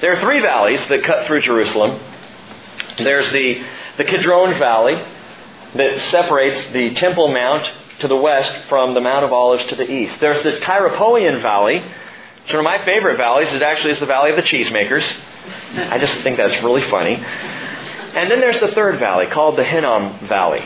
There 0.02 0.14
are 0.16 0.22
three 0.22 0.42
valleys 0.42 0.86
that 0.90 1.04
cut 1.04 1.28
through 1.28 1.42
Jerusalem. 1.42 2.00
There's 2.98 3.32
the, 3.32 3.64
the 3.98 4.04
Kidron 4.04 4.60
Valley 4.60 4.96
that 5.76 6.02
separates 6.12 6.72
the 6.72 6.94
Temple 6.96 7.28
Mount 7.30 7.68
to 8.00 8.08
the 8.08 8.16
west 8.16 8.68
from 8.68 8.94
the 8.94 9.02
Mount 9.02 9.26
of 9.26 9.32
Olives 9.32 9.68
to 9.70 9.76
the 9.76 9.90
east. 9.90 10.20
There's 10.20 10.44
the 10.44 10.60
Tyropoeon 10.60 11.42
Valley, 11.42 11.80
which 11.80 12.54
one 12.54 12.60
of 12.60 12.64
my 12.64 12.84
favorite 12.86 13.18
valleys. 13.18 13.52
It 13.54 13.62
actually 13.62 13.94
is 13.94 14.00
the 14.00 14.06
Valley 14.06 14.32
of 14.32 14.36
the 14.36 14.44
Cheesemakers. 14.44 15.06
I 15.74 15.98
just 15.98 16.16
think 16.22 16.38
that's 16.38 16.64
really 16.64 16.88
funny. 16.90 17.16
And 18.18 18.32
then 18.32 18.40
there's 18.40 18.60
the 18.60 18.70
third 18.70 18.98
valley 18.98 19.28
called 19.28 19.60
the 19.60 19.64
Hinnom 19.64 20.28
Valley. 20.28 20.66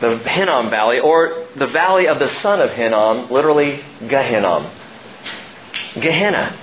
The 0.00 0.18
Hinnom 0.18 0.70
Valley, 0.70 1.00
or 1.00 1.48
the 1.58 1.66
Valley 1.66 2.06
of 2.06 2.20
the 2.20 2.32
son 2.42 2.60
of 2.60 2.70
Hinnom, 2.70 3.32
literally 3.32 3.82
Gehinnom. 4.02 4.70
Gehenna. 5.94 6.56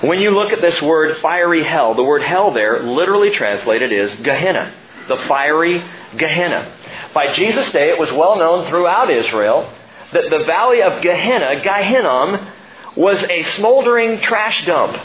When 0.00 0.20
you 0.20 0.30
look 0.30 0.50
at 0.50 0.62
this 0.62 0.80
word 0.80 1.18
fiery 1.20 1.62
hell, 1.62 1.94
the 1.94 2.02
word 2.02 2.22
hell 2.22 2.54
there, 2.54 2.82
literally 2.82 3.32
translated, 3.32 3.92
is 3.92 4.18
Gehenna. 4.20 4.74
The 5.08 5.18
fiery 5.28 5.84
Gehenna. 6.16 6.74
By 7.12 7.34
Jesus' 7.34 7.70
day, 7.70 7.90
it 7.90 7.98
was 7.98 8.10
well 8.12 8.38
known 8.38 8.66
throughout 8.70 9.10
Israel 9.10 9.70
that 10.14 10.24
the 10.30 10.44
valley 10.46 10.80
of 10.80 11.02
Gehenna, 11.02 11.60
Gehinnom, 11.60 12.50
was 12.96 13.22
a 13.24 13.42
smoldering 13.56 14.22
trash 14.22 14.64
dump. 14.64 14.96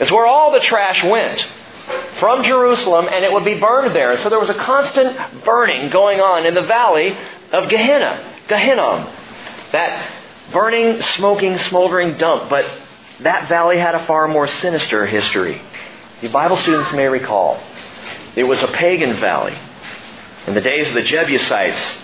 It's 0.00 0.10
where 0.10 0.26
all 0.26 0.52
the 0.52 0.60
trash 0.60 1.02
went 1.02 1.46
from 2.18 2.42
Jerusalem, 2.44 3.06
and 3.08 3.24
it 3.24 3.32
would 3.32 3.44
be 3.44 3.58
burned 3.58 3.94
there. 3.94 4.20
So 4.22 4.28
there 4.28 4.40
was 4.40 4.48
a 4.48 4.54
constant 4.54 5.44
burning 5.44 5.90
going 5.90 6.20
on 6.20 6.46
in 6.46 6.54
the 6.54 6.62
valley 6.62 7.16
of 7.52 7.68
Gehenna, 7.68 8.42
Gehinnom. 8.48 9.12
That 9.72 10.12
burning, 10.52 11.02
smoking, 11.16 11.58
smoldering 11.68 12.16
dump. 12.18 12.50
But 12.50 12.70
that 13.20 13.48
valley 13.48 13.78
had 13.78 13.94
a 13.94 14.06
far 14.06 14.28
more 14.28 14.48
sinister 14.48 15.06
history. 15.06 15.60
The 16.22 16.28
Bible 16.28 16.56
students 16.56 16.92
may 16.92 17.06
recall. 17.06 17.62
It 18.34 18.44
was 18.44 18.62
a 18.62 18.68
pagan 18.68 19.20
valley. 19.20 19.58
In 20.46 20.54
the 20.54 20.60
days 20.60 20.88
of 20.88 20.94
the 20.94 21.02
Jebusites 21.02 21.96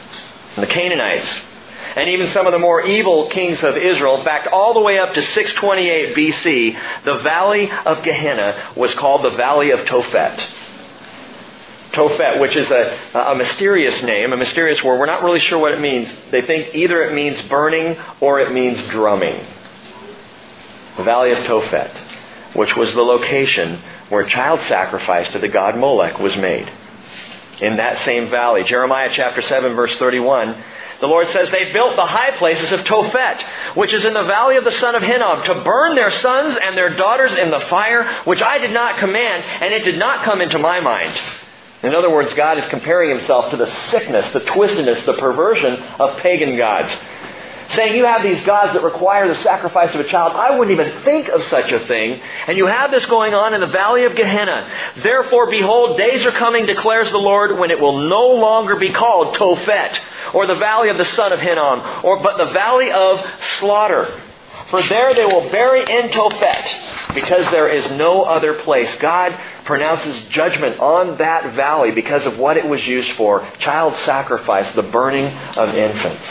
and 0.56 0.62
the 0.62 0.66
Canaanites, 0.66 1.28
and 1.96 2.08
even 2.08 2.28
some 2.32 2.46
of 2.46 2.52
the 2.52 2.58
more 2.58 2.82
evil 2.82 3.28
kings 3.30 3.62
of 3.62 3.76
Israel. 3.76 4.18
In 4.18 4.24
fact, 4.24 4.48
all 4.52 4.74
the 4.74 4.80
way 4.80 4.98
up 4.98 5.14
to 5.14 5.22
628 5.22 6.16
BC, 6.16 7.04
the 7.04 7.18
valley 7.22 7.70
of 7.70 8.02
Gehenna 8.02 8.72
was 8.76 8.94
called 8.94 9.24
the 9.24 9.36
Valley 9.36 9.70
of 9.70 9.80
Tophet. 9.80 10.40
Tophet, 11.92 12.40
which 12.40 12.56
is 12.56 12.70
a, 12.70 12.98
a 13.14 13.34
mysterious 13.34 14.02
name, 14.02 14.32
a 14.32 14.36
mysterious 14.36 14.82
word. 14.82 14.98
We're 14.98 15.06
not 15.06 15.22
really 15.22 15.40
sure 15.40 15.58
what 15.58 15.72
it 15.72 15.80
means. 15.80 16.08
They 16.30 16.42
think 16.42 16.74
either 16.74 17.02
it 17.02 17.14
means 17.14 17.40
burning 17.42 17.98
or 18.20 18.40
it 18.40 18.52
means 18.52 18.78
drumming. 18.88 19.44
The 20.96 21.04
Valley 21.04 21.32
of 21.32 21.38
Tophet, 21.38 21.94
which 22.54 22.74
was 22.76 22.92
the 22.92 23.02
location 23.02 23.80
where 24.08 24.24
child 24.24 24.60
sacrifice 24.62 25.30
to 25.32 25.38
the 25.38 25.48
god 25.48 25.76
Molech 25.76 26.18
was 26.18 26.36
made. 26.36 26.70
In 27.60 27.76
that 27.76 28.04
same 28.04 28.28
valley. 28.28 28.64
Jeremiah 28.64 29.10
chapter 29.12 29.40
7 29.40 29.74
verse 29.74 29.94
31 29.96 30.62
the 31.02 31.08
Lord 31.08 31.28
says, 31.30 31.50
They 31.50 31.72
built 31.72 31.96
the 31.96 32.06
high 32.06 32.30
places 32.38 32.70
of 32.70 32.84
Tophet, 32.84 33.42
which 33.74 33.92
is 33.92 34.04
in 34.04 34.14
the 34.14 34.22
valley 34.22 34.56
of 34.56 34.62
the 34.62 34.70
son 34.70 34.94
of 34.94 35.02
Hinnom, 35.02 35.42
to 35.46 35.64
burn 35.64 35.96
their 35.96 36.12
sons 36.20 36.56
and 36.62 36.78
their 36.78 36.94
daughters 36.94 37.36
in 37.36 37.50
the 37.50 37.66
fire, 37.68 38.22
which 38.24 38.40
I 38.40 38.58
did 38.58 38.70
not 38.70 38.98
command, 38.98 39.42
and 39.42 39.74
it 39.74 39.82
did 39.82 39.98
not 39.98 40.24
come 40.24 40.40
into 40.40 40.60
my 40.60 40.78
mind. 40.78 41.20
In 41.82 41.92
other 41.92 42.08
words, 42.08 42.32
God 42.34 42.56
is 42.58 42.66
comparing 42.66 43.10
himself 43.10 43.50
to 43.50 43.56
the 43.56 43.66
sickness, 43.90 44.32
the 44.32 44.42
twistedness, 44.42 45.04
the 45.04 45.14
perversion 45.14 45.74
of 45.74 46.18
pagan 46.18 46.56
gods. 46.56 46.92
Saying 47.74 47.96
you 47.96 48.04
have 48.04 48.22
these 48.22 48.42
gods 48.44 48.74
that 48.74 48.82
require 48.82 49.28
the 49.28 49.42
sacrifice 49.42 49.94
of 49.94 50.00
a 50.00 50.08
child. 50.08 50.34
I 50.34 50.58
wouldn't 50.58 50.78
even 50.78 51.02
think 51.04 51.28
of 51.28 51.42
such 51.44 51.72
a 51.72 51.86
thing. 51.86 52.20
And 52.46 52.58
you 52.58 52.66
have 52.66 52.90
this 52.90 53.06
going 53.06 53.32
on 53.32 53.54
in 53.54 53.60
the 53.60 53.66
valley 53.66 54.04
of 54.04 54.14
Gehenna. 54.14 54.70
Therefore, 55.02 55.50
behold, 55.50 55.96
days 55.96 56.24
are 56.26 56.32
coming, 56.32 56.66
declares 56.66 57.10
the 57.10 57.18
Lord, 57.18 57.58
when 57.58 57.70
it 57.70 57.80
will 57.80 58.08
no 58.08 58.28
longer 58.28 58.76
be 58.76 58.92
called 58.92 59.36
Tophet, 59.36 59.98
or 60.34 60.46
the 60.46 60.56
valley 60.56 60.90
of 60.90 60.98
the 60.98 61.06
son 61.06 61.32
of 61.32 61.40
Hinnom, 61.40 62.04
or 62.04 62.22
but 62.22 62.36
the 62.36 62.52
valley 62.52 62.90
of 62.90 63.24
slaughter. 63.58 64.20
For 64.70 64.82
there 64.82 65.14
they 65.14 65.24
will 65.24 65.50
bury 65.50 65.80
in 65.80 66.10
Tophet, 66.10 67.14
because 67.14 67.50
there 67.50 67.68
is 67.68 67.90
no 67.92 68.22
other 68.22 68.54
place. 68.62 68.94
God 68.96 69.38
pronounces 69.64 70.24
judgment 70.28 70.78
on 70.78 71.18
that 71.18 71.54
valley 71.54 71.90
because 71.90 72.26
of 72.26 72.38
what 72.38 72.56
it 72.56 72.66
was 72.66 72.86
used 72.86 73.12
for 73.12 73.48
child 73.58 73.96
sacrifice, 74.04 74.74
the 74.74 74.82
burning 74.82 75.26
of 75.26 75.74
infants. 75.74 76.26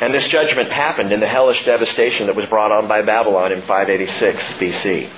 And 0.00 0.12
this 0.12 0.26
judgment 0.28 0.72
happened 0.72 1.12
in 1.12 1.20
the 1.20 1.28
hellish 1.28 1.64
devastation 1.64 2.26
that 2.26 2.34
was 2.34 2.46
brought 2.46 2.72
on 2.72 2.88
by 2.88 3.02
Babylon 3.02 3.52
in 3.52 3.60
586 3.62 4.42
BC. 4.54 5.10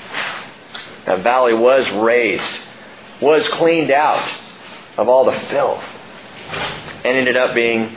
That 1.07 1.23
valley 1.23 1.55
was 1.55 1.89
razed, 1.93 2.61
was 3.23 3.47
cleaned 3.49 3.91
out 3.91 4.31
of 4.99 5.09
all 5.09 5.25
the 5.25 5.39
filth, 5.49 5.83
and 7.05 7.17
ended 7.17 7.37
up 7.37 7.55
being 7.55 7.97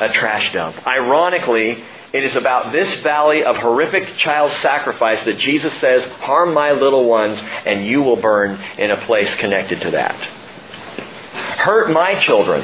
a 0.00 0.12
trash 0.12 0.52
dump. 0.52 0.86
Ironically, 0.86 1.82
it 2.12 2.24
is 2.24 2.36
about 2.36 2.72
this 2.72 2.92
valley 3.00 3.44
of 3.44 3.56
horrific 3.56 4.16
child 4.16 4.50
sacrifice 4.60 5.22
that 5.24 5.38
Jesus 5.38 5.72
says, 5.80 6.02
Harm 6.20 6.54
my 6.54 6.72
little 6.72 7.06
ones, 7.06 7.38
and 7.66 7.86
you 7.86 8.02
will 8.02 8.16
burn 8.16 8.60
in 8.78 8.90
a 8.90 9.04
place 9.06 9.34
connected 9.36 9.80
to 9.82 9.90
that. 9.90 10.16
Hurt 11.58 11.90
my 11.90 12.22
children, 12.24 12.62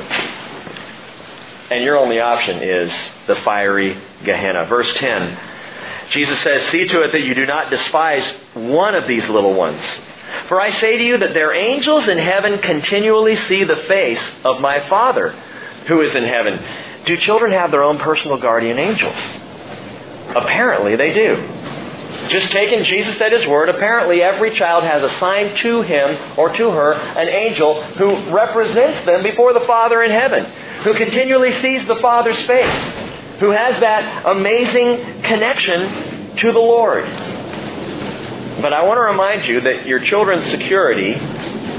and 1.71 1.83
your 1.83 1.97
only 1.99 2.21
option 2.21 2.63
is 2.63 2.93
the 3.27 3.37
fiery 3.37 4.01
Gehenna. 4.25 4.67
Verse 4.67 4.93
10 4.95 5.39
Jesus 6.11 6.39
says, 6.41 6.69
See 6.69 6.87
to 6.87 7.03
it 7.03 7.13
that 7.13 7.23
you 7.23 7.35
do 7.35 7.47
not 7.47 7.71
despise 7.71 8.25
one 8.55 8.95
of 8.95 9.07
these 9.07 9.27
little 9.29 9.55
ones. 9.55 9.83
For 10.49 10.61
I 10.61 10.71
say 10.71 10.99
to 10.99 11.05
you 11.05 11.19
that 11.19 11.35
their 11.35 11.55
angels 11.55 12.09
in 12.09 12.19
heaven 12.19 12.59
continually 12.59 13.37
see 13.37 13.65
the 13.65 13.77
face 13.89 14.21
of 14.45 14.61
my 14.61 14.89
Father 14.89 15.31
who 15.87 16.01
is 16.03 16.15
in 16.15 16.25
heaven. 16.25 16.63
Do 17.07 17.17
children 17.17 17.53
have 17.53 17.71
their 17.71 17.83
own 17.83 17.99
personal 17.99 18.39
guardian 18.39 18.79
angels? 18.79 19.17
Apparently 20.35 20.97
they 20.97 21.13
do. 21.13 21.37
Just 22.29 22.51
taking 22.53 22.85
Jesus 22.85 23.21
at 23.21 23.33
his 23.33 23.47
word, 23.47 23.69
apparently 23.69 24.23
every 24.23 24.57
child 24.57 24.85
has 24.85 25.03
assigned 25.03 25.59
to 25.59 25.83
him 25.83 26.39
or 26.39 26.55
to 26.57 26.71
her 26.71 26.93
an 26.93 27.29
angel 27.29 27.83
who 27.83 28.33
represents 28.35 29.05
them 29.05 29.23
before 29.23 29.53
the 29.53 29.67
Father 29.67 30.03
in 30.03 30.11
heaven, 30.11 30.45
who 30.85 30.95
continually 30.95 31.53
sees 31.61 31.87
the 31.87 31.97
Father's 31.97 32.41
face, 32.43 32.95
who 33.41 33.51
has 33.51 33.81
that 33.81 34.27
amazing 34.27 35.23
connection 35.23 36.37
to 36.37 36.53
the 36.53 36.59
Lord. 36.59 37.05
But 38.61 38.73
I 38.73 38.85
want 38.85 38.99
to 38.99 39.03
remind 39.03 39.47
you 39.47 39.61
that 39.63 39.87
your 39.87 40.01
children's 40.01 40.49
security 40.51 41.15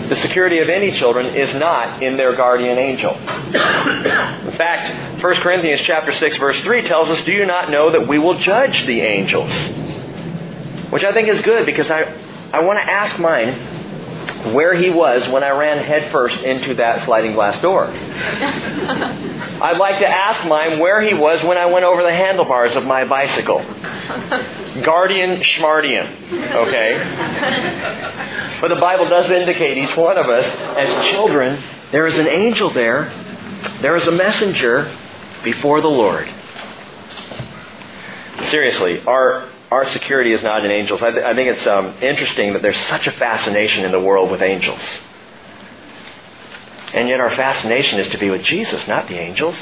the 0.09 0.15
security 0.17 0.59
of 0.59 0.69
any 0.69 0.91
children 0.91 1.35
is 1.35 1.53
not 1.55 2.03
in 2.03 2.15
their 2.15 2.35
guardian 2.35 2.77
angel. 2.77 3.11
In 3.15 4.55
fact, 4.55 5.23
1 5.23 5.35
Corinthians 5.37 5.81
chapter 5.81 6.13
6 6.13 6.37
verse 6.37 6.61
3 6.61 6.83
tells 6.83 7.09
us, 7.09 7.23
"Do 7.23 7.31
you 7.31 7.45
not 7.45 7.71
know 7.71 7.89
that 7.89 8.07
we 8.07 8.19
will 8.19 8.35
judge 8.37 8.85
the 8.85 9.01
angels?" 9.01 9.51
Which 10.91 11.03
I 11.03 11.11
think 11.11 11.27
is 11.27 11.41
good 11.41 11.65
because 11.65 11.89
I 11.89 12.05
I 12.53 12.59
want 12.59 12.79
to 12.79 12.89
ask 12.89 13.17
mine 13.17 13.74
where 14.53 14.75
he 14.75 14.89
was 14.89 15.27
when 15.29 15.43
I 15.43 15.49
ran 15.49 15.83
headfirst 15.83 16.37
into 16.41 16.75
that 16.75 17.05
sliding 17.05 17.33
glass 17.33 17.61
door. 17.61 17.85
I'd 19.61 19.77
like 19.77 19.99
to 19.99 20.07
ask 20.07 20.47
mine 20.47 20.79
where 20.79 21.01
he 21.01 21.13
was 21.13 21.43
when 21.43 21.57
I 21.57 21.65
went 21.65 21.85
over 21.85 22.03
the 22.03 22.13
handlebars 22.13 22.75
of 22.75 22.85
my 22.85 23.05
bicycle. 23.05 23.59
Guardian 24.83 25.41
Schmardian. 25.41 26.53
Okay? 26.53 28.31
But 28.61 28.69
the 28.69 28.79
Bible 28.79 29.09
does 29.09 29.29
indicate 29.29 29.77
each 29.77 29.95
one 29.97 30.17
of 30.17 30.27
us 30.27 30.45
as 30.77 31.11
children, 31.11 31.61
there 31.91 32.07
is 32.07 32.17
an 32.17 32.27
angel 32.27 32.73
there, 32.73 33.11
there 33.81 33.97
is 33.97 34.07
a 34.07 34.11
messenger 34.11 34.97
before 35.43 35.81
the 35.81 35.89
Lord. 35.89 36.27
Seriously, 38.49 39.01
our 39.01 39.49
our 39.71 39.85
security 39.89 40.31
is 40.31 40.43
not 40.43 40.63
in 40.63 40.71
angels. 40.71 41.01
I, 41.01 41.11
th- 41.11 41.23
I 41.23 41.33
think 41.33 41.49
it's 41.49 41.65
um, 41.65 41.95
interesting 42.01 42.53
that 42.53 42.61
there's 42.61 42.79
such 42.87 43.07
a 43.07 43.11
fascination 43.11 43.83
in 43.83 43.91
the 43.91 43.99
world 43.99 44.29
with 44.29 44.41
angels. 44.41 44.79
And 46.93 47.09
yet 47.09 47.19
our 47.19 47.35
fascination 47.35 47.99
is 47.99 48.07
to 48.09 48.17
be 48.17 48.29
with 48.29 48.43
Jesus, 48.43 48.87
not 48.87 49.07
the 49.07 49.15
angels. 49.15 49.55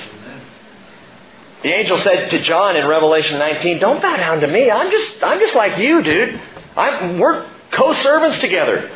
The 1.64 1.70
angel 1.70 1.98
said 2.00 2.30
to 2.32 2.44
John 2.44 2.76
in 2.76 2.86
Revelation 2.86 3.40
19, 3.40 3.80
"Don't 3.80 4.02
bow 4.02 4.18
down 4.18 4.42
to 4.42 4.48
me. 4.48 4.70
I'm 4.70 4.92
just 4.92 5.24
I'm 5.24 5.40
just 5.40 5.56
like 5.56 5.78
you, 5.78 6.04
dude. 6.04 6.40
I'm, 6.76 7.20
we're 7.20 7.48
co-servants 7.72 8.40
together. 8.40 8.92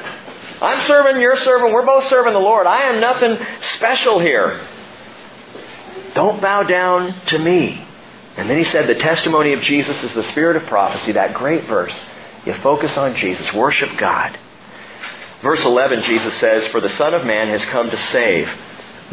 I'm 0.61 0.85
serving, 0.87 1.21
you're 1.21 1.37
serving, 1.37 1.71
we're 1.71 1.85
both 1.85 2.07
serving 2.09 2.33
the 2.33 2.39
Lord. 2.39 2.67
I 2.67 2.81
am 2.89 2.99
nothing 2.99 3.37
special 3.75 4.19
here. 4.19 4.67
Don't 6.13 6.41
bow 6.41 6.63
down 6.63 7.15
to 7.27 7.39
me." 7.39 7.86
And 8.37 8.49
then 8.49 8.57
he 8.57 8.65
said 8.65 8.87
the 8.87 8.95
testimony 8.95 9.53
of 9.53 9.61
Jesus 9.61 10.01
is 10.03 10.13
the 10.13 10.29
spirit 10.31 10.55
of 10.55 10.67
prophecy, 10.67 11.13
that 11.13 11.33
great 11.33 11.65
verse. 11.65 11.93
You 12.45 12.53
focus 12.55 12.95
on 12.95 13.17
Jesus, 13.17 13.51
worship 13.53 13.97
God. 13.97 14.37
Verse 15.41 15.63
11, 15.63 16.03
Jesus 16.03 16.33
says, 16.35 16.67
For 16.67 16.79
the 16.79 16.89
Son 16.89 17.13
of 17.13 17.25
Man 17.25 17.47
has 17.47 17.63
come 17.65 17.89
to 17.89 17.97
save 18.11 18.49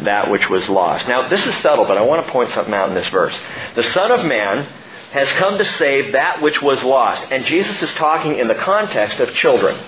that 0.01 0.29
which 0.29 0.49
was 0.49 0.67
lost. 0.69 1.07
Now, 1.07 1.27
this 1.27 1.45
is 1.45 1.55
subtle, 1.55 1.85
but 1.85 1.97
I 1.97 2.01
want 2.01 2.25
to 2.25 2.31
point 2.31 2.51
something 2.51 2.73
out 2.73 2.89
in 2.89 2.95
this 2.95 3.09
verse. 3.09 3.35
The 3.75 3.83
Son 3.89 4.11
of 4.11 4.25
Man 4.25 4.67
has 5.11 5.27
come 5.33 5.57
to 5.57 5.69
save 5.77 6.11
that 6.11 6.41
which 6.41 6.61
was 6.61 6.83
lost. 6.83 7.21
And 7.31 7.45
Jesus 7.45 7.81
is 7.81 7.91
talking 7.93 8.37
in 8.37 8.47
the 8.47 8.55
context 8.55 9.19
of 9.19 9.33
children. 9.33 9.79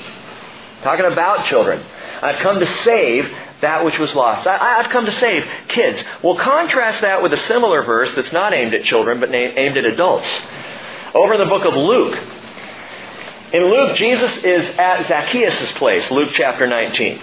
Talking 0.84 1.06
about 1.06 1.46
children. 1.46 1.84
I've 2.22 2.42
come 2.42 2.60
to 2.60 2.66
save 2.84 3.26
that 3.62 3.84
which 3.84 3.98
was 3.98 4.14
lost. 4.14 4.48
I, 4.48 4.82
have 4.82 4.92
come 4.92 5.06
to 5.06 5.12
save 5.12 5.46
kids. 5.68 6.04
Well, 6.24 6.36
contrast 6.36 7.02
that 7.02 7.24
with 7.24 7.34
a 7.34 7.38
similar 7.48 7.84
verse 7.84 8.14
that's 8.16 8.32
not 8.32 8.54
aimed 8.54 8.74
at 8.74 8.84
children, 8.84 9.20
but 9.20 9.34
aimed 9.34 9.78
at 9.78 9.86
adults. 9.86 10.28
Over 11.14 11.34
in 11.34 11.40
the 11.40 11.46
book 11.46 11.66
of 11.66 11.74
Luke. 11.74 12.18
In 13.54 13.64
Luke, 13.64 13.96
Jesus 13.96 14.44
is 14.44 14.78
at 14.78 15.08
Zacchaeus' 15.08 15.72
place, 15.74 16.12
Luke 16.12 16.32
chapter 16.34 16.68
19. 16.68 17.22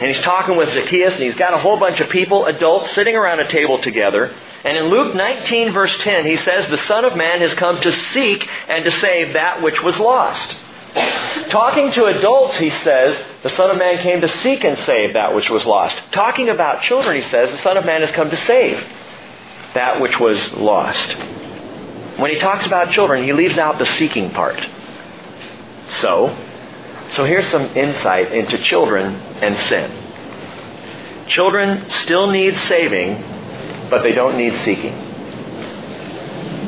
And 0.00 0.10
he's 0.10 0.22
talking 0.22 0.56
with 0.56 0.72
Zacchaeus, 0.72 1.14
and 1.14 1.22
he's 1.22 1.34
got 1.34 1.54
a 1.54 1.58
whole 1.58 1.78
bunch 1.78 2.00
of 2.00 2.10
people, 2.10 2.46
adults, 2.46 2.94
sitting 2.94 3.16
around 3.16 3.40
a 3.40 3.48
table 3.48 3.80
together. 3.80 4.34
And 4.64 4.76
in 4.76 4.84
Luke 4.86 5.14
19, 5.14 5.72
verse 5.72 5.96
10, 6.00 6.26
he 6.26 6.36
says, 6.38 6.68
The 6.70 6.78
Son 6.86 7.04
of 7.04 7.16
Man 7.16 7.40
has 7.40 7.54
come 7.54 7.80
to 7.80 7.92
seek 8.12 8.46
and 8.68 8.84
to 8.84 8.90
save 8.90 9.32
that 9.32 9.62
which 9.62 9.82
was 9.82 9.98
lost. 9.98 10.56
Talking 10.94 11.92
to 11.92 12.06
adults, 12.06 12.56
he 12.56 12.70
says, 12.70 13.16
the 13.42 13.50
Son 13.50 13.70
of 13.70 13.76
Man 13.78 13.98
came 13.98 14.20
to 14.20 14.28
seek 14.28 14.64
and 14.64 14.78
save 14.84 15.14
that 15.14 15.34
which 15.34 15.48
was 15.48 15.64
lost. 15.64 15.96
Talking 16.12 16.48
about 16.48 16.82
children, 16.82 17.16
he 17.16 17.28
says, 17.28 17.50
the 17.50 17.58
Son 17.58 17.76
of 17.76 17.84
Man 17.84 18.00
has 18.02 18.10
come 18.12 18.30
to 18.30 18.36
save 18.46 18.82
that 19.74 20.00
which 20.00 20.18
was 20.18 20.38
lost. 20.52 21.12
When 22.18 22.30
he 22.30 22.38
talks 22.38 22.66
about 22.66 22.92
children, 22.92 23.24
he 23.24 23.32
leaves 23.32 23.58
out 23.58 23.78
the 23.78 23.86
seeking 23.86 24.30
part. 24.30 24.60
So, 26.00 26.36
so 27.12 27.24
here's 27.24 27.48
some 27.50 27.76
insight 27.76 28.32
into 28.32 28.58
children 28.62 29.14
and 29.14 29.56
sin. 29.68 29.90
Children 31.28 31.88
still 32.04 32.30
need 32.30 32.54
saving, 32.68 33.88
but 33.88 34.02
they 34.02 34.12
don't 34.12 34.36
need 34.36 34.58
seeking. 34.58 34.92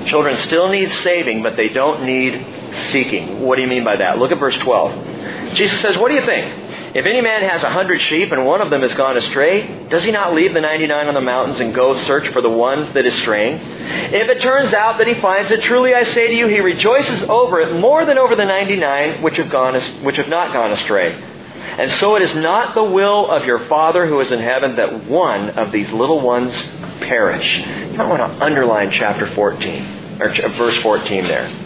Children 0.07 0.39
still 0.39 0.69
need 0.69 0.93
saving, 1.03 1.43
but 1.43 1.57
they 1.57 1.69
don't 1.69 2.05
need 2.05 2.54
seeking. 2.91 3.41
What 3.41 3.57
do 3.57 3.63
you 3.63 3.69
mean 3.69 3.85
by 3.85 3.97
that? 3.97 4.19
Look 4.19 4.33
at 4.33 4.39
verse 4.39 4.57
12. 4.57 5.55
Jesus 5.55 5.81
says, 5.81 5.97
What 5.99 6.09
do 6.09 6.15
you 6.15 6.25
think? 6.25 6.65
If 6.95 7.07
any 7.07 7.21
man 7.21 7.43
has 7.43 7.61
a 7.65 7.71
hundred 7.71 8.01
sheep 8.03 8.31
and 8.31 8.47
one 8.47 8.61
of 8.61 8.71
them 8.71 8.83
has 8.83 8.95
gone 8.95 9.17
astray, 9.17 9.89
does 9.89 10.05
he 10.05 10.13
not 10.13 10.33
leave 10.33 10.55
the 10.55 10.61
ninety-nine 10.61 11.09
on 11.09 11.15
the 11.15 11.21
mountains 11.21 11.59
and 11.59 11.75
go 11.75 12.01
search 12.05 12.33
for 12.33 12.41
the 12.41 12.49
one 12.49 12.95
that 12.95 13.05
is 13.05 13.15
straying? 13.21 13.57
If 13.57 14.29
it 14.29 14.41
turns 14.41 14.73
out 14.73 14.99
that 14.99 15.09
he 15.09 15.15
finds 15.15 15.51
it, 15.51 15.63
truly 15.63 15.93
I 15.93 16.05
say 16.05 16.29
to 16.29 16.33
you, 16.33 16.47
he 16.47 16.61
rejoices 16.61 17.29
over 17.29 17.61
it 17.63 17.81
more 17.81 18.07
than 18.07 18.17
over 18.17 18.37
the 18.37 18.45
ninety-nine 18.45 19.23
which 19.23 19.39
have, 19.39 19.51
gone, 19.51 19.75
which 20.05 20.19
have 20.19 20.29
not 20.29 20.53
gone 20.53 20.71
astray. 20.71 21.13
And 21.15 21.91
so 21.95 22.15
it 22.15 22.23
is 22.23 22.37
not 22.37 22.77
the 22.77 22.85
will 22.85 23.29
of 23.29 23.45
your 23.45 23.67
Father 23.67 24.07
who 24.07 24.21
is 24.21 24.31
in 24.31 24.39
heaven 24.39 24.77
that 24.77 25.09
one 25.09 25.51
of 25.51 25.73
these 25.73 25.91
little 25.91 26.21
ones 26.21 26.55
perish. 27.01 27.61
I 27.99 28.05
want 28.07 28.21
to 28.21 28.45
underline 28.45 28.93
chapter 28.93 29.35
14, 29.35 30.21
or 30.21 30.29
verse 30.57 30.81
14 30.81 31.25
there. 31.25 31.64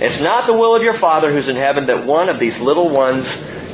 It's 0.00 0.20
not 0.20 0.46
the 0.46 0.52
will 0.52 0.74
of 0.74 0.82
your 0.82 0.98
Father 0.98 1.32
who's 1.32 1.48
in 1.48 1.56
heaven 1.56 1.86
that 1.86 2.04
one 2.04 2.28
of 2.28 2.40
these 2.40 2.58
little 2.58 2.90
ones 2.90 3.26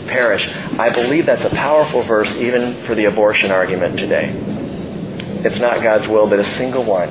perish. 0.06 0.42
I 0.78 0.90
believe 0.90 1.26
that's 1.26 1.44
a 1.44 1.50
powerful 1.50 2.02
verse 2.04 2.30
even 2.36 2.84
for 2.86 2.94
the 2.94 3.06
abortion 3.06 3.50
argument 3.50 3.96
today. 3.96 4.32
It's 5.44 5.58
not 5.58 5.82
God's 5.82 6.06
will 6.08 6.28
that 6.28 6.38
a 6.38 6.56
single 6.56 6.84
one 6.84 7.10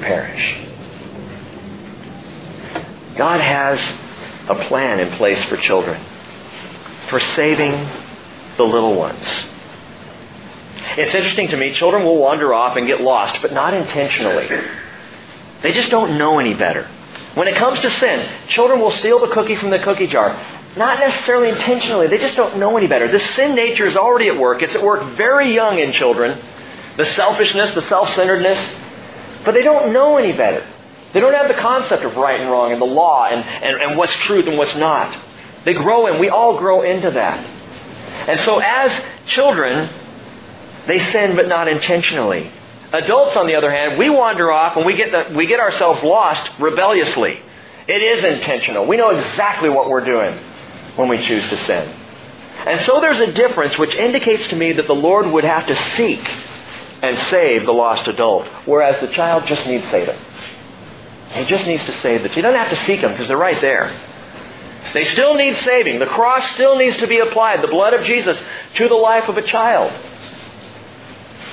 perish. 0.00 0.64
God 3.16 3.40
has 3.40 3.80
a 4.48 4.68
plan 4.68 5.00
in 5.00 5.16
place 5.16 5.42
for 5.44 5.56
children, 5.56 6.04
for 7.08 7.20
saving 7.34 7.72
the 8.56 8.64
little 8.64 8.94
ones. 8.94 9.26
It's 10.96 11.14
interesting 11.14 11.48
to 11.48 11.56
me, 11.56 11.72
children 11.72 12.04
will 12.04 12.18
wander 12.18 12.52
off 12.52 12.76
and 12.76 12.86
get 12.86 13.00
lost, 13.00 13.40
but 13.42 13.52
not 13.52 13.74
intentionally. 13.74 14.48
They 15.62 15.72
just 15.72 15.90
don't 15.90 16.18
know 16.18 16.38
any 16.38 16.54
better. 16.54 16.88
When 17.38 17.46
it 17.46 17.56
comes 17.56 17.78
to 17.78 17.88
sin, 17.88 18.28
children 18.48 18.80
will 18.80 18.90
steal 18.90 19.20
the 19.20 19.32
cookie 19.32 19.54
from 19.54 19.70
the 19.70 19.78
cookie 19.78 20.08
jar. 20.08 20.30
Not 20.76 20.98
necessarily 20.98 21.50
intentionally. 21.50 22.08
They 22.08 22.18
just 22.18 22.34
don't 22.34 22.58
know 22.58 22.76
any 22.76 22.88
better. 22.88 23.06
The 23.06 23.24
sin 23.36 23.54
nature 23.54 23.86
is 23.86 23.96
already 23.96 24.26
at 24.26 24.36
work. 24.36 24.60
It's 24.60 24.74
at 24.74 24.82
work 24.82 25.16
very 25.16 25.54
young 25.54 25.78
in 25.78 25.92
children. 25.92 26.36
The 26.96 27.04
selfishness, 27.04 27.76
the 27.76 27.82
self-centeredness. 27.82 28.74
But 29.44 29.54
they 29.54 29.62
don't 29.62 29.92
know 29.92 30.16
any 30.16 30.32
better. 30.32 30.66
They 31.14 31.20
don't 31.20 31.32
have 31.32 31.46
the 31.46 31.54
concept 31.54 32.02
of 32.02 32.16
right 32.16 32.40
and 32.40 32.50
wrong 32.50 32.72
and 32.72 32.82
the 32.82 32.86
law 32.86 33.28
and, 33.30 33.44
and, 33.44 33.82
and 33.82 33.96
what's 33.96 34.14
truth 34.14 34.48
and 34.48 34.58
what's 34.58 34.74
not. 34.74 35.16
They 35.64 35.74
grow 35.74 36.08
and 36.08 36.18
we 36.18 36.28
all 36.30 36.58
grow 36.58 36.82
into 36.82 37.12
that. 37.12 37.38
And 38.28 38.40
so 38.40 38.58
as 38.58 38.90
children, 39.28 39.88
they 40.88 40.98
sin 41.12 41.36
but 41.36 41.46
not 41.46 41.68
intentionally. 41.68 42.50
Adults, 42.92 43.36
on 43.36 43.46
the 43.46 43.54
other 43.54 43.70
hand, 43.70 43.98
we 43.98 44.08
wander 44.08 44.50
off 44.50 44.76
and 44.76 44.86
we 44.86 44.96
get, 44.96 45.10
the, 45.10 45.34
we 45.36 45.46
get 45.46 45.60
ourselves 45.60 46.02
lost 46.02 46.50
rebelliously. 46.58 47.38
It 47.86 47.92
is 47.92 48.24
intentional. 48.24 48.86
We 48.86 48.96
know 48.96 49.10
exactly 49.10 49.68
what 49.68 49.88
we're 49.88 50.04
doing 50.04 50.38
when 50.96 51.08
we 51.08 51.22
choose 51.22 51.46
to 51.48 51.64
sin. 51.66 51.88
And 52.66 52.84
so 52.86 53.00
there's 53.00 53.20
a 53.20 53.32
difference 53.32 53.78
which 53.78 53.94
indicates 53.94 54.48
to 54.48 54.56
me 54.56 54.72
that 54.72 54.86
the 54.86 54.94
Lord 54.94 55.26
would 55.26 55.44
have 55.44 55.66
to 55.66 55.76
seek 55.94 56.26
and 57.02 57.18
save 57.30 57.64
the 57.64 57.72
lost 57.72 58.08
adult, 58.08 58.46
whereas 58.66 59.00
the 59.00 59.08
child 59.08 59.46
just 59.46 59.66
needs 59.66 59.88
saving. 59.90 60.18
He 61.30 61.44
just 61.44 61.66
needs 61.66 61.84
to 61.84 61.92
save 62.00 62.22
the. 62.22 62.30
He 62.30 62.40
doesn't 62.40 62.58
have 62.58 62.70
to 62.70 62.84
seek 62.84 63.02
them 63.02 63.12
because 63.12 63.28
they're 63.28 63.36
right 63.36 63.60
there. 63.60 63.92
They 64.94 65.04
still 65.04 65.34
need 65.34 65.56
saving. 65.58 65.98
The 65.98 66.06
cross 66.06 66.50
still 66.52 66.76
needs 66.76 66.96
to 66.98 67.06
be 67.06 67.18
applied, 67.18 67.62
the 67.62 67.68
blood 67.68 67.94
of 67.94 68.04
Jesus, 68.04 68.36
to 68.76 68.88
the 68.88 68.94
life 68.94 69.28
of 69.28 69.36
a 69.36 69.42
child. 69.42 69.92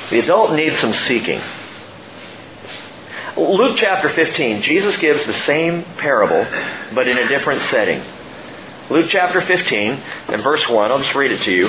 The 0.10 0.20
adult 0.20 0.54
needs 0.54 0.80
some 0.80 0.94
seeking. 0.94 1.42
Luke 3.38 3.78
chapter 3.78 4.14
15, 4.14 4.62
Jesus 4.62 4.96
gives 4.98 5.26
the 5.26 5.34
same 5.34 5.84
parable, 5.98 6.46
but 6.94 7.08
in 7.08 7.18
a 7.18 7.28
different 7.28 7.62
setting. 7.64 8.02
Luke 8.90 9.08
chapter 9.10 9.42
15 9.42 9.92
and 10.28 10.44
verse 10.44 10.68
1. 10.70 10.92
I'll 10.92 11.00
just 11.00 11.16
read 11.16 11.32
it 11.32 11.42
to 11.42 11.52
you. 11.52 11.68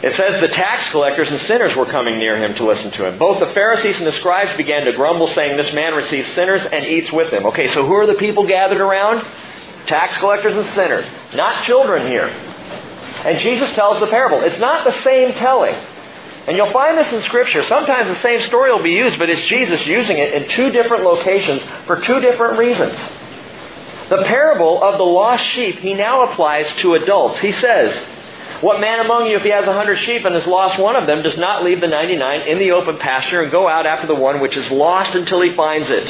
It 0.00 0.14
says, 0.14 0.40
The 0.40 0.48
tax 0.48 0.90
collectors 0.92 1.28
and 1.30 1.40
sinners 1.42 1.74
were 1.74 1.86
coming 1.86 2.18
near 2.18 2.40
him 2.40 2.54
to 2.56 2.66
listen 2.66 2.92
to 2.92 3.06
him. 3.06 3.18
Both 3.18 3.40
the 3.40 3.52
Pharisees 3.52 3.96
and 3.96 4.06
the 4.06 4.12
scribes 4.12 4.56
began 4.56 4.84
to 4.84 4.92
grumble, 4.92 5.28
saying, 5.28 5.56
This 5.56 5.72
man 5.72 5.94
receives 5.94 6.30
sinners 6.34 6.62
and 6.70 6.84
eats 6.84 7.10
with 7.10 7.30
them. 7.30 7.46
Okay, 7.46 7.66
so 7.68 7.84
who 7.84 7.94
are 7.94 8.06
the 8.06 8.14
people 8.14 8.46
gathered 8.46 8.80
around? 8.80 9.26
Tax 9.86 10.18
collectors 10.18 10.54
and 10.54 10.66
sinners. 10.74 11.06
Not 11.34 11.64
children 11.64 12.06
here. 12.06 12.28
And 12.28 13.40
Jesus 13.40 13.74
tells 13.74 13.98
the 13.98 14.06
parable. 14.06 14.42
It's 14.42 14.60
not 14.60 14.84
the 14.84 15.02
same 15.02 15.32
telling. 15.32 15.74
And 16.48 16.56
you'll 16.56 16.72
find 16.72 16.96
this 16.96 17.12
in 17.12 17.20
Scripture. 17.24 17.62
Sometimes 17.64 18.08
the 18.08 18.22
same 18.22 18.40
story 18.48 18.72
will 18.72 18.82
be 18.82 18.92
used, 18.92 19.18
but 19.18 19.28
it's 19.28 19.42
Jesus 19.48 19.86
using 19.86 20.16
it 20.16 20.32
in 20.32 20.48
two 20.52 20.70
different 20.70 21.04
locations 21.04 21.60
for 21.86 22.00
two 22.00 22.20
different 22.20 22.58
reasons. 22.58 22.98
The 24.08 24.24
parable 24.24 24.82
of 24.82 24.96
the 24.96 25.04
lost 25.04 25.44
sheep 25.50 25.76
he 25.80 25.92
now 25.92 26.22
applies 26.22 26.66
to 26.76 26.94
adults. 26.94 27.38
He 27.40 27.52
says, 27.52 27.94
What 28.62 28.80
man 28.80 29.00
among 29.00 29.26
you, 29.26 29.36
if 29.36 29.42
he 29.42 29.50
has 29.50 29.68
a 29.68 29.74
hundred 29.74 29.96
sheep 29.96 30.24
and 30.24 30.34
has 30.34 30.46
lost 30.46 30.78
one 30.78 30.96
of 30.96 31.06
them, 31.06 31.22
does 31.22 31.36
not 31.36 31.64
leave 31.64 31.82
the 31.82 31.86
ninety 31.86 32.16
nine 32.16 32.48
in 32.48 32.58
the 32.58 32.72
open 32.72 32.96
pasture 32.96 33.42
and 33.42 33.52
go 33.52 33.68
out 33.68 33.84
after 33.84 34.06
the 34.06 34.14
one 34.14 34.40
which 34.40 34.56
is 34.56 34.70
lost 34.70 35.14
until 35.14 35.42
he 35.42 35.54
finds 35.54 35.90
it? 35.90 36.08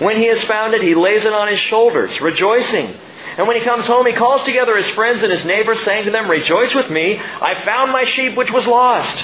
When 0.00 0.16
he 0.16 0.28
has 0.28 0.42
found 0.44 0.72
it, 0.72 0.80
he 0.80 0.94
lays 0.94 1.26
it 1.26 1.34
on 1.34 1.48
his 1.48 1.60
shoulders, 1.60 2.18
rejoicing. 2.22 2.96
And 3.36 3.46
when 3.46 3.58
he 3.58 3.62
comes 3.62 3.86
home, 3.86 4.06
he 4.06 4.14
calls 4.14 4.46
together 4.46 4.74
his 4.78 4.88
friends 4.94 5.22
and 5.22 5.30
his 5.30 5.44
neighbors, 5.44 5.84
saying 5.84 6.06
to 6.06 6.10
them, 6.10 6.30
Rejoice 6.30 6.74
with 6.74 6.88
me, 6.88 7.18
I 7.18 7.62
found 7.66 7.92
my 7.92 8.06
sheep 8.06 8.38
which 8.38 8.50
was 8.50 8.66
lost. 8.66 9.22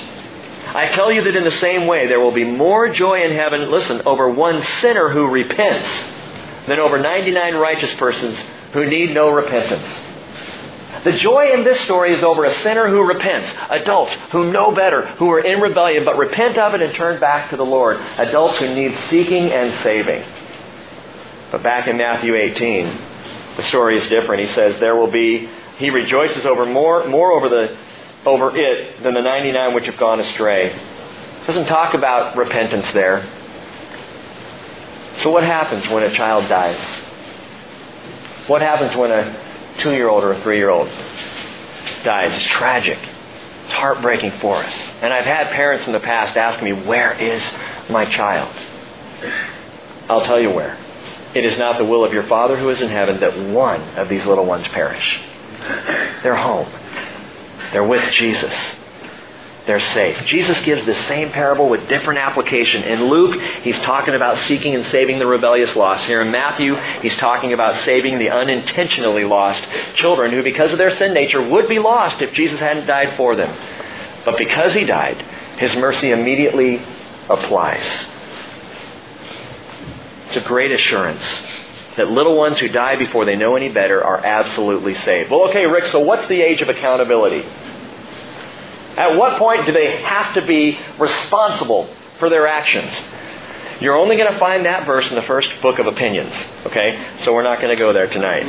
I 0.77 0.89
tell 0.89 1.11
you 1.11 1.25
that 1.25 1.35
in 1.35 1.45
the 1.45 1.59
same 1.59 1.87
way, 1.87 2.07
there 2.07 2.21
will 2.21 2.35
be 2.35 2.45
more 2.45 2.91
joy 2.91 3.23
in 3.23 3.33
heaven, 3.33 3.71
listen, 3.71 4.03
over 4.05 4.29
one 4.29 4.63
sinner 4.83 5.09
who 5.09 5.27
repents 5.27 5.89
than 6.69 6.79
over 6.79 6.99
99 6.99 7.55
righteous 7.55 7.95
persons 7.95 8.39
who 8.75 8.85
need 8.85 9.15
no 9.15 9.31
repentance. 9.31 9.89
The 11.05 11.13
joy 11.13 11.53
in 11.55 11.65
this 11.65 11.81
story 11.83 12.15
is 12.15 12.23
over 12.23 12.45
a 12.45 12.55
sinner 12.63 12.91
who 12.91 13.01
repents. 13.01 13.51
Adults 13.71 14.13
who 14.33 14.53
know 14.53 14.71
better, 14.71 15.07
who 15.17 15.31
are 15.31 15.41
in 15.41 15.63
rebellion, 15.63 16.05
but 16.05 16.19
repent 16.19 16.59
of 16.59 16.75
it 16.75 16.83
and 16.83 16.95
turn 16.95 17.19
back 17.21 17.49
to 17.51 17.57
the 17.57 17.65
Lord. 17.65 17.97
Adults 17.97 18.59
who 18.59 18.75
need 18.75 18.99
seeking 19.09 19.51
and 19.51 19.83
saving. 19.83 20.23
But 21.53 21.63
back 21.63 21.89
in 21.89 21.97
Matthew 21.97 22.35
18, 22.35 23.01
the 23.57 23.63
story 23.63 23.99
is 23.99 24.07
different. 24.09 24.47
He 24.47 24.55
says 24.55 24.79
there 24.79 24.97
will 24.97 25.11
be, 25.11 25.49
he 25.79 25.89
rejoices 25.89 26.45
over 26.45 26.67
more, 26.67 27.09
more 27.09 27.33
over 27.33 27.49
the, 27.49 27.79
over 28.27 28.57
it 28.57 29.03
than 29.03 29.15
the 29.15 29.23
99 29.23 29.75
which 29.75 29.87
have 29.87 29.97
gone 29.97 30.21
astray. 30.21 30.77
Doesn't 31.47 31.67
talk 31.67 31.95
about 31.95 32.37
repentance 32.37 32.91
there. 32.93 33.23
So 35.23 35.31
what 35.31 35.45
happens 35.45 35.89
when 35.89 36.03
a 36.03 36.15
child 36.15 36.49
dies? 36.49 36.79
What 38.49 38.63
happens 38.63 38.97
when 38.97 39.11
a 39.11 39.77
two-year-old 39.79 40.25
or 40.25 40.33
a 40.33 40.43
three-year-old 40.43 40.89
dies? 42.05 42.37
It's 42.37 42.47
tragic. 42.47 42.99
It's 43.65 43.73
heartbreaking 43.73 44.33
for 44.41 44.57
us. 44.57 44.73
And 45.03 45.13
I've 45.13 45.25
had 45.25 45.49
parents 45.53 45.87
in 45.87 45.93
the 45.93 46.01
past 46.01 46.37
ask 46.37 46.63
me, 46.63 46.73
where 46.73 47.13
is 47.13 47.43
my 47.89 48.05
child? 48.07 48.55
I'll 50.09 50.25
tell 50.25 50.41
you 50.41 50.51
where. 50.51 50.79
It 51.35 51.45
is 51.45 51.59
not 51.59 51.79
the 51.79 51.85
will 51.85 52.05
of 52.05 52.13
your 52.13 52.27
Father 52.29 52.57
who 52.57 52.69
is 52.71 52.81
in 52.81 52.89
heaven 52.89 53.21
that 53.21 53.39
one 53.53 53.81
of 53.99 54.09
these 54.09 54.25
little 54.25 54.47
ones 54.47 54.67
perish. 54.69 55.21
They're 56.23 56.37
home. 56.37 56.69
They're 57.73 57.87
with 57.87 58.13
Jesus 58.13 58.53
they're 59.67 59.81
safe. 59.81 60.17
Jesus 60.27 60.59
gives 60.61 60.87
the 60.87 60.95
same 61.09 61.33
parable 61.33 61.69
with 61.69 61.89
different 61.89 62.21
application. 62.21 62.85
In 62.85 63.09
Luke, 63.09 63.41
he's 63.63 63.79
talking 63.81 64.15
about 64.15 64.39
seeking 64.47 64.77
and 64.77 64.87
saving 64.87 65.19
the 65.19 65.27
rebellious 65.27 65.75
lost. 65.75 66.07
Here 66.07 66.23
in 66.23 66.31
Matthew, 66.31 66.77
he's 67.03 67.17
talking 67.17 67.53
about 67.53 67.85
saving 67.85 68.19
the 68.21 68.31
unintentionally 68.31 69.25
lost 69.25 69.67
children 69.97 70.31
who, 70.31 70.45
because 70.45 70.71
of 70.71 70.79
their 70.79 70.95
sin 70.95 71.13
nature, 71.13 71.43
would 71.43 71.69
be 71.69 71.81
lost 71.81 72.23
if 72.23 72.33
Jesus 72.33 72.61
hadn't 72.61 72.87
died 72.87 73.17
for 73.17 73.35
them. 73.35 73.53
But 74.25 74.39
because 74.39 74.73
he 74.73 74.85
died, 74.85 75.21
his 75.59 75.75
mercy 75.75 76.13
immediately 76.13 76.81
applies. 77.29 78.07
It's 80.29 80.37
a 80.37 80.49
great 80.49 80.71
assurance 80.71 81.25
that 81.97 82.11
little 82.11 82.37
ones 82.37 82.59
who 82.59 82.69
die 82.69 82.97
before 82.97 83.25
they 83.25 83.37
know 83.37 83.57
any 83.57 83.69
better 83.69 84.03
are 84.05 84.19
absolutely 84.19 84.95
saved. 84.97 85.31
Well, 85.31 85.49
okay, 85.49 85.67
Rick, 85.67 85.87
so 85.87 86.01
what's 86.01 86.29
the 86.29 86.43
age 86.43 86.61
of 86.61 86.69
accountability? 86.69 87.43
At 88.97 89.17
what 89.17 89.39
point 89.39 89.67
do 89.67 89.73
they 89.73 90.03
have 90.03 90.35
to 90.35 90.47
be 90.47 90.79
responsible 90.99 91.89
for 92.19 92.31
their 92.31 92.47
actions? 92.47 92.91
You're 93.81 93.97
only 93.97 94.17
going 94.17 94.33
to 94.33 94.39
find 94.39 94.65
that 94.65 94.87
verse 94.87 95.09
in 95.09 95.17
the 95.17 95.23
first 95.23 95.51
book 95.61 95.79
of 95.79 95.87
opinions. 95.87 96.33
Okay? 96.65 97.19
So 97.25 97.35
we're 97.35 97.43
not 97.43 97.61
going 97.61 97.75
to 97.75 97.79
go 97.79 97.93
there 97.93 98.07
tonight. 98.07 98.47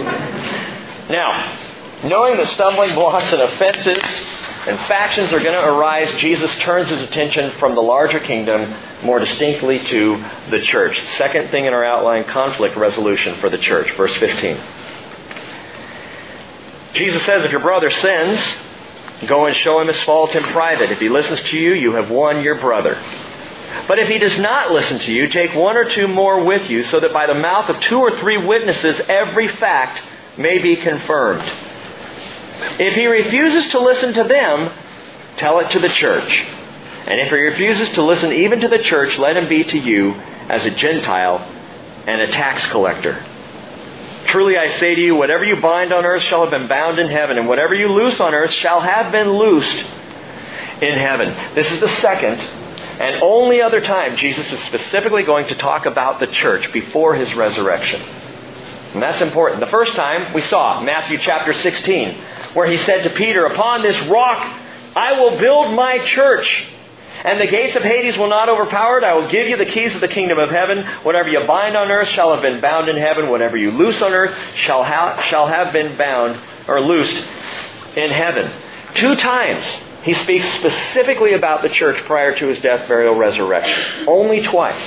Now, 1.10 1.58
knowing 2.04 2.38
the 2.38 2.46
stumbling 2.46 2.94
blocks 2.96 3.32
and 3.34 3.42
offenses 3.42 4.04
and 4.68 4.80
factions 4.88 5.32
are 5.34 5.40
going 5.40 5.54
to 5.54 5.66
arise, 5.66 6.20
Jesus 6.20 6.52
turns 6.60 6.90
his 6.90 7.02
attention 7.02 7.58
from 7.60 7.76
the 7.76 7.82
larger 7.82 8.20
kingdom 8.20 8.74
more 9.04 9.20
distinctly 9.20 9.80
to 9.86 10.24
the 10.52 10.62
church. 10.62 11.02
Second 11.18 11.50
thing 11.52 11.66
in 11.66 11.74
our 11.74 11.86
outline 11.86 12.26
conflict 12.26 12.76
resolution 12.76 13.40
for 13.40 13.50
the 13.50 13.58
church. 13.58 13.92
Verse 13.96 14.16
15. 14.16 14.60
Jesus 16.94 17.24
says, 17.26 17.46
If 17.46 17.52
your 17.52 17.62
brother 17.62 17.92
sins, 17.92 18.40
Go 19.26 19.48
and 19.48 19.56
show 19.56 19.80
him 19.80 19.88
his 19.88 20.02
fault 20.04 20.36
in 20.36 20.44
private. 20.44 20.92
If 20.92 21.00
he 21.00 21.10
listens 21.10 21.40
to 21.50 21.58
you, 21.58 21.74
you 21.74 21.94
have 21.94 22.12
won 22.12 22.44
your 22.44 22.56
brother. 22.56 23.02
But 23.88 24.00
if 24.00 24.08
he 24.08 24.20
does 24.20 24.38
not 24.38 24.72
listen 24.72 25.00
to 25.00 25.12
you, 25.12 25.28
take 25.30 25.56
one 25.56 25.76
or 25.76 25.90
two 25.92 26.08
more 26.08 26.44
with 26.44 26.70
you, 26.70 26.84
so 26.84 27.00
that 27.00 27.14
by 27.14 27.26
the 27.26 27.34
mouth 27.34 27.70
of 27.70 27.80
two 27.82 27.98
or 27.98 28.20
three 28.20 28.38
witnesses 28.38 29.02
every 29.08 29.48
fact 29.48 30.02
may 30.38 30.60
be 30.60 30.76
confirmed. 30.76 31.52
If 32.80 32.96
he 32.96 33.06
refuses 33.08 33.72
to 33.72 33.80
listen 33.80 34.14
to 34.16 34.24
them, 34.24 34.72
tell 35.38 35.60
it 35.60 35.70
to 35.72 35.80
the 35.80 35.90
church. 35.90 36.32
And 37.08 37.22
if 37.22 37.30
he 37.30 37.36
refuses 37.36 37.90
to 37.96 38.04
listen 38.04 38.34
even 38.34 38.62
to 38.62 38.68
the 38.68 38.80
church, 38.80 39.18
let 39.18 39.38
him 39.38 39.48
be 39.48 39.64
to 39.64 39.78
you 39.78 40.14
as 40.14 40.66
a 40.66 40.72
Gentile 40.72 41.40
and 42.08 42.22
a 42.22 42.32
tax 42.32 42.66
collector. 42.72 43.26
Truly 44.28 44.58
I 44.58 44.78
say 44.78 44.96
to 44.96 45.02
you, 45.02 45.16
whatever 45.16 45.46
you 45.46 45.62
bind 45.62 45.94
on 45.94 46.06
earth 46.06 46.24
shall 46.24 46.42
have 46.42 46.52
been 46.52 46.68
bound 46.68 47.00
in 47.00 47.10
heaven, 47.10 47.38
and 47.38 47.48
whatever 47.48 47.74
you 47.74 47.88
loose 47.88 48.20
on 48.20 48.34
earth 48.34 48.52
shall 48.54 48.82
have 48.82 49.12
been 49.12 49.32
loosed 49.32 49.86
in 50.82 50.98
heaven. 50.98 51.56
This 51.56 51.72
is 51.72 51.80
the 51.80 51.90
second 52.02 52.40
and 53.00 53.22
only 53.22 53.62
other 53.62 53.80
time 53.80 54.18
Jesus 54.18 54.52
is 54.52 54.60
specifically 54.66 55.22
going 55.22 55.48
to 55.50 55.56
talk 55.56 55.86
about 55.86 56.20
the 56.20 56.28
church 56.28 56.72
before 56.74 57.14
his 57.14 57.32
resurrection. 57.36 58.02
And 58.02 59.04
that's 59.04 59.22
important. 59.22 59.60
The 59.60 59.70
first 59.70 59.96
time 59.96 60.34
we 60.34 60.42
saw 60.42 60.82
Matthew 60.82 61.20
chapter 61.20 61.54
16, 61.54 62.24
where 62.54 62.70
he 62.70 62.78
said 62.78 63.04
to 63.04 63.10
Peter, 63.12 63.46
Upon 63.46 63.84
this 63.84 64.00
rock 64.08 64.42
I 64.96 65.20
will 65.20 65.40
build 65.40 65.74
my 65.76 66.00
church. 66.00 66.66
And 67.24 67.42
the 67.42 67.48
gates 67.48 67.76
of 67.76 67.84
Hades 67.84 68.18
will 68.18 68.30
not 68.30 68.48
overpower 68.48 69.00
it. 69.00 69.04
I 69.04 69.14
will 69.16 69.28
give 69.28 69.48
you 69.48 69.58
the 69.58 69.66
keys 69.66 69.94
of 69.94 70.02
the 70.02 70.08
kingdom 70.08 70.38
of 70.38 70.50
heaven. 70.50 70.86
Whatever 71.04 71.30
you 71.30 71.46
bind 71.46 71.76
on 71.76 71.92
earth 71.92 72.10
shall 72.10 72.32
have 72.34 72.42
been 72.42 72.62
bound 72.62 72.90
in 72.90 72.96
heaven. 72.96 73.30
Whatever 73.30 73.58
you 73.58 73.72
loose 73.72 74.02
on 74.02 74.14
earth 74.14 74.38
shall, 74.56 74.84
ha- 74.84 75.22
shall 75.30 75.48
have 75.48 75.74
been 75.74 75.98
bound 75.98 76.40
or 76.68 76.80
loosed 76.82 77.18
in 77.96 78.12
heaven. 78.12 78.52
Two 78.96 79.16
times 79.16 79.66
he 80.04 80.14
speaks 80.14 80.46
specifically 80.56 81.34
about 81.34 81.64
the 81.64 81.70
church 81.70 82.04
prior 82.06 82.36
to 82.38 82.48
his 82.48 82.60
death, 82.60 82.88
burial, 82.88 83.16
resurrection. 83.16 84.08
Only 84.08 84.42
twice. 84.44 84.82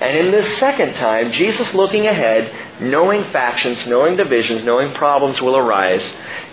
And 0.00 0.16
in 0.18 0.32
this 0.32 0.58
second 0.58 0.94
time, 0.94 1.32
Jesus 1.32 1.72
looking 1.74 2.06
ahead, 2.06 2.80
knowing 2.80 3.24
factions, 3.32 3.86
knowing 3.86 4.16
divisions, 4.16 4.64
knowing 4.64 4.94
problems 4.94 5.40
will 5.40 5.56
arise, 5.56 6.02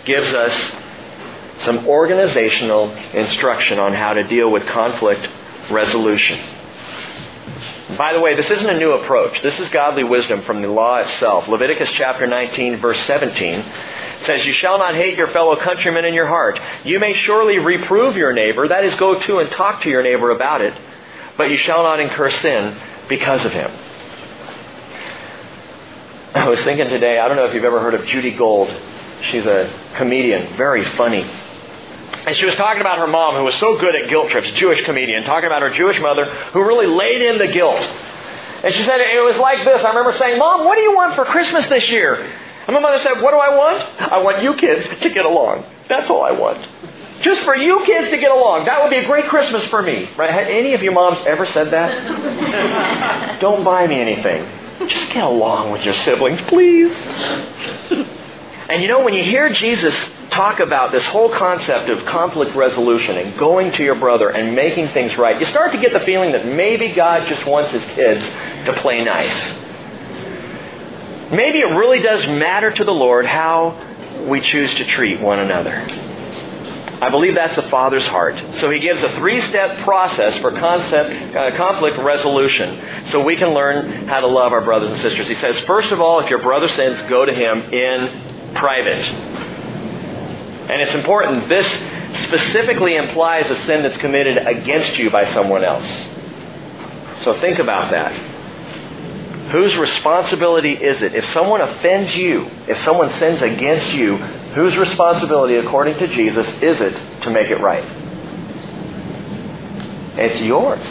gives 0.04 0.32
us 0.32 0.72
some 1.62 1.86
organizational 1.86 2.90
instruction 3.14 3.78
on 3.78 3.92
how 3.92 4.14
to 4.14 4.24
deal 4.24 4.50
with 4.50 4.66
conflict 4.66 5.28
resolution. 5.70 6.40
By 7.96 8.12
the 8.14 8.20
way, 8.20 8.34
this 8.34 8.50
isn't 8.50 8.68
a 8.68 8.78
new 8.78 8.92
approach. 8.92 9.42
This 9.42 9.58
is 9.60 9.68
godly 9.68 10.04
wisdom 10.04 10.42
from 10.42 10.62
the 10.62 10.68
law 10.68 10.96
itself. 10.98 11.46
Leviticus 11.46 11.90
chapter 11.92 12.26
19, 12.26 12.80
verse 12.80 12.98
17 13.06 13.64
says, 14.24 14.44
You 14.46 14.52
shall 14.54 14.78
not 14.78 14.94
hate 14.94 15.16
your 15.16 15.28
fellow 15.28 15.56
countrymen 15.56 16.04
in 16.04 16.14
your 16.14 16.26
heart. 16.26 16.58
You 16.84 16.98
may 16.98 17.14
surely 17.14 17.58
reprove 17.58 18.16
your 18.16 18.32
neighbor, 18.32 18.68
that 18.68 18.84
is, 18.84 18.94
go 18.94 19.20
to 19.20 19.38
and 19.38 19.50
talk 19.50 19.82
to 19.82 19.88
your 19.88 20.02
neighbor 20.02 20.30
about 20.30 20.62
it, 20.62 20.74
but 21.36 21.50
you 21.50 21.56
shall 21.56 21.82
not 21.82 22.00
incur 22.00 22.30
sin 22.30 22.80
because 23.08 23.44
of 23.44 23.52
him. 23.52 23.70
I 26.34 26.48
was 26.48 26.60
thinking 26.62 26.88
today, 26.88 27.18
I 27.18 27.28
don't 27.28 27.36
know 27.36 27.44
if 27.46 27.54
you've 27.54 27.64
ever 27.64 27.80
heard 27.80 27.94
of 27.94 28.06
Judy 28.06 28.34
Gold. 28.34 28.68
She's 29.30 29.46
a 29.46 29.92
comedian, 29.96 30.56
very 30.56 30.84
funny. 30.96 31.22
And 32.26 32.36
she 32.36 32.44
was 32.44 32.54
talking 32.54 32.80
about 32.80 32.98
her 32.98 33.06
mom, 33.06 33.36
who 33.36 33.44
was 33.44 33.54
so 33.56 33.78
good 33.78 33.94
at 33.96 34.08
guilt 34.08 34.30
trips, 34.30 34.50
Jewish 34.52 34.84
comedian, 34.84 35.24
talking 35.24 35.46
about 35.46 35.62
her 35.62 35.70
Jewish 35.70 36.00
mother, 36.00 36.26
who 36.52 36.62
really 36.62 36.86
laid 36.86 37.22
in 37.22 37.38
the 37.38 37.48
guilt. 37.48 37.82
And 38.62 38.72
she 38.74 38.82
said 38.84 39.00
it 39.00 39.24
was 39.24 39.36
like 39.38 39.64
this. 39.64 39.84
I 39.84 39.88
remember 39.88 40.16
saying, 40.18 40.38
Mom, 40.38 40.64
what 40.64 40.76
do 40.76 40.82
you 40.82 40.94
want 40.94 41.16
for 41.16 41.24
Christmas 41.24 41.68
this 41.68 41.90
year? 41.90 42.14
And 42.66 42.74
my 42.74 42.80
mother 42.80 42.98
said, 43.02 43.20
What 43.20 43.32
do 43.32 43.38
I 43.38 43.56
want? 43.56 43.82
I 44.00 44.18
want 44.18 44.42
you 44.42 44.54
kids 44.54 44.88
to 45.00 45.10
get 45.10 45.24
along. 45.24 45.64
That's 45.88 46.08
all 46.08 46.22
I 46.22 46.30
want. 46.30 46.64
Just 47.22 47.42
for 47.42 47.56
you 47.56 47.84
kids 47.84 48.10
to 48.10 48.18
get 48.18 48.30
along. 48.30 48.66
That 48.66 48.82
would 48.82 48.90
be 48.90 48.96
a 48.96 49.06
great 49.06 49.26
Christmas 49.26 49.64
for 49.66 49.82
me. 49.82 50.08
Right? 50.16 50.30
Had 50.30 50.46
any 50.46 50.74
of 50.74 50.82
your 50.82 50.92
moms 50.92 51.18
ever 51.26 51.46
said 51.46 51.70
that? 51.72 53.40
Don't 53.40 53.64
buy 53.64 53.86
me 53.86 54.00
anything. 54.00 54.88
Just 54.88 55.12
get 55.12 55.24
along 55.24 55.72
with 55.72 55.84
your 55.84 55.94
siblings, 55.94 56.40
please. 56.42 56.92
And 58.72 58.80
you 58.80 58.88
know, 58.88 59.04
when 59.04 59.12
you 59.12 59.22
hear 59.22 59.50
Jesus 59.50 59.94
talk 60.30 60.58
about 60.58 60.92
this 60.92 61.04
whole 61.08 61.28
concept 61.28 61.90
of 61.90 62.06
conflict 62.06 62.56
resolution 62.56 63.18
and 63.18 63.38
going 63.38 63.70
to 63.72 63.84
your 63.84 63.96
brother 63.96 64.30
and 64.30 64.56
making 64.56 64.88
things 64.88 65.14
right, 65.18 65.38
you 65.38 65.44
start 65.44 65.72
to 65.72 65.78
get 65.78 65.92
the 65.92 66.00
feeling 66.06 66.32
that 66.32 66.46
maybe 66.46 66.94
God 66.94 67.28
just 67.28 67.46
wants 67.46 67.70
his 67.70 67.82
kids 67.94 68.24
to 68.64 68.72
play 68.80 69.04
nice. 69.04 69.54
Maybe 71.32 71.58
it 71.58 71.76
really 71.76 72.00
does 72.00 72.26
matter 72.28 72.70
to 72.70 72.82
the 72.82 72.94
Lord 72.94 73.26
how 73.26 74.24
we 74.26 74.40
choose 74.40 74.74
to 74.76 74.86
treat 74.86 75.20
one 75.20 75.38
another. 75.38 75.72
I 77.02 77.10
believe 77.10 77.34
that's 77.34 77.56
the 77.56 77.68
Father's 77.68 78.06
heart. 78.06 78.36
So 78.60 78.70
he 78.70 78.80
gives 78.80 79.02
a 79.02 79.10
three-step 79.16 79.84
process 79.84 80.38
for 80.38 80.50
concept, 80.50 81.36
uh, 81.36 81.54
conflict 81.58 81.98
resolution 81.98 83.10
so 83.10 83.22
we 83.22 83.36
can 83.36 83.50
learn 83.50 84.08
how 84.08 84.20
to 84.20 84.26
love 84.28 84.54
our 84.54 84.64
brothers 84.64 84.92
and 84.92 85.02
sisters. 85.02 85.28
He 85.28 85.34
says, 85.34 85.62
first 85.66 85.92
of 85.92 86.00
all, 86.00 86.20
if 86.20 86.30
your 86.30 86.40
brother 86.40 86.70
sins, 86.70 87.02
go 87.10 87.26
to 87.26 87.34
him 87.34 87.70
in 87.70 88.31
private. 88.54 89.04
And 90.70 90.80
it's 90.80 90.94
important. 90.94 91.48
This 91.48 91.66
specifically 92.24 92.96
implies 92.96 93.50
a 93.50 93.56
sin 93.64 93.82
that's 93.82 94.00
committed 94.00 94.38
against 94.38 94.96
you 94.98 95.10
by 95.10 95.32
someone 95.32 95.64
else. 95.64 95.86
So 97.24 97.40
think 97.40 97.58
about 97.58 97.90
that. 97.90 98.12
Whose 99.52 99.76
responsibility 99.76 100.72
is 100.72 101.02
it? 101.02 101.14
If 101.14 101.26
someone 101.32 101.60
offends 101.60 102.14
you, 102.16 102.48
if 102.68 102.78
someone 102.84 103.12
sins 103.18 103.42
against 103.42 103.92
you, 103.92 104.16
whose 104.16 104.76
responsibility, 104.76 105.56
according 105.56 105.98
to 105.98 106.08
Jesus, 106.08 106.46
is 106.62 106.80
it 106.80 107.22
to 107.22 107.30
make 107.30 107.50
it 107.50 107.60
right? 107.60 107.84
It's 110.18 110.40
yours. 110.42 110.86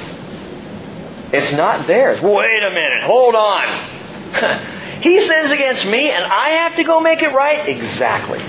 It's 1.34 1.54
not 1.54 1.88
theirs. 1.88 2.22
Wait 2.22 2.64
a 2.64 2.70
minute. 2.70 3.04
Hold 3.04 3.36
on. 3.36 4.68
He 5.02 5.20
sins 5.28 5.52
against 5.52 5.86
me 5.86 6.12
and 6.12 6.24
I 6.24 6.50
have 6.50 6.76
to 6.76 6.84
go 6.84 7.00
make 7.00 7.22
it 7.22 7.34
right? 7.34 7.68
Exactly. 7.68 8.40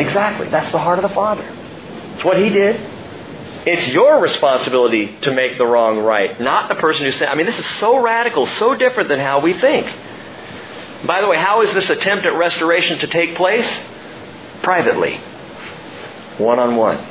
Exactly. 0.00 0.48
That's 0.50 0.70
the 0.70 0.78
heart 0.78 0.98
of 0.98 1.08
the 1.08 1.14
Father. 1.14 1.44
It's 2.14 2.24
what 2.24 2.38
He 2.38 2.50
did. 2.50 2.76
It's 3.66 3.88
your 3.88 4.20
responsibility 4.20 5.16
to 5.22 5.32
make 5.32 5.58
the 5.58 5.66
wrong 5.66 5.98
right, 5.98 6.40
not 6.40 6.68
the 6.68 6.76
person 6.76 7.04
who 7.04 7.12
sinned. 7.12 7.24
I 7.30 7.34
mean, 7.34 7.46
this 7.46 7.58
is 7.58 7.66
so 7.78 8.00
radical, 8.00 8.46
so 8.46 8.74
different 8.74 9.10
than 9.10 9.18
how 9.18 9.40
we 9.40 9.52
think. 9.52 9.86
By 11.06 11.20
the 11.20 11.28
way, 11.28 11.36
how 11.36 11.62
is 11.62 11.72
this 11.74 11.90
attempt 11.90 12.24
at 12.24 12.34
restoration 12.34 12.98
to 13.00 13.06
take 13.06 13.36
place? 13.36 13.68
Privately. 14.62 15.20
One 16.38 16.58
on 16.58 16.76
one. 16.76 17.06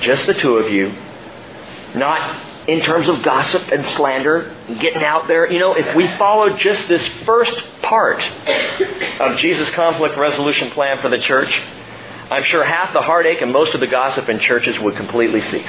Just 0.00 0.26
the 0.26 0.34
two 0.34 0.56
of 0.56 0.72
you. 0.72 0.92
Not 1.94 2.47
in 2.68 2.80
terms 2.80 3.08
of 3.08 3.22
gossip 3.22 3.66
and 3.72 3.84
slander, 3.96 4.54
getting 4.78 5.02
out 5.02 5.26
there. 5.26 5.50
You 5.50 5.58
know, 5.58 5.72
if 5.72 5.96
we 5.96 6.06
follow 6.18 6.50
just 6.50 6.86
this 6.86 7.02
first 7.24 7.56
part 7.82 8.22
of 9.20 9.38
Jesus' 9.38 9.70
conflict 9.70 10.18
resolution 10.18 10.70
plan 10.72 11.00
for 11.00 11.08
the 11.08 11.18
church, 11.18 11.50
I'm 12.30 12.44
sure 12.44 12.62
half 12.62 12.92
the 12.92 13.00
heartache 13.00 13.40
and 13.40 13.50
most 13.50 13.72
of 13.72 13.80
the 13.80 13.86
gossip 13.86 14.28
in 14.28 14.38
churches 14.40 14.78
would 14.80 14.96
completely 14.96 15.40
cease. 15.40 15.66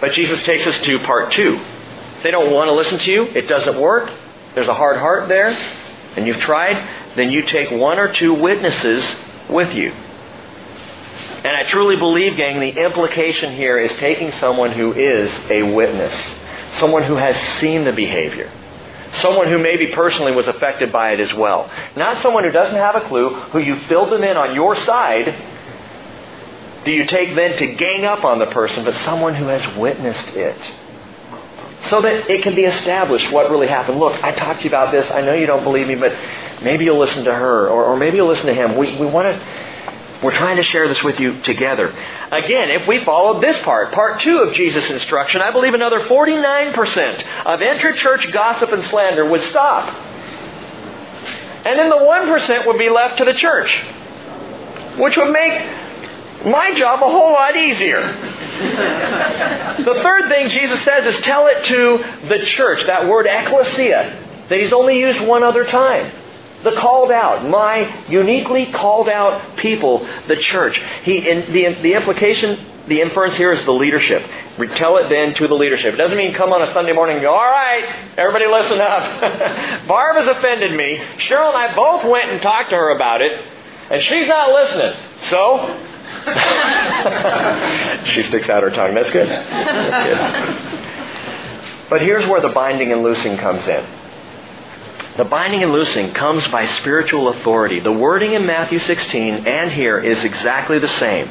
But 0.00 0.12
Jesus 0.12 0.40
takes 0.44 0.64
us 0.68 0.78
to 0.84 0.98
part 1.00 1.32
two. 1.32 1.60
they 2.22 2.30
don't 2.30 2.52
want 2.52 2.68
to 2.68 2.72
listen 2.72 3.00
to 3.00 3.10
you, 3.10 3.24
it 3.24 3.48
doesn't 3.48 3.80
work, 3.80 4.08
there's 4.54 4.68
a 4.68 4.74
hard 4.74 4.98
heart 4.98 5.28
there, 5.28 5.48
and 6.16 6.28
you've 6.28 6.40
tried, 6.40 6.76
then 7.16 7.30
you 7.30 7.42
take 7.42 7.72
one 7.72 7.98
or 7.98 8.12
two 8.12 8.34
witnesses 8.34 9.04
with 9.50 9.74
you. 9.74 9.92
And 11.46 11.56
I 11.56 11.62
truly 11.70 11.94
believe, 11.94 12.36
gang, 12.36 12.58
the 12.58 12.70
implication 12.70 13.54
here 13.54 13.78
is 13.78 13.92
taking 14.00 14.32
someone 14.40 14.72
who 14.72 14.92
is 14.92 15.30
a 15.48 15.62
witness, 15.62 16.12
someone 16.80 17.04
who 17.04 17.14
has 17.14 17.36
seen 17.60 17.84
the 17.84 17.92
behavior, 17.92 18.50
someone 19.20 19.46
who 19.46 19.56
maybe 19.56 19.92
personally 19.92 20.32
was 20.32 20.48
affected 20.48 20.90
by 20.90 21.12
it 21.12 21.20
as 21.20 21.32
well. 21.32 21.70
Not 21.94 22.20
someone 22.20 22.42
who 22.42 22.50
doesn't 22.50 22.74
have 22.74 22.96
a 22.96 23.02
clue, 23.02 23.28
who 23.52 23.60
you 23.60 23.78
filled 23.82 24.10
them 24.10 24.24
in 24.24 24.36
on 24.36 24.56
your 24.56 24.74
side. 24.74 25.40
Do 26.84 26.90
you 26.90 27.06
take 27.06 27.36
then 27.36 27.56
to 27.58 27.74
gang 27.74 28.04
up 28.04 28.24
on 28.24 28.40
the 28.40 28.46
person, 28.46 28.84
but 28.84 28.94
someone 29.04 29.36
who 29.36 29.46
has 29.46 29.76
witnessed 29.76 30.30
it? 30.30 30.60
So 31.90 32.02
that 32.02 32.28
it 32.28 32.42
can 32.42 32.56
be 32.56 32.64
established 32.64 33.30
what 33.30 33.52
really 33.52 33.68
happened. 33.68 34.00
Look, 34.00 34.20
I 34.20 34.32
talked 34.32 34.62
to 34.62 34.64
you 34.64 34.70
about 34.70 34.90
this. 34.90 35.08
I 35.12 35.20
know 35.20 35.34
you 35.34 35.46
don't 35.46 35.62
believe 35.62 35.86
me, 35.86 35.94
but 35.94 36.12
maybe 36.64 36.86
you'll 36.86 36.98
listen 36.98 37.22
to 37.22 37.32
her, 37.32 37.68
or, 37.68 37.84
or 37.84 37.96
maybe 37.96 38.16
you'll 38.16 38.26
listen 38.26 38.46
to 38.46 38.54
him. 38.54 38.76
We, 38.76 38.96
we 38.96 39.06
want 39.06 39.28
to 39.28 39.66
we're 40.22 40.36
trying 40.36 40.56
to 40.56 40.62
share 40.62 40.88
this 40.88 41.02
with 41.02 41.20
you 41.20 41.40
together. 41.42 41.88
Again, 42.32 42.70
if 42.70 42.88
we 42.88 43.04
followed 43.04 43.42
this 43.42 43.62
part, 43.62 43.92
part 43.92 44.20
two 44.20 44.38
of 44.38 44.54
Jesus' 44.54 44.90
instruction, 44.90 45.42
I 45.42 45.52
believe 45.52 45.74
another 45.74 46.00
49% 46.00 47.24
of 47.44 47.62
intra-church 47.62 48.32
gossip 48.32 48.72
and 48.72 48.82
slander 48.84 49.28
would 49.28 49.42
stop. 49.44 49.94
And 51.66 51.78
then 51.78 51.90
the 51.90 51.96
1% 51.96 52.66
would 52.66 52.78
be 52.78 52.88
left 52.88 53.18
to 53.18 53.24
the 53.24 53.34
church, 53.34 53.76
which 54.98 55.16
would 55.16 55.32
make 55.32 55.52
my 56.46 56.72
job 56.78 57.02
a 57.02 57.10
whole 57.10 57.32
lot 57.32 57.56
easier. 57.56 58.00
the 59.84 60.00
third 60.02 60.28
thing 60.30 60.48
Jesus 60.48 60.82
says 60.84 61.14
is 61.14 61.20
tell 61.22 61.46
it 61.48 61.64
to 61.66 62.28
the 62.28 62.46
church, 62.54 62.86
that 62.86 63.08
word 63.08 63.26
ecclesia, 63.26 64.46
that 64.48 64.58
he's 64.58 64.72
only 64.72 64.98
used 64.98 65.20
one 65.20 65.42
other 65.42 65.64
time. 65.64 66.10
The 66.64 66.72
called 66.72 67.10
out, 67.10 67.48
my 67.48 68.06
uniquely 68.08 68.66
called 68.72 69.08
out 69.08 69.56
people, 69.56 70.06
the 70.26 70.36
church. 70.36 70.80
He, 71.04 71.18
in, 71.28 71.52
the, 71.52 71.74
the 71.82 71.94
implication, 71.94 72.66
the 72.88 73.00
inference 73.02 73.36
here 73.36 73.52
is 73.52 73.64
the 73.64 73.72
leadership. 73.72 74.22
Retell 74.58 74.96
it 74.98 75.08
then 75.08 75.34
to 75.34 75.48
the 75.48 75.54
leadership. 75.54 75.94
It 75.94 75.96
doesn't 75.96 76.16
mean 76.16 76.34
come 76.34 76.52
on 76.52 76.62
a 76.62 76.72
Sunday 76.72 76.92
morning 76.92 77.16
and 77.16 77.24
go, 77.24 77.32
all 77.32 77.50
right, 77.50 77.84
everybody 78.16 78.46
listen 78.46 78.80
up. 78.80 79.20
Barb 79.88 80.16
has 80.16 80.36
offended 80.36 80.72
me. 80.72 80.96
Cheryl 81.28 81.48
and 81.48 81.58
I 81.58 81.74
both 81.74 82.04
went 82.10 82.30
and 82.30 82.40
talked 82.40 82.70
to 82.70 82.76
her 82.76 82.90
about 82.90 83.20
it, 83.20 83.32
and 83.90 84.02
she's 84.04 84.26
not 84.26 84.50
listening. 84.50 84.96
So? 85.28 85.82
she 88.12 88.22
sticks 88.24 88.48
out 88.48 88.62
her 88.62 88.70
tongue. 88.70 88.94
That's 88.94 89.10
good. 89.10 89.28
That's 89.28 90.72
good. 90.72 90.82
But 91.88 92.02
here's 92.02 92.26
where 92.26 92.40
the 92.40 92.48
binding 92.48 92.92
and 92.92 93.02
loosing 93.02 93.36
comes 93.36 93.66
in. 93.66 93.86
The 95.16 95.24
binding 95.24 95.62
and 95.62 95.72
loosing 95.72 96.12
comes 96.12 96.46
by 96.48 96.66
spiritual 96.78 97.28
authority. 97.28 97.80
The 97.80 97.92
wording 97.92 98.32
in 98.32 98.44
Matthew 98.44 98.78
16 98.80 99.46
and 99.46 99.72
here 99.72 99.98
is 99.98 100.22
exactly 100.22 100.78
the 100.78 100.88
same. 100.88 101.28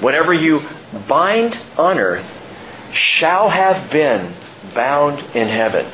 Whatever 0.00 0.32
you 0.32 0.66
bind 1.06 1.54
on 1.76 1.98
earth 1.98 2.24
shall 2.94 3.50
have 3.50 3.90
been 3.90 4.34
bound 4.74 5.36
in 5.36 5.48
heaven. 5.48 5.92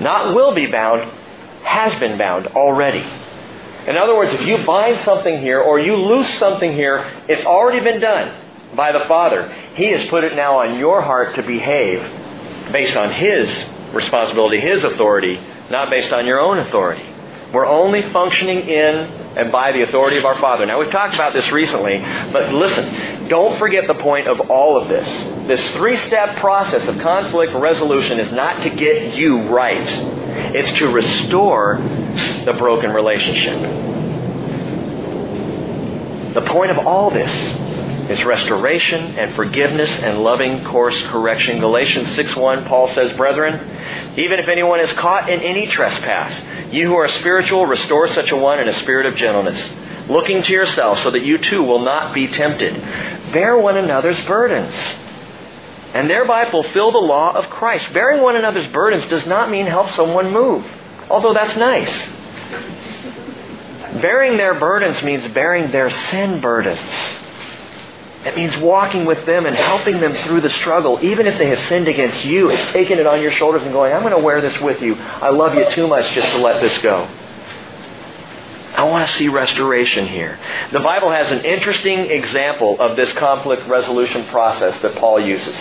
Not 0.00 0.32
will 0.32 0.54
be 0.54 0.66
bound, 0.66 1.10
has 1.64 1.98
been 1.98 2.18
bound 2.18 2.46
already. 2.48 3.04
In 3.88 3.96
other 3.96 4.16
words, 4.16 4.32
if 4.32 4.46
you 4.46 4.64
bind 4.64 5.04
something 5.04 5.40
here 5.40 5.60
or 5.60 5.80
you 5.80 5.96
loose 5.96 6.38
something 6.38 6.72
here, 6.72 6.98
it's 7.28 7.44
already 7.44 7.80
been 7.80 8.00
done 8.00 8.76
by 8.76 8.92
the 8.92 9.04
Father. 9.06 9.52
He 9.74 9.90
has 9.90 10.08
put 10.08 10.22
it 10.22 10.36
now 10.36 10.58
on 10.60 10.78
your 10.78 11.02
heart 11.02 11.34
to 11.34 11.42
behave 11.42 12.00
based 12.72 12.96
on 12.96 13.12
His 13.12 13.64
responsibility, 13.92 14.60
His 14.60 14.84
authority, 14.84 15.40
not 15.70 15.90
based 15.90 16.12
on 16.12 16.26
your 16.26 16.40
own 16.40 16.58
authority. 16.58 17.04
We're 17.52 17.66
only 17.66 18.02
functioning 18.12 18.68
in 18.68 18.94
and 19.36 19.52
by 19.52 19.72
the 19.72 19.82
authority 19.82 20.16
of 20.16 20.24
our 20.24 20.40
Father. 20.40 20.64
Now, 20.64 20.80
we've 20.80 20.90
talked 20.90 21.14
about 21.14 21.34
this 21.34 21.50
recently, 21.52 21.98
but 22.32 22.52
listen, 22.52 23.28
don't 23.28 23.58
forget 23.58 23.86
the 23.86 23.94
point 23.94 24.28
of 24.28 24.50
all 24.50 24.80
of 24.80 24.88
this. 24.88 25.06
This 25.46 25.70
three 25.72 25.96
step 25.96 26.38
process 26.38 26.88
of 26.88 26.98
conflict 26.98 27.52
resolution 27.54 28.18
is 28.18 28.32
not 28.32 28.62
to 28.62 28.70
get 28.70 29.14
you 29.14 29.42
right, 29.42 29.88
it's 30.54 30.72
to 30.78 30.88
restore 30.88 31.76
the 32.44 32.54
broken 32.58 32.90
relationship. 32.90 33.60
The 36.34 36.42
point 36.42 36.70
of 36.70 36.86
all 36.86 37.10
this 37.10 37.30
is 38.08 38.24
restoration 38.24 39.18
and 39.18 39.34
forgiveness 39.34 39.90
and 40.00 40.22
loving 40.22 40.64
course 40.64 41.00
correction. 41.08 41.58
Galatians 41.58 42.08
6:1 42.16 42.64
Paul 42.66 42.88
says, 42.88 43.12
"Brethren, 43.14 43.60
even 44.16 44.38
if 44.38 44.48
anyone 44.48 44.80
is 44.80 44.92
caught 44.92 45.28
in 45.28 45.40
any 45.40 45.66
trespass, 45.66 46.32
you 46.70 46.86
who 46.86 46.96
are 46.96 47.08
spiritual 47.08 47.66
restore 47.66 48.08
such 48.08 48.30
a 48.30 48.36
one 48.36 48.60
in 48.60 48.68
a 48.68 48.72
spirit 48.74 49.06
of 49.06 49.16
gentleness, 49.16 49.60
looking 50.08 50.42
to 50.42 50.52
yourself 50.52 51.00
so 51.00 51.10
that 51.10 51.22
you 51.22 51.38
too 51.38 51.62
will 51.62 51.80
not 51.80 52.14
be 52.14 52.28
tempted. 52.28 52.80
Bear 53.32 53.58
one 53.58 53.76
another's 53.76 54.20
burdens." 54.22 54.74
And 55.94 56.10
thereby 56.10 56.44
fulfill 56.46 56.92
the 56.92 56.98
law 56.98 57.32
of 57.32 57.48
Christ. 57.48 57.92
Bearing 57.92 58.22
one 58.22 58.36
another's 58.36 58.66
burdens 58.66 59.06
does 59.06 59.26
not 59.26 59.50
mean 59.50 59.66
help 59.66 59.88
someone 59.90 60.30
move, 60.30 60.64
although 61.08 61.32
that's 61.32 61.56
nice. 61.56 62.08
Bearing 64.00 64.36
their 64.36 64.54
burdens 64.54 65.02
means 65.02 65.26
bearing 65.28 65.70
their 65.70 65.88
sin 65.88 66.40
burdens. 66.40 66.78
It 68.26 68.34
means 68.34 68.56
walking 68.56 69.04
with 69.04 69.24
them 69.24 69.46
and 69.46 69.54
helping 69.54 70.00
them 70.00 70.12
through 70.24 70.40
the 70.40 70.50
struggle, 70.50 70.98
even 71.00 71.28
if 71.28 71.38
they 71.38 71.48
have 71.48 71.60
sinned 71.68 71.86
against 71.86 72.24
you. 72.24 72.50
It's 72.50 72.72
taking 72.72 72.98
it 72.98 73.06
on 73.06 73.22
your 73.22 73.30
shoulders 73.30 73.62
and 73.62 73.72
going, 73.72 73.92
I'm 73.92 74.02
going 74.02 74.16
to 74.16 74.22
wear 74.22 74.40
this 74.40 74.60
with 74.60 74.82
you. 74.82 74.96
I 74.96 75.30
love 75.30 75.54
you 75.54 75.70
too 75.70 75.86
much 75.86 76.12
just 76.12 76.32
to 76.32 76.38
let 76.38 76.60
this 76.60 76.76
go. 76.78 77.04
I 78.74 78.82
want 78.82 79.08
to 79.08 79.16
see 79.16 79.28
restoration 79.28 80.08
here. 80.08 80.38
The 80.72 80.80
Bible 80.80 81.10
has 81.12 81.30
an 81.30 81.44
interesting 81.44 82.10
example 82.10 82.80
of 82.80 82.96
this 82.96 83.12
conflict 83.12 83.68
resolution 83.68 84.26
process 84.26 84.82
that 84.82 84.96
Paul 84.96 85.20
uses. 85.20 85.56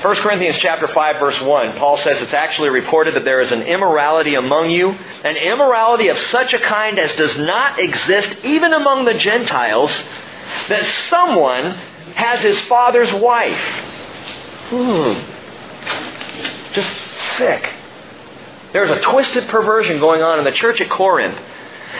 1 0.00 0.16
Corinthians 0.16 0.56
chapter 0.58 0.88
5 0.88 1.20
verse 1.20 1.40
1, 1.40 1.78
Paul 1.78 1.98
says 1.98 2.22
it's 2.22 2.32
actually 2.32 2.70
reported 2.70 3.14
that 3.16 3.24
there 3.24 3.42
is 3.42 3.52
an 3.52 3.62
immorality 3.62 4.34
among 4.34 4.70
you, 4.70 4.90
an 4.90 5.36
immorality 5.36 6.08
of 6.08 6.18
such 6.30 6.54
a 6.54 6.58
kind 6.58 6.98
as 6.98 7.12
does 7.16 7.36
not 7.38 7.78
exist 7.80 8.34
even 8.44 8.72
among 8.72 9.04
the 9.04 9.14
Gentiles, 9.14 9.90
that 10.68 10.86
someone 11.08 11.74
has 12.14 12.40
his 12.40 12.60
father's 12.62 13.12
wife. 13.12 13.60
Hmm. 14.70 15.36
Just 16.74 16.90
sick. 17.36 17.72
There's 18.72 18.90
a 18.90 19.00
twisted 19.00 19.48
perversion 19.48 20.00
going 20.00 20.22
on 20.22 20.38
in 20.38 20.44
the 20.44 20.52
church 20.52 20.80
at 20.80 20.90
Corinth. 20.90 21.38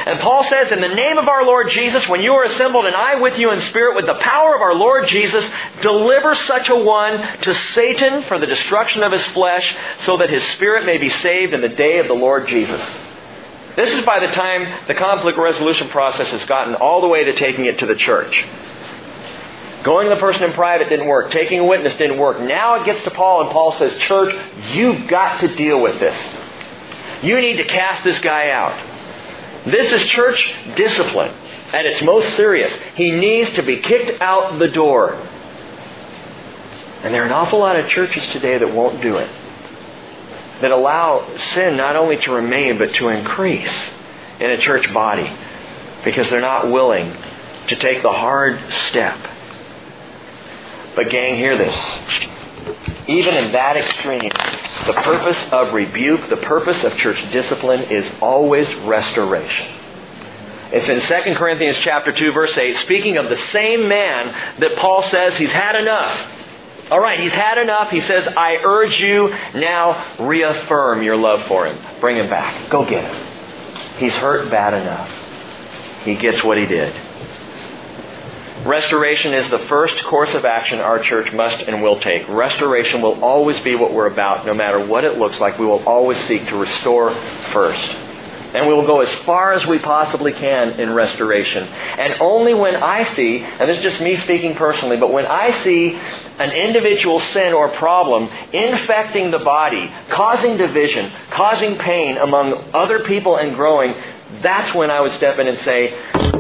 And 0.05 0.21
Paul 0.21 0.45
says, 0.45 0.71
In 0.73 0.81
the 0.81 0.95
name 0.95 1.17
of 1.17 1.29
our 1.29 1.45
Lord 1.45 1.71
Jesus, 1.71 2.07
when 2.09 2.21
you 2.21 2.33
are 2.33 2.45
assembled 2.45 2.87
and 2.87 2.95
I 2.95 3.15
with 3.21 3.39
you 3.39 3.51
in 3.51 3.61
spirit, 3.63 3.97
with 3.97 4.07
the 4.07 4.21
power 4.21 4.55
of 4.55 4.61
our 4.61 4.75
Lord 4.75 5.09
Jesus, 5.09 5.49
deliver 5.81 6.35
such 6.35 6.69
a 6.69 6.77
one 6.77 7.19
to 7.43 7.55
Satan 7.73 8.25
for 8.25 8.39
the 8.39 8.47
destruction 8.47 9.03
of 9.03 9.13
his 9.13 9.25
flesh, 9.27 9.75
so 10.05 10.19
that 10.19 10.29
his 10.29 10.43
spirit 10.53 10.85
may 10.85 10.99
be 10.99 11.09
saved 11.09 11.55
in 11.55 11.61
the 11.61 11.69
day 11.69 11.99
of 11.99 12.09
the 12.09 12.15
Lord 12.15 12.47
Jesus. 12.47 12.83
This 13.77 13.91
is 13.91 14.07
by 14.07 14.21
the 14.21 14.33
time 14.33 14.87
the 14.89 14.95
conflict 14.95 15.39
resolution 15.39 15.91
process 15.91 16.29
has 16.29 16.45
gotten 16.45 16.75
all 16.75 17.03
the 17.03 17.09
way 17.09 17.25
to 17.25 17.35
taking 17.35 17.67
it 17.67 17.79
to 17.81 17.87
the 17.87 17.95
church. 17.95 18.47
Going 19.85 20.09
to 20.09 20.15
the 20.15 20.21
person 20.21 20.45
in 20.45 20.53
private 20.55 20.89
didn't 20.89 21.07
work. 21.07 21.31
Taking 21.31 21.61
a 21.61 21.65
witness 21.65 21.95
didn't 21.95 22.19
work. 22.19 22.41
Now 22.41 22.81
it 22.81 22.87
gets 22.87 23.05
to 23.05 23.11
Paul, 23.11 23.43
and 23.43 23.51
Paul 23.51 23.79
says, 23.79 23.97
Church, 24.01 24.35
you've 24.73 25.07
got 25.09 25.41
to 25.41 25.55
deal 25.55 25.81
with 25.81 26.01
this. 26.01 26.19
You 27.23 27.41
need 27.41 27.59
to 27.59 27.65
cast 27.65 28.03
this 28.03 28.19
guy 28.21 28.51
out. 28.51 28.95
This 29.67 29.93
is 29.93 30.09
church 30.09 30.55
discipline 30.75 31.33
at 31.73 31.85
its 31.87 32.03
most 32.03 32.35
serious. 32.37 32.73
He 32.95 33.11
needs 33.11 33.55
to 33.55 33.63
be 33.63 33.81
kicked 33.81 34.23
out 34.23 34.59
the 34.59 34.69
door. 34.69 35.15
And 37.03 37.15
there 37.15 37.23
are 37.23 37.27
an 37.27 37.33
awful 37.33 37.59
lot 37.59 37.77
of 37.77 37.89
churches 37.89 38.29
today 38.31 38.59
that 38.59 38.73
won't 38.73 39.03
do 39.03 39.17
it. 39.17 39.31
That 40.61 40.71
allow 40.71 41.37
sin 41.55 41.77
not 41.77 41.97
only 41.97 42.17
to 42.19 42.33
remain, 42.33 42.79
but 42.79 42.95
to 42.95 43.09
increase 43.09 43.91
in 44.41 44.51
a 44.51 44.59
church 44.59 44.93
body 44.93 45.31
because 46.05 46.31
they're 46.31 46.41
not 46.41 46.71
willing 46.71 47.15
to 47.69 47.77
take 47.77 48.03
the 48.03 48.13
hard 48.13 48.59
step. 48.89 49.19
But, 50.95 51.11
gang, 51.11 51.37
hear 51.37 51.59
this. 51.59 51.77
Even 53.07 53.35
in 53.35 53.53
that 53.53 53.77
extreme, 53.77 54.31
the 54.87 54.95
purpose 54.95 55.53
of 55.53 55.75
rebuke, 55.75 56.29
the 56.31 56.39
purpose 56.39 56.83
of 56.85 56.97
church 56.97 57.19
discipline 57.33 57.83
is 57.83 58.11
always 58.21 58.73
restoration. 58.77 59.67
It's 60.73 60.89
in 60.89 61.01
2 61.01 61.35
Corinthians 61.37 61.77
chapter 61.79 62.13
2 62.13 62.33
verse 62.33 62.57
8, 62.57 62.77
speaking 62.79 63.17
of 63.19 63.29
the 63.29 63.37
same 63.37 63.89
man 63.89 64.59
that 64.59 64.77
Paul 64.77 65.03
says 65.05 65.37
he's 65.39 65.51
had 65.51 65.77
enough. 65.77 66.36
All 66.91 67.01
right, 67.01 67.19
he's 67.19 67.33
had 67.33 67.59
enough. 67.59 67.91
He 67.91 68.01
says, 68.01 68.29
I 68.37 68.59
urge 68.63 69.01
you 69.01 69.29
now 69.55 70.17
reaffirm 70.21 71.03
your 71.03 71.17
love 71.17 71.47
for 71.49 71.67
him. 71.67 71.79
Bring 72.01 72.17
him 72.17 72.31
back. 72.31 72.71
Go 72.71 72.85
get 72.89 73.05
him. 73.05 73.97
He's 73.99 74.13
hurt 74.13 74.51
bad 74.51 74.75
enough. 74.75 75.11
He 76.05 76.15
gets 76.15 76.45
what 76.45 76.59
he 76.59 76.67
did. 76.67 76.95
Restoration 78.65 79.35
is 79.35 79.49
the 79.51 79.61
first 79.61 80.03
course 80.05 80.33
of 80.35 80.45
action 80.45 80.79
our 80.79 81.01
church 81.01 81.33
must 81.33 81.61
and 81.63 81.83
will 81.83 82.01
take. 82.01 82.29
Restoration 82.29 83.03
will 83.03 83.23
always 83.23 83.59
be 83.61 83.75
what 83.75 83.93
we're 83.93 84.07
about, 84.07 84.47
no 84.47 84.55
matter 84.55 84.85
what 84.85 85.05
it 85.05 85.19
looks 85.19 85.41
like. 85.41 85.59
We 85.59 85.67
will 85.67 85.85
always 85.85 86.19
seek 86.27 86.47
to 86.49 86.57
restore 86.57 87.15
first. 87.53 88.06
And 88.57 88.67
we 88.67 88.73
will 88.73 88.87
go 88.87 89.03
as 89.03 89.25
far 89.27 89.53
as 89.53 89.67
we 89.67 89.79
possibly 89.79 90.33
can 90.33 90.81
in 90.81 90.95
restoration. 90.95 91.65
And 91.69 92.15
only 92.23 92.55
when 92.55 92.75
I 92.75 93.13
see, 93.15 93.41
and 93.41 93.69
this 93.69 93.77
is 93.77 93.83
just 93.83 94.01
me 94.01 94.17
speaking 94.17 94.55
personally, 94.55 94.97
but 94.97 95.13
when 95.13 95.27
I 95.27 95.63
see 95.63 95.95
an 95.95 96.53
individual 96.53 97.21
sin 97.21 97.53
or 97.53 97.69
problem 97.77 98.31
infecting 98.55 99.31
the 99.31 99.41
body, 99.41 99.93
causing 100.09 100.57
division, 100.57 101.13
causing 101.33 101.77
pain 101.77 102.17
among 102.17 102.71
other 102.73 103.01
people 103.01 103.37
and 103.37 103.55
growing, 103.55 103.95
that's 104.41 104.75
when 104.75 104.91
I 104.91 105.03
would 105.03 105.13
step 105.13 105.39
in 105.39 105.49
and 105.49 105.59
say, 105.61 105.91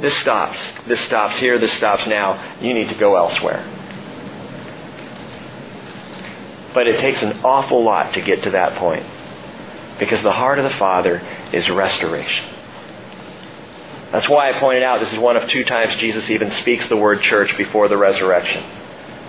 this 0.01 0.17
stops. 0.17 0.59
This 0.89 1.01
stops 1.03 1.37
here. 1.37 1.59
This 1.59 1.73
stops 1.75 2.07
now. 2.07 2.57
You 2.62 2.73
need 2.73 2.89
to 2.89 2.99
go 2.99 3.14
elsewhere. 3.17 3.62
But 6.73 6.87
it 6.87 6.99
takes 6.99 7.23
an 7.23 7.45
awful 7.45 7.85
lot 7.85 8.14
to 8.14 8.23
get 8.23 8.43
to 8.45 8.51
that 8.53 8.77
point. 8.77 9.05
Because 9.99 10.22
the 10.22 10.32
heart 10.32 10.59
of 10.59 10.64
the 10.64 10.78
Father 10.78 11.20
is 11.53 11.68
restoration. 11.70 12.44
That's 14.12 14.28
why 14.28 14.51
I 14.51 14.61
pointed 14.61 14.82
out 14.82 15.01
this 15.01 15.12
is 15.12 15.18
one 15.18 15.36
of 15.36 15.49
two 15.49 15.64
times 15.64 15.97
Jesus 15.97 16.30
even 16.30 16.51
speaks 16.53 16.88
the 16.88 16.97
word 16.97 17.22
church 17.22 17.57
before 17.57 17.88
the 17.88 17.97
resurrection. 17.97 18.64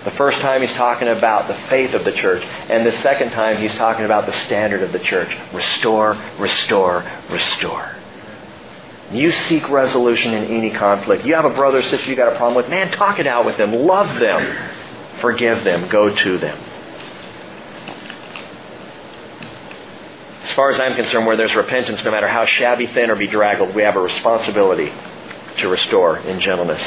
The 0.04 0.12
first 0.12 0.38
time 0.38 0.62
he's 0.62 0.72
talking 0.76 1.08
about 1.08 1.48
the 1.48 1.54
faith 1.68 1.92
of 1.92 2.04
the 2.04 2.12
church, 2.12 2.42
and 2.42 2.86
the 2.86 2.98
second 3.02 3.32
time 3.32 3.60
he's 3.60 3.74
talking 3.74 4.04
about 4.04 4.26
the 4.26 4.38
standard 4.44 4.82
of 4.82 4.92
the 4.92 5.00
church. 5.00 5.36
Restore, 5.52 6.14
restore, 6.38 7.04
restore. 7.28 7.96
You 9.12 9.32
seek 9.48 9.68
resolution 9.68 10.34
in 10.34 10.44
any 10.44 10.70
conflict. 10.70 11.24
You 11.24 11.34
have 11.34 11.44
a 11.44 11.50
brother 11.50 11.78
or 11.78 11.82
sister 11.82 12.08
you 12.08 12.14
got 12.14 12.32
a 12.32 12.36
problem 12.36 12.54
with, 12.54 12.68
man, 12.68 12.92
talk 12.92 13.18
it 13.18 13.26
out 13.26 13.44
with 13.44 13.56
them. 13.56 13.72
Love 13.72 14.20
them. 14.20 14.70
Forgive 15.20 15.64
them. 15.64 15.88
Go 15.88 16.14
to 16.14 16.38
them. 16.38 16.67
As 20.48 20.54
far 20.54 20.72
as 20.72 20.80
I'm 20.80 20.96
concerned, 20.96 21.26
where 21.26 21.36
there's 21.36 21.54
repentance, 21.54 22.02
no 22.04 22.10
matter 22.10 22.26
how 22.26 22.46
shabby, 22.46 22.86
thin, 22.86 23.10
or 23.10 23.16
bedraggled, 23.16 23.74
we 23.74 23.82
have 23.82 23.96
a 23.96 24.00
responsibility 24.00 24.90
to 25.58 25.68
restore 25.68 26.16
in 26.18 26.40
gentleness. 26.40 26.80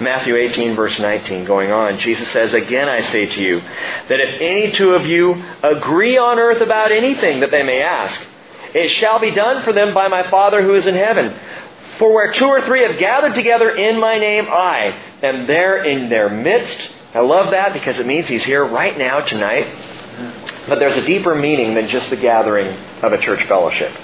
Matthew 0.00 0.36
18 0.36 0.76
verse 0.76 0.98
19 0.98 1.46
going 1.46 1.70
on, 1.70 1.98
Jesus 2.00 2.28
says, 2.32 2.52
Again 2.52 2.88
I 2.88 3.00
say 3.10 3.26
to 3.26 3.40
you, 3.40 3.60
that 3.60 4.20
if 4.20 4.40
any 4.40 4.72
two 4.72 4.94
of 4.94 5.06
you 5.06 5.42
agree 5.62 6.18
on 6.18 6.38
earth 6.38 6.60
about 6.60 6.92
anything 6.92 7.40
that 7.40 7.50
they 7.50 7.62
may 7.62 7.80
ask, 7.80 8.20
it 8.74 8.90
shall 8.90 9.20
be 9.20 9.30
done 9.30 9.64
for 9.64 9.72
them 9.72 9.94
by 9.94 10.08
my 10.08 10.28
Father 10.30 10.62
who 10.62 10.74
is 10.74 10.86
in 10.86 10.94
heaven. 10.94 11.34
For 11.98 12.12
where 12.12 12.32
two 12.32 12.46
or 12.46 12.60
three 12.66 12.82
have 12.82 12.98
gathered 12.98 13.34
together 13.34 13.70
in 13.70 13.98
my 13.98 14.18
name, 14.18 14.46
I 14.48 14.94
am 15.22 15.46
there 15.46 15.82
in 15.82 16.10
their 16.10 16.28
midst. 16.28 16.90
I 17.14 17.20
love 17.20 17.52
that 17.52 17.72
because 17.72 17.98
it 17.98 18.06
means 18.06 18.28
he's 18.28 18.44
here 18.44 18.64
right 18.64 18.96
now, 18.98 19.20
tonight. 19.20 19.97
But 20.68 20.78
there's 20.78 20.96
a 20.96 21.06
deeper 21.06 21.34
meaning 21.34 21.74
than 21.74 21.88
just 21.88 22.10
the 22.10 22.16
gathering 22.16 22.76
of 23.02 23.12
a 23.12 23.18
church 23.18 23.46
fellowship. 23.48 23.96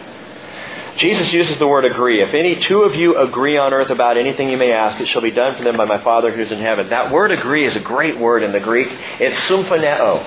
Jesus 0.96 1.32
uses 1.32 1.58
the 1.58 1.66
word 1.66 1.84
agree. 1.84 2.22
If 2.22 2.32
any 2.34 2.60
two 2.60 2.82
of 2.82 2.94
you 2.94 3.18
agree 3.18 3.58
on 3.58 3.72
earth 3.74 3.90
about 3.90 4.16
anything 4.16 4.48
you 4.48 4.56
may 4.56 4.72
ask, 4.72 5.00
it 5.00 5.08
shall 5.08 5.22
be 5.22 5.32
done 5.32 5.56
for 5.56 5.64
them 5.64 5.76
by 5.76 5.84
my 5.84 6.02
Father 6.02 6.30
who's 6.30 6.52
in 6.52 6.60
heaven. 6.60 6.88
That 6.90 7.12
word 7.12 7.32
agree 7.32 7.66
is 7.66 7.74
a 7.74 7.80
great 7.80 8.18
word 8.18 8.44
in 8.44 8.52
the 8.52 8.60
Greek. 8.60 8.88
It's 9.20 9.36
symphoneo. 9.48 10.22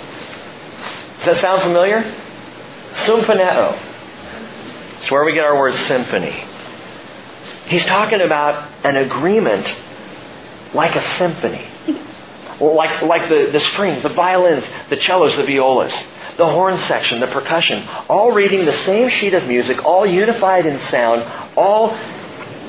Does 1.19 1.25
that 1.25 1.41
sound 1.41 1.61
familiar? 1.61 2.03
Symphoneo. 3.05 3.79
It's 5.01 5.09
where 5.09 5.23
we 5.23 5.33
get 5.33 5.45
our 5.45 5.57
word 5.57 5.73
symphony. 5.87 6.43
He's 7.67 7.85
talking 7.85 8.21
about 8.21 8.69
an 8.83 8.97
agreement 8.97 9.73
like 10.73 10.95
a 10.95 11.17
symphony. 11.17 11.65
Like, 12.59 13.01
like 13.03 13.29
the, 13.29 13.49
the 13.53 13.59
strings, 13.59 14.03
the 14.03 14.09
violins, 14.09 14.65
the 14.89 14.99
cellos, 14.99 15.35
the 15.37 15.43
violas 15.43 15.93
the 16.37 16.45
horn 16.45 16.77
section, 16.79 17.19
the 17.19 17.27
percussion, 17.27 17.87
all 18.09 18.31
reading 18.31 18.65
the 18.65 18.77
same 18.85 19.09
sheet 19.09 19.33
of 19.33 19.45
music, 19.47 19.83
all 19.83 20.05
unified 20.05 20.65
in 20.65 20.79
sound, 20.89 21.23
all 21.57 21.97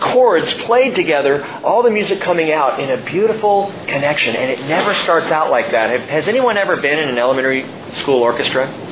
chords 0.01 0.53
played 0.65 0.95
together, 0.95 1.45
all 1.65 1.83
the 1.83 1.91
music 1.91 2.21
coming 2.21 2.53
out 2.53 2.81
in 2.81 2.91
a 2.91 3.05
beautiful 3.05 3.73
connection. 3.87 4.37
And 4.37 4.51
it 4.51 4.61
never 4.67 4.95
starts 5.03 5.31
out 5.31 5.51
like 5.51 5.71
that. 5.73 6.09
Has 6.09 6.27
anyone 6.29 6.57
ever 6.57 6.77
been 6.77 6.99
in 6.99 7.09
an 7.09 7.19
elementary 7.19 7.67
school 8.01 8.23
orchestra? 8.23 8.87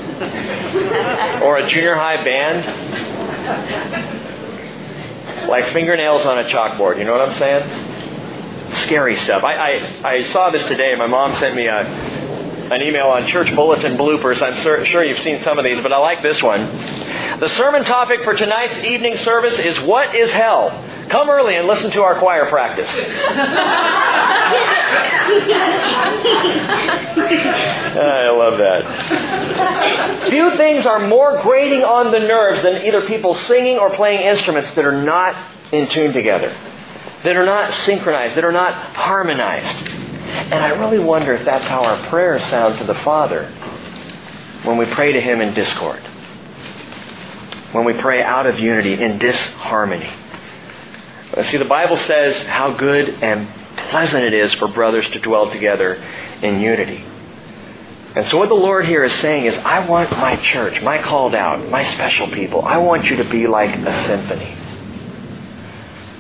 or 1.42 1.58
a 1.58 1.68
junior 1.68 1.94
high 1.94 2.22
band? 2.24 2.64
Like 5.48 5.72
fingernails 5.72 6.26
on 6.26 6.38
a 6.38 6.44
chalkboard, 6.44 6.98
you 6.98 7.04
know 7.04 7.12
what 7.12 7.28
I'm 7.28 7.38
saying? 7.38 8.74
Scary 8.84 9.16
stuff. 9.16 9.44
I, 9.44 9.54
I, 9.54 10.14
I 10.16 10.22
saw 10.24 10.50
this 10.50 10.66
today. 10.66 10.94
My 10.98 11.06
mom 11.06 11.36
sent 11.36 11.54
me 11.54 11.66
a, 11.66 12.25
an 12.72 12.82
email 12.82 13.06
on 13.06 13.26
church 13.26 13.54
bulletin 13.54 13.96
bloopers. 13.96 14.42
I'm 14.42 14.56
sure 14.84 15.04
you've 15.04 15.20
seen 15.20 15.42
some 15.42 15.58
of 15.58 15.64
these, 15.64 15.82
but 15.82 15.92
I 15.92 15.98
like 15.98 16.22
this 16.22 16.42
one. 16.42 16.66
The 17.40 17.48
sermon 17.50 17.84
topic 17.84 18.24
for 18.24 18.34
tonight's 18.34 18.84
evening 18.84 19.16
service 19.18 19.58
is 19.58 19.78
What 19.80 20.14
is 20.14 20.32
Hell? 20.32 20.70
Come 21.08 21.30
early 21.30 21.54
and 21.54 21.68
listen 21.68 21.90
to 21.92 22.02
our 22.02 22.18
choir 22.18 22.46
practice. 22.48 22.90
I 27.98 28.30
love 28.30 28.58
that. 28.58 30.30
Few 30.30 30.56
things 30.56 30.84
are 30.86 31.06
more 31.06 31.40
grating 31.42 31.84
on 31.84 32.10
the 32.10 32.18
nerves 32.18 32.62
than 32.62 32.82
either 32.82 33.06
people 33.06 33.36
singing 33.36 33.78
or 33.78 33.94
playing 33.94 34.22
instruments 34.26 34.74
that 34.74 34.84
are 34.84 35.00
not 35.02 35.36
in 35.72 35.88
tune 35.88 36.12
together, 36.12 36.50
that 37.22 37.36
are 37.36 37.46
not 37.46 37.72
synchronized, 37.84 38.34
that 38.36 38.44
are 38.44 38.52
not 38.52 38.96
harmonized. 38.96 40.05
And 40.26 40.54
I 40.54 40.68
really 40.70 40.98
wonder 40.98 41.34
if 41.34 41.44
that's 41.44 41.66
how 41.66 41.84
our 41.84 42.08
prayers 42.08 42.42
sound 42.42 42.78
to 42.78 42.84
the 42.84 42.94
Father 43.00 43.50
when 44.64 44.76
we 44.78 44.86
pray 44.86 45.12
to 45.12 45.20
Him 45.20 45.40
in 45.40 45.54
discord. 45.54 46.00
When 47.72 47.84
we 47.84 47.94
pray 47.94 48.22
out 48.22 48.46
of 48.46 48.58
unity 48.58 48.94
in 48.94 49.18
disharmony. 49.18 50.12
See, 51.50 51.56
the 51.58 51.64
Bible 51.64 51.96
says 51.96 52.40
how 52.44 52.72
good 52.76 53.08
and 53.08 53.48
pleasant 53.90 54.24
it 54.24 54.32
is 54.32 54.54
for 54.54 54.68
brothers 54.68 55.08
to 55.10 55.20
dwell 55.20 55.50
together 55.50 55.94
in 56.42 56.60
unity. 56.60 57.04
And 58.14 58.26
so 58.28 58.38
what 58.38 58.48
the 58.48 58.54
Lord 58.54 58.86
here 58.86 59.04
is 59.04 59.12
saying 59.20 59.44
is, 59.44 59.54
I 59.58 59.86
want 59.86 60.10
my 60.12 60.36
church, 60.36 60.80
my 60.80 61.02
called 61.02 61.34
out, 61.34 61.68
my 61.68 61.84
special 61.94 62.30
people, 62.30 62.62
I 62.62 62.78
want 62.78 63.04
you 63.10 63.16
to 63.16 63.28
be 63.28 63.46
like 63.46 63.76
a 63.76 64.04
symphony. 64.06 64.56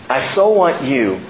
I 0.08 0.34
so 0.34 0.50
want 0.50 0.84
you 0.84 1.20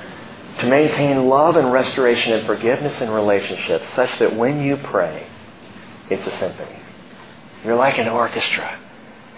to 0.60 0.66
maintain 0.66 1.28
love 1.28 1.56
and 1.56 1.72
restoration 1.72 2.32
and 2.32 2.46
forgiveness 2.46 3.00
in 3.00 3.10
relationships 3.10 3.86
such 3.94 4.18
that 4.18 4.36
when 4.36 4.62
you 4.62 4.76
pray, 4.78 5.26
it's 6.10 6.26
a 6.26 6.38
symphony. 6.38 6.78
You're 7.64 7.76
like 7.76 7.98
an 7.98 8.08
orchestra. 8.08 8.80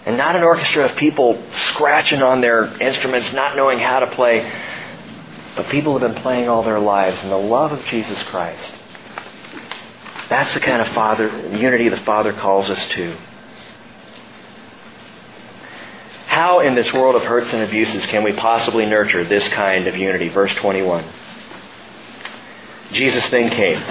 And 0.07 0.17
not 0.17 0.37
an 0.37 0.43
orchestra 0.43 0.85
of 0.85 0.97
people 0.97 1.43
scratching 1.73 2.23
on 2.23 2.41
their 2.41 2.65
instruments, 2.81 3.33
not 3.33 3.57
knowing 3.57 3.79
how 3.79 4.01
to 4.01 4.07
play, 4.15 4.51
but 5.57 5.69
people 5.69 5.93
who 5.93 6.05
have 6.05 6.15
been 6.15 6.23
playing 6.23 6.49
all 6.49 6.63
their 6.63 6.79
lives 6.79 7.23
in 7.23 7.31
the 7.31 7.37
love 7.37 7.73
of 7.73 7.85
Jesus 7.87 8.23
Christ. 8.25 8.73
That's 10.31 10.53
the 10.55 10.61
kind 10.61 10.83
of 10.83 10.89
father 10.95 11.57
unity 11.57 11.89
the 11.89 11.99
Father 11.99 12.33
calls 12.33 12.71
us 12.71 12.89
to. 12.95 13.17
How 16.39 16.61
in 16.61 16.77
this 16.77 16.93
world 16.93 17.17
of 17.17 17.23
hurts 17.23 17.53
and 17.53 17.65
abuses 17.65 18.07
can 18.07 18.23
we 18.23 18.33
possibly 18.33 18.87
nurture 18.87 19.25
this 19.25 19.49
kind 19.49 19.89
of 19.89 19.97
unity? 19.97 20.29
Verse 20.29 20.55
21. 20.55 21.05
Jesus 22.93 23.29
then 23.31 23.51
came. 23.51 23.83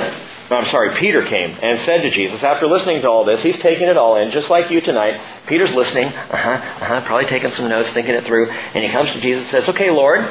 I'm 0.50 0.66
sorry, 0.68 0.98
Peter 0.98 1.26
came 1.26 1.58
and 1.62 1.82
said 1.82 2.04
to 2.04 2.10
Jesus, 2.10 2.42
after 2.44 2.66
listening 2.66 3.02
to 3.02 3.10
all 3.10 3.26
this, 3.26 3.44
he's 3.44 3.58
taking 3.58 3.90
it 3.90 3.98
all 3.98 4.16
in, 4.16 4.32
just 4.32 4.50
like 4.50 4.72
you 4.72 4.80
tonight. 4.80 5.20
Peter's 5.48 5.74
listening, 5.74 6.06
uh-huh, 6.06 6.50
uh-huh, 6.50 7.02
probably 7.06 7.30
taking 7.30 7.52
some 7.52 7.68
notes, 7.68 7.90
thinking 7.90 8.16
it 8.16 8.26
through, 8.26 8.50
and 8.50 8.82
he 8.82 8.90
comes 8.94 9.12
to 9.12 9.20
Jesus 9.20 9.44
and 9.44 9.52
says, 9.52 9.68
Okay, 9.68 9.92
Lord, 9.92 10.22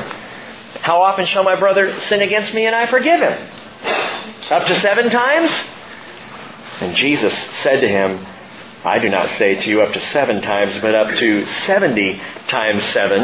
how 0.80 1.02
often 1.02 1.26
shall 1.26 1.44
my 1.44 1.56
brother 1.56 2.00
sin 2.08 2.22
against 2.22 2.54
me 2.54 2.64
and 2.64 2.74
I 2.74 2.86
forgive 2.86 3.20
him? 3.20 3.50
Up 4.50 4.66
to 4.66 4.80
seven 4.80 5.10
times? 5.10 5.50
And 6.80 6.96
Jesus 6.96 7.34
said 7.62 7.82
to 7.82 7.88
him, 7.88 8.26
I 8.86 9.00
do 9.00 9.08
not 9.08 9.36
say 9.36 9.56
to 9.56 9.68
you 9.68 9.82
up 9.82 9.92
to 9.94 10.10
seven 10.10 10.40
times, 10.42 10.80
but 10.80 10.94
up 10.94 11.08
to 11.18 11.46
70 11.66 12.22
times 12.46 12.84
seven. 12.92 13.22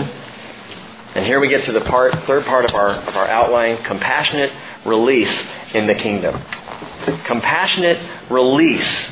And 1.14 1.24
here 1.24 1.38
we 1.38 1.48
get 1.48 1.66
to 1.66 1.72
the 1.72 1.82
part, 1.82 2.12
third 2.26 2.44
part 2.46 2.64
of 2.64 2.74
our, 2.74 2.90
of 2.90 3.14
our 3.14 3.28
outline, 3.28 3.84
compassionate 3.84 4.50
release 4.84 5.32
in 5.72 5.86
the 5.86 5.94
kingdom. 5.94 6.42
Compassionate 7.26 8.28
release 8.28 9.10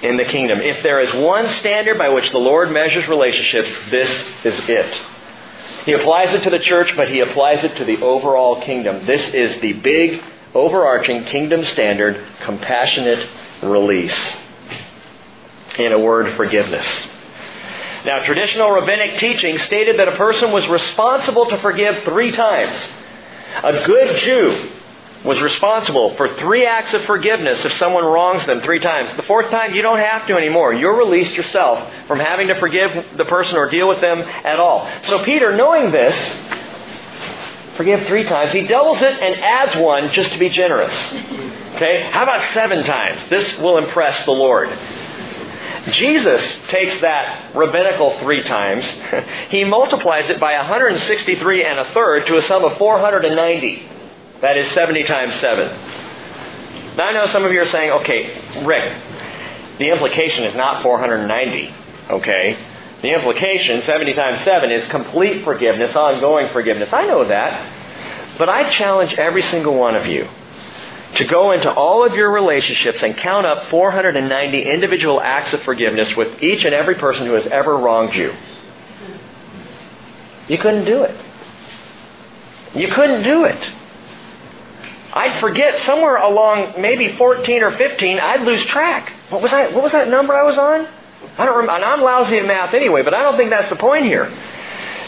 in 0.00 0.16
the 0.16 0.24
kingdom. 0.24 0.60
If 0.60 0.84
there 0.84 1.00
is 1.00 1.12
one 1.14 1.48
standard 1.56 1.98
by 1.98 2.10
which 2.10 2.30
the 2.30 2.38
Lord 2.38 2.70
measures 2.70 3.08
relationships, 3.08 3.68
this 3.90 4.10
is 4.44 4.68
it. 4.68 5.00
He 5.84 5.94
applies 5.94 6.32
it 6.32 6.44
to 6.44 6.50
the 6.50 6.60
church, 6.60 6.92
but 6.94 7.10
he 7.10 7.20
applies 7.20 7.64
it 7.64 7.74
to 7.76 7.84
the 7.84 8.00
overall 8.02 8.62
kingdom. 8.62 9.04
This 9.04 9.28
is 9.30 9.60
the 9.60 9.72
big, 9.72 10.22
overarching 10.54 11.24
kingdom 11.24 11.64
standard, 11.64 12.24
compassionate 12.44 13.28
release 13.62 14.16
in 15.78 15.92
a 15.92 15.98
word, 15.98 16.36
forgiveness. 16.36 16.86
Now, 18.04 18.24
traditional 18.24 18.70
rabbinic 18.70 19.18
teaching 19.18 19.58
stated 19.58 19.98
that 19.98 20.08
a 20.08 20.16
person 20.16 20.52
was 20.52 20.66
responsible 20.68 21.46
to 21.46 21.58
forgive 21.58 22.04
three 22.04 22.30
times. 22.32 22.78
A 23.62 23.84
good 23.84 24.18
Jew 24.20 24.70
was 25.24 25.40
responsible 25.40 26.14
for 26.16 26.36
three 26.36 26.64
acts 26.64 26.94
of 26.94 27.04
forgiveness 27.04 27.64
if 27.64 27.72
someone 27.74 28.04
wrongs 28.04 28.46
them 28.46 28.60
three 28.60 28.78
times. 28.78 29.16
The 29.16 29.24
fourth 29.24 29.50
time, 29.50 29.74
you 29.74 29.82
don't 29.82 29.98
have 29.98 30.26
to 30.28 30.36
anymore. 30.36 30.72
You're 30.74 30.96
released 30.96 31.32
yourself 31.32 31.92
from 32.06 32.20
having 32.20 32.48
to 32.48 32.60
forgive 32.60 33.16
the 33.16 33.24
person 33.24 33.56
or 33.56 33.68
deal 33.68 33.88
with 33.88 34.00
them 34.00 34.20
at 34.20 34.60
all. 34.60 34.88
So 35.06 35.24
Peter, 35.24 35.56
knowing 35.56 35.90
this, 35.90 36.14
forgive 37.76 38.06
three 38.06 38.24
times, 38.24 38.52
he 38.52 38.66
doubles 38.68 39.02
it 39.02 39.12
and 39.12 39.40
adds 39.40 39.76
one 39.76 40.12
just 40.12 40.30
to 40.32 40.38
be 40.38 40.50
generous. 40.50 40.94
Okay? 41.74 42.08
How 42.12 42.22
about 42.22 42.52
seven 42.52 42.84
times? 42.84 43.28
This 43.28 43.58
will 43.58 43.78
impress 43.78 44.24
the 44.24 44.32
Lord. 44.32 44.68
Jesus 45.92 46.42
takes 46.68 47.00
that 47.00 47.54
rabbinical 47.54 48.18
three 48.20 48.42
times, 48.42 48.84
he 49.50 49.64
multiplies 49.64 50.30
it 50.30 50.40
by 50.40 50.56
163 50.56 51.64
and 51.64 51.78
a 51.78 51.92
third 51.92 52.26
to 52.26 52.36
a 52.36 52.42
sum 52.42 52.64
of 52.64 52.78
490. 52.78 53.88
That 54.40 54.56
is 54.56 54.70
70 54.72 55.04
times 55.04 55.34
7. 55.36 56.96
Now 56.96 57.08
I 57.08 57.12
know 57.12 57.26
some 57.28 57.44
of 57.44 57.52
you 57.52 57.60
are 57.60 57.66
saying, 57.66 57.90
okay, 58.02 58.64
Rick, 58.64 59.78
the 59.78 59.90
implication 59.90 60.44
is 60.44 60.54
not 60.56 60.82
490, 60.82 61.74
okay? 62.10 62.56
The 63.02 63.14
implication, 63.14 63.82
70 63.82 64.14
times 64.14 64.40
7, 64.42 64.72
is 64.72 64.88
complete 64.88 65.44
forgiveness, 65.44 65.94
ongoing 65.94 66.48
forgiveness. 66.52 66.92
I 66.92 67.06
know 67.06 67.26
that. 67.26 68.38
But 68.38 68.48
I 68.48 68.70
challenge 68.70 69.14
every 69.14 69.42
single 69.42 69.74
one 69.76 69.94
of 69.94 70.06
you 70.06 70.28
to 71.14 71.24
go 71.24 71.52
into 71.52 71.72
all 71.72 72.04
of 72.04 72.14
your 72.14 72.30
relationships 72.30 73.02
and 73.02 73.16
count 73.16 73.46
up 73.46 73.70
490 73.70 74.62
individual 74.62 75.20
acts 75.20 75.52
of 75.52 75.62
forgiveness 75.62 76.14
with 76.16 76.42
each 76.42 76.64
and 76.64 76.74
every 76.74 76.96
person 76.96 77.26
who 77.26 77.32
has 77.34 77.46
ever 77.46 77.76
wronged 77.76 78.14
you. 78.14 78.34
You 80.48 80.58
couldn't 80.58 80.84
do 80.84 81.02
it. 81.02 81.16
You 82.74 82.88
couldn't 82.88 83.22
do 83.22 83.44
it. 83.44 83.72
I'd 85.12 85.40
forget 85.40 85.80
somewhere 85.80 86.16
along 86.16 86.80
maybe 86.80 87.16
14 87.16 87.62
or 87.62 87.72
15, 87.76 88.18
I'd 88.18 88.42
lose 88.42 88.64
track. 88.66 89.12
What 89.30 89.42
was 89.42 89.50
that, 89.50 89.72
what 89.72 89.82
was 89.82 89.92
that 89.92 90.08
number 90.08 90.34
I 90.34 90.42
was 90.42 90.58
on? 90.58 90.86
I 91.38 91.46
don't 91.46 91.56
remember. 91.56 91.72
And 91.72 91.84
I'm 91.84 92.02
lousy 92.02 92.36
at 92.36 92.46
math 92.46 92.74
anyway, 92.74 93.02
but 93.02 93.14
I 93.14 93.22
don't 93.22 93.36
think 93.36 93.50
that's 93.50 93.70
the 93.70 93.76
point 93.76 94.04
here. 94.04 94.30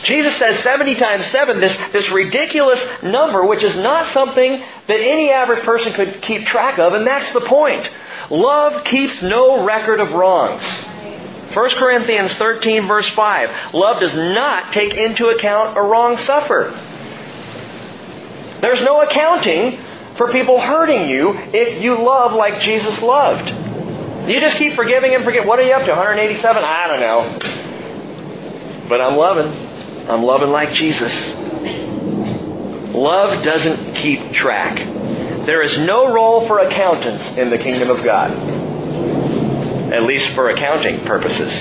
Jesus 0.04 0.36
says 0.38 0.62
70 0.62 0.94
times 0.94 1.26
7, 1.26 1.60
this, 1.60 1.76
this 1.92 2.08
ridiculous 2.10 2.80
number, 3.02 3.44
which 3.44 3.62
is 3.62 3.76
not 3.76 4.12
something 4.12 4.52
that 4.52 5.00
any 5.00 5.30
average 5.30 5.64
person 5.64 5.92
could 5.92 6.22
keep 6.22 6.46
track 6.46 6.78
of, 6.78 6.94
and 6.94 7.06
that's 7.06 7.32
the 7.34 7.42
point. 7.42 7.88
Love 8.30 8.84
keeps 8.84 9.20
no 9.22 9.64
record 9.64 10.00
of 10.00 10.12
wrongs. 10.12 10.64
1 11.54 11.70
Corinthians 11.70 12.32
13, 12.34 12.86
verse 12.86 13.08
5. 13.10 13.74
Love 13.74 14.00
does 14.00 14.14
not 14.14 14.72
take 14.72 14.94
into 14.94 15.28
account 15.28 15.76
a 15.76 15.82
wrong 15.82 16.16
suffer. 16.18 16.70
There's 18.60 18.82
no 18.82 19.02
accounting 19.02 19.80
for 20.16 20.30
people 20.32 20.60
hurting 20.60 21.08
you 21.08 21.32
if 21.52 21.82
you 21.82 22.02
love 22.02 22.32
like 22.32 22.60
Jesus 22.60 23.00
loved. 23.02 23.48
You 24.28 24.38
just 24.38 24.56
keep 24.58 24.74
forgiving 24.74 25.14
and 25.14 25.24
forget. 25.24 25.46
What 25.46 25.58
are 25.58 25.62
you 25.62 25.72
up 25.72 25.84
to? 25.86 25.90
187? 25.90 26.62
I 26.62 26.86
don't 26.86 27.00
know. 27.00 28.88
But 28.88 29.00
I'm 29.00 29.16
loving. 29.16 29.69
I'm 30.10 30.24
loving 30.24 30.50
like 30.50 30.72
Jesus. 30.72 31.12
Love 32.92 33.44
doesn't 33.44 33.94
keep 33.94 34.32
track. 34.32 34.76
There 35.46 35.62
is 35.62 35.78
no 35.78 36.12
role 36.12 36.48
for 36.48 36.58
accountants 36.58 37.38
in 37.38 37.48
the 37.48 37.58
kingdom 37.58 37.90
of 37.90 38.04
God, 38.04 38.32
at 39.92 40.02
least 40.02 40.34
for 40.34 40.50
accounting 40.50 41.04
purposes. 41.06 41.52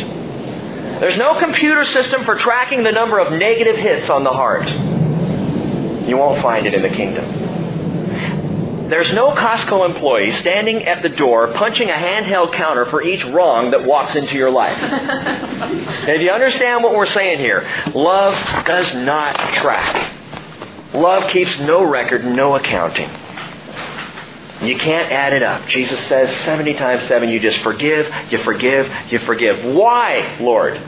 There's 1.00 1.20
no 1.20 1.38
computer 1.38 1.86
system 1.86 2.26
for 2.26 2.40
tracking 2.40 2.82
the 2.82 2.92
number 2.92 3.20
of 3.20 3.32
negative 3.32 3.78
hits 3.78 4.10
on 4.10 4.24
the 4.24 4.32
heart. 4.32 4.68
You 4.68 6.18
won't 6.18 6.42
find 6.42 6.66
it 6.66 6.74
in 6.74 6.82
the 6.82 6.90
kingdom. 6.90 7.49
There's 8.90 9.14
no 9.14 9.32
Costco 9.32 9.88
employee 9.88 10.32
standing 10.34 10.86
at 10.86 11.04
the 11.04 11.10
door 11.10 11.54
punching 11.54 11.90
a 11.90 11.94
handheld 11.94 12.54
counter 12.54 12.88
for 12.88 13.04
each 13.04 13.24
wrong 13.26 13.70
that 13.72 13.86
walks 13.86 14.16
into 14.16 14.36
your 14.36 14.50
life. 14.50 14.78
if 16.08 16.22
you 16.22 16.32
understand 16.32 16.84
what 16.84 16.96
we're 16.96 17.06
saying 17.06 17.38
here, 17.38 17.70
love 17.94 18.34
does 18.66 18.94
not 18.96 19.36
track. 19.62 20.16
Love 20.94 21.30
keeps 21.30 21.60
no 21.60 21.84
record, 21.84 22.26
no 22.26 22.56
accounting. 22.56 23.10
You 24.68 24.78
can't 24.78 25.12
add 25.12 25.34
it 25.34 25.44
up. 25.44 25.68
Jesus 25.68 26.00
says 26.08 26.36
70 26.44 26.74
times 26.74 27.08
7, 27.08 27.30
you 27.30 27.40
just 27.40 27.60
forgive, 27.60 28.12
you 28.32 28.44
forgive, 28.44 28.92
you 29.12 29.20
forgive. 29.20 29.76
Why, 29.76 30.38
Lord? 30.42 30.82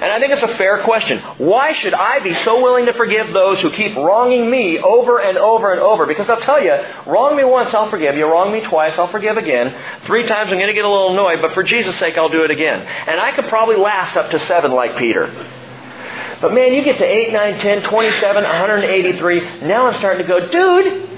And 0.00 0.12
I 0.12 0.20
think 0.20 0.32
it's 0.32 0.42
a 0.42 0.56
fair 0.56 0.84
question. 0.84 1.18
Why 1.38 1.72
should 1.72 1.92
I 1.92 2.20
be 2.20 2.32
so 2.44 2.62
willing 2.62 2.86
to 2.86 2.92
forgive 2.92 3.32
those 3.32 3.60
who 3.60 3.70
keep 3.72 3.96
wronging 3.96 4.48
me 4.48 4.78
over 4.78 5.18
and 5.20 5.36
over 5.36 5.72
and 5.72 5.80
over? 5.80 6.06
Because 6.06 6.30
I'll 6.30 6.40
tell 6.40 6.62
you, 6.62 6.72
wrong 7.06 7.36
me 7.36 7.42
once, 7.42 7.74
I'll 7.74 7.90
forgive 7.90 8.16
you. 8.16 8.24
Wrong 8.26 8.52
me 8.52 8.60
twice, 8.60 8.96
I'll 8.96 9.10
forgive 9.10 9.36
again. 9.36 9.74
Three 10.06 10.24
times, 10.24 10.52
I'm 10.52 10.58
going 10.58 10.68
to 10.68 10.74
get 10.74 10.84
a 10.84 10.88
little 10.88 11.12
annoyed, 11.12 11.40
but 11.42 11.52
for 11.52 11.64
Jesus' 11.64 11.98
sake, 11.98 12.16
I'll 12.16 12.28
do 12.28 12.44
it 12.44 12.52
again. 12.52 12.80
And 12.80 13.20
I 13.20 13.32
could 13.32 13.46
probably 13.46 13.76
last 13.76 14.16
up 14.16 14.30
to 14.30 14.38
seven 14.46 14.70
like 14.70 14.96
Peter. 14.96 15.26
But 16.40 16.54
man, 16.54 16.72
you 16.72 16.84
get 16.84 16.98
to 16.98 17.04
8, 17.04 17.32
9, 17.32 17.58
10, 17.58 17.82
27, 17.82 18.42
183. 18.44 19.40
Now 19.62 19.88
I'm 19.88 19.98
starting 19.98 20.24
to 20.24 20.28
go, 20.28 20.48
dude, 20.48 21.08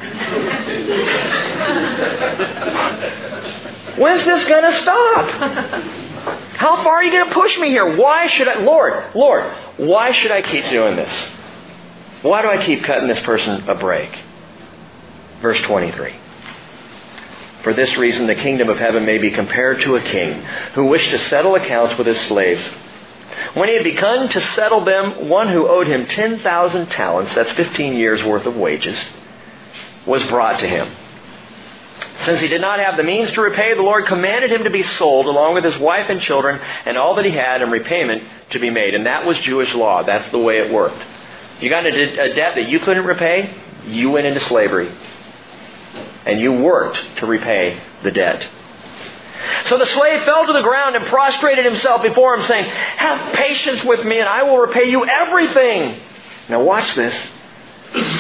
when's 3.99 4.25
this 4.25 4.49
going 4.49 4.73
to 4.73 4.81
stop? 4.81 6.10
How 6.61 6.77
far 6.85 6.97
are 6.97 7.03
you 7.03 7.11
going 7.11 7.27
to 7.27 7.35
push 7.35 7.57
me 7.57 7.69
here? 7.69 7.97
Why 7.97 8.27
should 8.27 8.47
I, 8.47 8.61
Lord, 8.61 9.15
Lord, 9.15 9.51
why 9.79 10.13
should 10.13 10.31
I 10.31 10.43
keep 10.43 10.63
doing 10.69 10.95
this? 10.95 11.27
Why 12.21 12.43
do 12.43 12.49
I 12.49 12.67
keep 12.67 12.85
cutting 12.85 13.09
this 13.09 13.21
person 13.21 13.67
a 13.67 13.75
break? 13.75 14.11
Verse 15.41 15.59
23. 15.63 16.15
For 17.65 17.73
this 17.73 17.97
reason, 17.97 18.27
the 18.27 18.35
kingdom 18.35 18.69
of 18.69 18.77
heaven 18.77 19.07
may 19.07 19.17
be 19.17 19.31
compared 19.31 19.81
to 19.81 19.97
a 19.97 20.03
king 20.03 20.43
who 20.75 20.85
wished 20.85 21.09
to 21.13 21.19
settle 21.31 21.55
accounts 21.55 21.97
with 21.97 22.07
his 22.07 22.21
slaves. 22.27 22.63
When 23.55 23.71
he 23.71 23.77
had 23.77 23.85
begun 23.85 24.29
to 24.29 24.41
settle 24.55 24.85
them, 24.85 25.31
one 25.31 25.49
who 25.49 25.67
owed 25.67 25.87
him 25.87 26.05
10,000 26.05 26.89
talents, 26.89 27.35
that's 27.35 27.53
15 27.53 27.95
years 27.95 28.23
worth 28.23 28.45
of 28.45 28.55
wages, 28.55 29.03
was 30.05 30.23
brought 30.25 30.61
to 30.61 30.69
him. 30.69 30.95
Since 32.25 32.41
he 32.41 32.49
did 32.49 32.61
not 32.61 32.81
have 32.81 32.97
the 32.97 33.03
means 33.03 33.31
to 33.33 33.41
repay, 33.41 33.75
the 33.75 33.83
Lord 33.83 34.07
commanded 34.07 34.53
him 34.53 34.65
to 34.65 34.71
be 34.71 34.83
sold 34.83 35.27
along 35.27 35.55
with 35.55 35.65
his 35.65 35.79
wife 35.79 36.11
and 36.11 36.21
children 36.21 36.61
and 36.85 36.99
all 36.99 37.15
that 37.17 37.25
he 37.25 37.31
had 37.31 37.63
and 37.63 37.73
repayment 37.73 38.23
to 38.51 38.59
be 38.59 38.69
made. 38.69 38.95
And 38.95 39.07
that 39.07 39.25
was 39.25 39.39
Jewish 39.39 39.75
law. 39.75 40.03
That's 40.03 40.31
the 40.31 40.39
way 40.39 40.59
it 40.59 40.71
worked. 40.71 41.03
You 41.61 41.71
got 41.71 41.87
a 41.87 42.35
debt 42.35 42.55
that 42.57 42.69
you 42.69 42.81
couldn't 42.81 43.05
repay, 43.05 43.55
you 43.87 44.11
went 44.11 44.27
into 44.27 44.45
slavery. 44.47 44.95
And 46.27 46.41
you 46.41 46.53
worked 46.53 46.99
to 47.19 47.27
repay 47.27 47.83
the 48.03 48.11
debt. 48.11 48.47
So 49.67 49.79
the 49.79 49.87
slave 49.87 50.23
fell 50.25 50.47
to 50.47 50.53
the 50.53 50.63
ground 50.63 50.97
and 50.97 51.07
prostrated 51.07 51.65
himself 51.65 52.03
before 52.03 52.35
him, 52.35 52.45
saying, 52.47 52.67
Have 52.67 53.35
patience 53.35 53.83
with 53.85 54.05
me, 54.05 54.19
and 54.19 54.29
I 54.29 54.43
will 54.43 54.59
repay 54.59 54.91
you 54.91 55.07
everything. 55.07 56.01
Now 56.51 56.63
watch 56.63 56.95
this. 56.95 57.15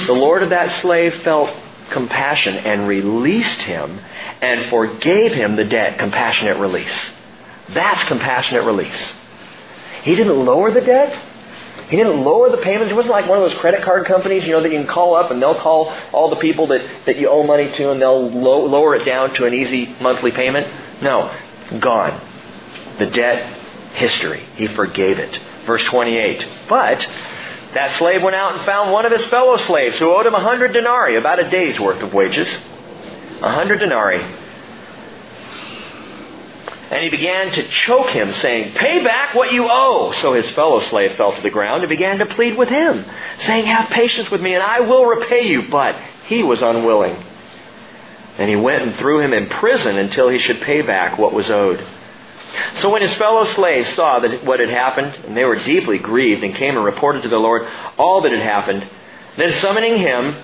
The 0.06 0.12
Lord 0.12 0.42
of 0.42 0.50
that 0.50 0.80
slave 0.80 1.22
felt 1.22 1.54
compassion 1.90 2.56
and 2.56 2.88
released 2.88 3.60
him 3.60 4.00
and 4.40 4.70
forgave 4.70 5.32
him 5.32 5.56
the 5.56 5.64
debt. 5.64 5.98
Compassionate 5.98 6.58
release. 6.58 6.92
That's 7.72 8.02
compassionate 8.04 8.64
release. 8.64 9.12
He 10.02 10.14
didn't 10.14 10.44
lower 10.44 10.70
the 10.72 10.80
debt. 10.80 11.26
He 11.88 11.96
didn't 11.96 12.22
lower 12.22 12.50
the 12.50 12.58
payments. 12.58 12.92
It 12.92 12.94
wasn't 12.94 13.12
like 13.12 13.28
one 13.28 13.42
of 13.42 13.50
those 13.50 13.58
credit 13.58 13.82
card 13.82 14.06
companies, 14.06 14.44
you 14.44 14.52
know, 14.52 14.62
that 14.62 14.70
you 14.70 14.78
can 14.78 14.86
call 14.86 15.16
up 15.16 15.30
and 15.30 15.42
they'll 15.42 15.60
call 15.60 15.92
all 16.12 16.30
the 16.30 16.36
people 16.36 16.68
that, 16.68 17.06
that 17.06 17.16
you 17.16 17.28
owe 17.28 17.42
money 17.42 17.70
to 17.72 17.90
and 17.90 18.00
they'll 18.00 18.30
lo- 18.30 18.66
lower 18.66 18.94
it 18.94 19.04
down 19.04 19.34
to 19.34 19.44
an 19.44 19.54
easy 19.54 19.86
monthly 20.00 20.30
payment. 20.30 21.02
No. 21.02 21.36
Gone. 21.80 22.20
The 22.98 23.06
debt, 23.06 23.58
history. 23.94 24.46
He 24.54 24.68
forgave 24.68 25.18
it. 25.18 25.36
Verse 25.66 25.84
28. 25.86 26.46
But 26.68 27.06
that 27.74 27.96
slave 27.98 28.22
went 28.22 28.36
out 28.36 28.56
and 28.56 28.64
found 28.64 28.90
one 28.90 29.06
of 29.06 29.12
his 29.12 29.24
fellow 29.26 29.56
slaves 29.58 29.98
who 29.98 30.10
owed 30.10 30.26
him 30.26 30.34
a 30.34 30.40
hundred 30.40 30.72
denarii, 30.72 31.16
about 31.16 31.38
a 31.38 31.48
day's 31.50 31.78
worth 31.78 32.02
of 32.02 32.12
wages. 32.12 32.48
A 33.42 33.52
hundred 33.52 33.78
denarii. 33.78 34.22
And 36.90 37.04
he 37.04 37.08
began 37.08 37.52
to 37.52 37.68
choke 37.68 38.08
him, 38.08 38.32
saying, 38.32 38.74
Pay 38.74 39.04
back 39.04 39.36
what 39.36 39.52
you 39.52 39.68
owe. 39.70 40.12
So 40.20 40.32
his 40.32 40.50
fellow 40.50 40.80
slave 40.80 41.16
fell 41.16 41.32
to 41.36 41.40
the 41.40 41.50
ground 41.50 41.84
and 41.84 41.88
began 41.88 42.18
to 42.18 42.26
plead 42.26 42.58
with 42.58 42.68
him, 42.68 43.06
saying, 43.46 43.66
Have 43.66 43.90
patience 43.90 44.28
with 44.28 44.40
me, 44.40 44.54
and 44.54 44.62
I 44.62 44.80
will 44.80 45.06
repay 45.06 45.46
you. 45.46 45.68
But 45.70 45.94
he 46.26 46.42
was 46.42 46.60
unwilling. 46.60 47.24
And 48.38 48.50
he 48.50 48.56
went 48.56 48.82
and 48.82 48.96
threw 48.96 49.20
him 49.20 49.32
in 49.32 49.48
prison 49.48 49.96
until 49.98 50.28
he 50.28 50.40
should 50.40 50.60
pay 50.62 50.82
back 50.82 51.16
what 51.16 51.32
was 51.32 51.48
owed. 51.48 51.86
So 52.80 52.90
when 52.90 53.02
his 53.02 53.14
fellow 53.14 53.44
slaves 53.44 53.92
saw 53.94 54.20
that 54.20 54.44
what 54.44 54.60
had 54.60 54.70
happened, 54.70 55.14
and 55.26 55.36
they 55.36 55.44
were 55.44 55.56
deeply 55.56 55.98
grieved, 55.98 56.42
and 56.42 56.54
came 56.54 56.76
and 56.76 56.84
reported 56.84 57.22
to 57.22 57.28
the 57.28 57.36
Lord 57.36 57.68
all 57.98 58.22
that 58.22 58.32
had 58.32 58.40
happened, 58.40 58.88
then 59.36 59.60
summoning 59.60 59.98
him, 59.98 60.36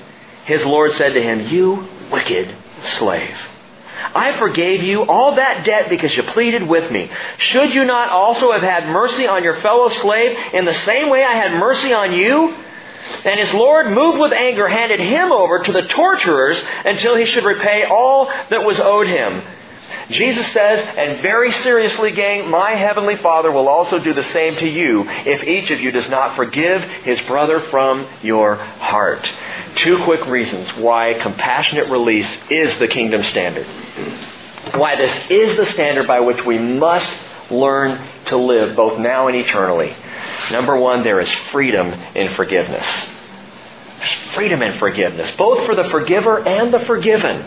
his 0.45 0.65
Lord 0.65 0.95
said 0.95 1.15
to 1.15 1.23
him, 1.23 1.49
You 1.49 1.89
wicked 2.11 2.55
slave. 2.99 3.37
I 4.15 4.39
forgave 4.39 4.83
you 4.83 5.03
all 5.03 5.35
that 5.37 5.65
debt 5.65 5.89
because 5.89 6.17
you 6.17 6.23
pleaded 6.23 6.69
with 6.69 6.91
me. 6.93 7.11
Should 7.39 7.75
you 7.75 7.85
not 7.85 8.09
also 8.09 8.53
have 8.53 8.63
had 8.63 8.89
mercy 8.89 9.27
on 9.27 9.43
your 9.43 9.61
fellow 9.61 9.89
slave 9.89 10.37
in 10.55 10.65
the 10.65 10.75
same 10.85 11.09
way 11.09 11.25
I 11.25 11.35
had 11.35 11.59
mercy 11.59 11.93
on 11.93 12.13
you? 12.13 12.55
And 13.25 13.41
his 13.41 13.53
Lord, 13.55 13.91
moved 13.91 14.19
with 14.19 14.33
anger, 14.33 14.69
handed 14.69 15.01
him 15.01 15.33
over 15.33 15.61
to 15.61 15.73
the 15.73 15.83
torturers 15.83 16.61
until 16.85 17.17
he 17.17 17.27
should 17.27 17.45
repay 17.45 17.85
all 17.85 18.27
that 18.27 18.65
was 18.65 18.79
owed 18.81 19.07
him. 19.07 19.43
Jesus 20.11 20.47
says, 20.53 20.87
and 20.97 21.21
very 21.21 21.51
seriously, 21.63 22.13
gang, 22.13 22.49
my 22.49 22.73
heavenly 22.73 23.17
Father 23.17 23.51
will 23.51 23.69
also 23.69 23.99
do 23.99 24.15
the 24.15 24.25
same 24.25 24.57
to 24.57 24.69
you 24.69 25.05
if 25.09 25.43
each 25.43 25.71
of 25.71 25.81
you 25.81 25.91
does 25.91 26.09
not 26.09 26.37
forgive 26.37 26.83
his 26.83 27.21
brother 27.23 27.61
from 27.71 28.07
your 28.23 28.55
heart. 28.55 29.29
Two 29.77 30.03
quick 30.05 30.25
reasons 30.27 30.69
why 30.77 31.15
compassionate 31.21 31.91
release 31.91 32.29
is 32.51 32.79
the 32.79 32.89
kingdom 32.89 33.23
standard. 33.25 33.67
Why 34.75 34.97
this 34.97 35.31
is 35.31 35.57
the 35.57 35.67
standard 35.73 36.07
by 36.07 36.21
which 36.21 36.45
we 36.45 36.59
must 36.59 37.13
learn 37.51 38.09
to 38.27 38.37
live 38.37 38.77
both 38.77 38.99
now 38.99 39.29
and 39.29 39.37
eternally. 39.37 39.95
Number 40.51 40.77
one, 40.77 41.03
there 41.03 41.21
is 41.21 41.31
freedom 41.51 41.89
in 42.15 42.35
forgiveness. 42.35 42.87
There's 43.99 44.35
freedom 44.35 44.63
in 44.63 44.79
forgiveness, 44.79 45.35
both 45.37 45.67
for 45.67 45.75
the 45.75 45.89
forgiver 45.91 46.47
and 46.47 46.73
the 46.73 46.81
forgiven. 46.81 47.45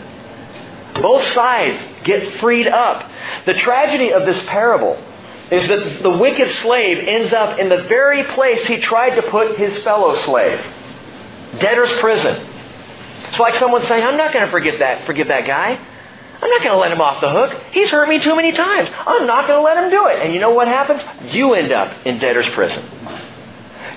Both 1.00 1.24
sides 1.32 1.78
get 2.04 2.40
freed 2.40 2.68
up. 2.68 3.10
The 3.46 3.54
tragedy 3.54 4.12
of 4.12 4.26
this 4.26 4.44
parable 4.46 5.02
is 5.50 5.66
that 5.68 6.02
the 6.02 6.10
wicked 6.10 6.50
slave 6.56 6.98
ends 6.98 7.32
up 7.32 7.58
in 7.58 7.68
the 7.68 7.82
very 7.84 8.24
place 8.34 8.66
he 8.66 8.78
tried 8.78 9.16
to 9.16 9.22
put 9.22 9.58
his 9.58 9.82
fellow 9.82 10.14
slave 10.24 10.60
debtor's 11.58 11.98
prison. 12.00 12.46
It's 13.28 13.38
like 13.38 13.54
someone 13.54 13.82
saying, 13.82 14.04
I'm 14.04 14.16
not 14.16 14.32
going 14.32 14.44
to 14.44 14.50
forgive 14.50 14.78
that, 14.80 15.06
forgive 15.06 15.28
that 15.28 15.46
guy. 15.46 15.78
I'm 16.42 16.48
not 16.48 16.62
going 16.62 16.72
to 16.72 16.78
let 16.78 16.90
him 16.90 17.00
off 17.00 17.20
the 17.20 17.30
hook. 17.30 17.62
He's 17.72 17.90
hurt 17.90 18.08
me 18.08 18.18
too 18.18 18.34
many 18.34 18.52
times. 18.52 18.88
I'm 18.92 19.26
not 19.26 19.46
going 19.46 19.58
to 19.58 19.62
let 19.62 19.76
him 19.76 19.90
do 19.90 20.06
it. 20.08 20.24
And 20.24 20.32
you 20.32 20.40
know 20.40 20.50
what 20.50 20.68
happens? 20.68 21.02
You 21.34 21.54
end 21.54 21.70
up 21.70 22.06
in 22.06 22.18
debtor's 22.18 22.48
prison. 22.54 22.82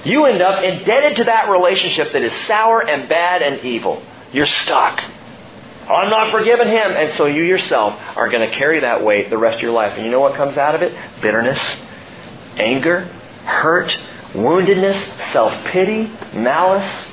You 0.03 0.25
end 0.25 0.41
up 0.41 0.61
indebted 0.61 1.17
to 1.17 1.23
that 1.25 1.49
relationship 1.49 2.11
that 2.11 2.21
is 2.21 2.33
sour 2.47 2.85
and 2.85 3.07
bad 3.07 3.41
and 3.41 3.63
evil. 3.63 4.03
You're 4.33 4.45
stuck. 4.45 5.01
I'm 5.89 6.09
not 6.09 6.31
forgiving 6.31 6.67
him. 6.67 6.91
And 6.91 7.17
so 7.17 7.25
you 7.25 7.43
yourself 7.43 7.99
are 8.15 8.29
going 8.29 8.49
to 8.49 8.55
carry 8.55 8.79
that 8.81 9.03
weight 9.03 9.29
the 9.29 9.37
rest 9.37 9.57
of 9.57 9.61
your 9.61 9.73
life. 9.73 9.93
And 9.95 10.05
you 10.05 10.11
know 10.11 10.21
what 10.21 10.35
comes 10.35 10.57
out 10.57 10.75
of 10.75 10.81
it? 10.81 10.93
Bitterness, 11.21 11.59
anger, 12.57 13.05
hurt, 13.45 13.97
woundedness, 14.33 15.31
self-pity, 15.33 16.11
malice, 16.33 17.07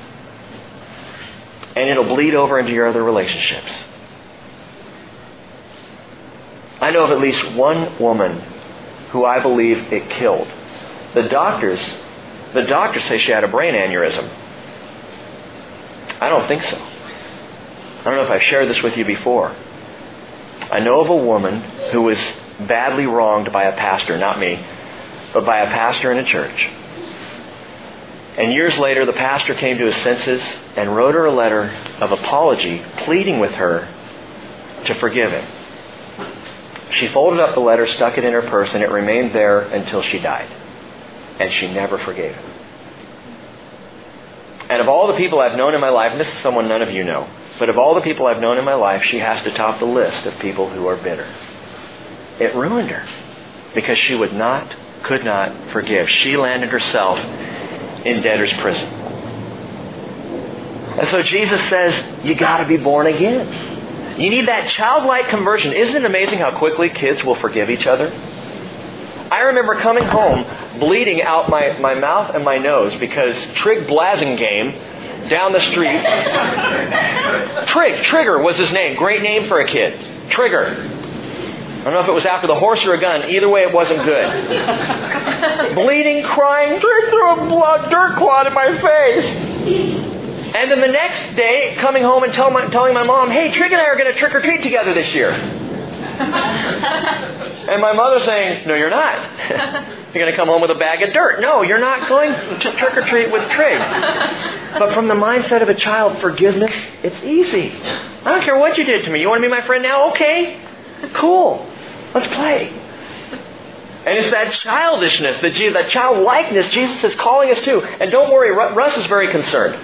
and 1.76 1.88
it'll 1.88 2.04
bleed 2.04 2.34
over 2.34 2.58
into 2.58 2.72
your 2.72 2.88
other 2.88 3.02
relationships. 3.02 3.72
I 6.80 6.90
know 6.90 7.04
of 7.04 7.10
at 7.10 7.20
least 7.20 7.52
one 7.52 7.98
woman 7.98 8.40
who 9.10 9.24
I 9.24 9.40
believe 9.40 9.92
it 9.92 10.08
killed. 10.10 10.48
The 11.14 11.28
doctors, 11.28 11.80
the 12.54 12.62
doctors 12.62 13.04
say 13.04 13.18
she 13.18 13.32
had 13.32 13.44
a 13.44 13.48
brain 13.48 13.74
aneurysm. 13.74 14.28
I 16.20 16.28
don't 16.28 16.46
think 16.48 16.62
so. 16.62 16.89
I 18.00 18.04
don't 18.04 18.16
know 18.16 18.24
if 18.24 18.30
I've 18.30 18.48
shared 18.48 18.68
this 18.68 18.82
with 18.82 18.96
you 18.96 19.04
before. 19.04 19.50
I 19.50 20.80
know 20.80 21.00
of 21.00 21.10
a 21.10 21.16
woman 21.16 21.60
who 21.92 22.02
was 22.02 22.18
badly 22.60 23.04
wronged 23.04 23.52
by 23.52 23.64
a 23.64 23.76
pastor, 23.76 24.16
not 24.16 24.38
me, 24.38 24.64
but 25.34 25.44
by 25.44 25.60
a 25.60 25.66
pastor 25.66 26.10
in 26.10 26.18
a 26.18 26.24
church. 26.24 26.68
And 28.38 28.54
years 28.54 28.78
later, 28.78 29.04
the 29.04 29.12
pastor 29.12 29.54
came 29.54 29.76
to 29.76 29.84
his 29.84 29.96
senses 30.02 30.40
and 30.76 30.96
wrote 30.96 31.14
her 31.14 31.26
a 31.26 31.32
letter 31.32 31.64
of 32.00 32.12
apology, 32.12 32.82
pleading 33.04 33.38
with 33.38 33.52
her 33.52 33.86
to 34.86 34.94
forgive 34.94 35.30
him. 35.30 35.46
She 36.92 37.08
folded 37.08 37.38
up 37.40 37.54
the 37.54 37.60
letter, 37.60 37.86
stuck 37.86 38.16
it 38.16 38.24
in 38.24 38.32
her 38.32 38.42
purse, 38.42 38.72
and 38.72 38.82
it 38.82 38.90
remained 38.90 39.34
there 39.34 39.60
until 39.60 40.02
she 40.02 40.18
died. 40.18 40.50
And 41.38 41.52
she 41.52 41.70
never 41.70 41.98
forgave 41.98 42.34
him. 42.34 42.50
And 44.70 44.80
of 44.80 44.88
all 44.88 45.08
the 45.08 45.18
people 45.18 45.40
I've 45.40 45.56
known 45.56 45.74
in 45.74 45.80
my 45.80 45.90
life, 45.90 46.12
and 46.12 46.20
this 46.20 46.28
is 46.28 46.42
someone 46.42 46.68
none 46.68 46.80
of 46.80 46.90
you 46.90 47.04
know, 47.04 47.28
but 47.60 47.68
of 47.68 47.78
all 47.78 47.94
the 47.94 48.00
people 48.00 48.26
I've 48.26 48.40
known 48.40 48.56
in 48.56 48.64
my 48.64 48.74
life, 48.74 49.04
she 49.04 49.18
has 49.18 49.42
to 49.44 49.52
top 49.52 49.78
the 49.78 49.84
list 49.84 50.26
of 50.26 50.36
people 50.40 50.70
who 50.70 50.86
are 50.86 50.96
bitter. 50.96 51.32
It 52.40 52.54
ruined 52.56 52.90
her 52.90 53.06
because 53.74 53.98
she 53.98 54.14
would 54.14 54.32
not, 54.32 54.74
could 55.04 55.24
not 55.24 55.70
forgive. 55.70 56.08
She 56.08 56.38
landed 56.38 56.70
herself 56.70 57.18
in 57.18 58.22
debtor's 58.22 58.52
prison. 58.54 58.88
And 60.98 61.06
so 61.08 61.22
Jesus 61.22 61.60
says, 61.68 62.24
you 62.24 62.34
got 62.34 62.58
to 62.58 62.66
be 62.66 62.78
born 62.78 63.06
again. 63.06 64.18
You 64.18 64.30
need 64.30 64.48
that 64.48 64.70
childlike 64.70 65.28
conversion. 65.28 65.74
Isn't 65.74 66.02
it 66.02 66.06
amazing 66.06 66.38
how 66.38 66.58
quickly 66.58 66.88
kids 66.88 67.22
will 67.22 67.36
forgive 67.36 67.68
each 67.68 67.86
other? 67.86 68.10
I 69.30 69.40
remember 69.42 69.78
coming 69.80 70.04
home 70.04 70.46
bleeding 70.80 71.22
out 71.22 71.50
my, 71.50 71.78
my 71.78 71.94
mouth 71.94 72.34
and 72.34 72.42
my 72.42 72.56
nose 72.56 72.96
because 72.96 73.36
Trig 73.56 73.86
Blasingame 73.86 74.89
down 75.28 75.52
the 75.52 75.62
street. 75.70 76.00
Trig, 77.68 78.04
Trigger 78.04 78.40
was 78.42 78.56
his 78.56 78.72
name. 78.72 78.96
Great 78.96 79.22
name 79.22 79.48
for 79.48 79.60
a 79.60 79.66
kid. 79.66 80.30
Trigger. 80.30 80.66
I 81.80 81.84
don't 81.84 81.94
know 81.94 82.00
if 82.00 82.08
it 82.08 82.12
was 82.12 82.26
after 82.26 82.46
the 82.46 82.54
horse 82.58 82.84
or 82.84 82.94
a 82.94 83.00
gun. 83.00 83.28
Either 83.30 83.48
way, 83.48 83.62
it 83.62 83.72
wasn't 83.72 84.04
good. 84.04 85.74
Bleeding, 85.74 86.24
crying, 86.24 86.78
Trig 86.80 87.08
threw 87.08 87.30
a 87.30 87.36
blood, 87.48 87.90
dirt 87.90 88.16
clot 88.16 88.46
in 88.46 88.52
my 88.52 88.78
face. 88.80 89.26
And 90.54 90.70
then 90.70 90.80
the 90.80 90.88
next 90.88 91.36
day, 91.36 91.76
coming 91.78 92.02
home 92.02 92.22
and 92.24 92.34
tell 92.34 92.50
my, 92.50 92.66
telling 92.66 92.92
my 92.92 93.04
mom, 93.04 93.30
hey, 93.30 93.50
Trig 93.52 93.72
and 93.72 93.80
I 93.80 93.84
are 93.84 93.96
going 93.96 94.12
to 94.12 94.18
trick 94.18 94.34
or 94.34 94.42
treat 94.42 94.62
together 94.62 94.92
this 94.92 95.14
year. 95.14 95.32
And 96.20 97.80
my 97.80 97.92
mother 97.92 98.24
saying, 98.24 98.66
no, 98.66 98.74
you're 98.74 98.90
not. 98.90 99.50
you're 100.14 100.22
going 100.22 100.30
to 100.30 100.36
come 100.36 100.48
home 100.48 100.60
with 100.60 100.70
a 100.70 100.78
bag 100.78 101.02
of 101.02 101.12
dirt. 101.12 101.40
No, 101.40 101.62
you're 101.62 101.80
not 101.80 102.08
going 102.08 102.32
to 102.32 102.76
trick 102.76 102.96
or 102.96 103.06
treat 103.06 103.30
with 103.30 103.48
Trig. 103.52 103.78
But 103.78 104.92
from 104.94 105.08
the 105.08 105.14
mindset 105.14 105.62
of 105.62 105.68
a 105.68 105.74
child, 105.74 106.20
forgiveness, 106.20 106.72
it's 107.02 107.22
easy. 107.22 107.72
I 107.72 108.32
don't 108.32 108.42
care 108.42 108.58
what 108.58 108.76
you 108.76 108.84
did 108.84 109.04
to 109.04 109.10
me. 109.10 109.20
You 109.20 109.28
want 109.28 109.42
to 109.42 109.48
be 109.48 109.50
my 109.50 109.66
friend 109.66 109.82
now? 109.82 110.10
Okay. 110.10 110.60
Cool. 111.14 111.66
Let's 112.14 112.26
play. 112.34 112.68
And 114.06 114.18
it's 114.18 114.30
that 114.30 114.52
childishness, 114.54 115.40
that, 115.40 115.72
that 115.74 115.90
childlikeness 115.90 116.70
Jesus 116.72 117.04
is 117.04 117.14
calling 117.16 117.50
us 117.50 117.62
to. 117.64 117.82
And 117.82 118.10
don't 118.10 118.30
worry, 118.32 118.50
Russ 118.50 118.96
is 118.96 119.06
very 119.06 119.30
concerned. 119.30 119.74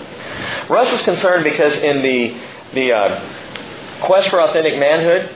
Russ 0.68 0.90
is 0.92 1.02
concerned 1.02 1.44
because 1.44 1.74
in 1.74 2.02
the, 2.02 2.40
the 2.74 2.92
uh, 2.92 4.06
quest 4.06 4.30
for 4.30 4.40
authentic 4.40 4.78
manhood, 4.78 5.34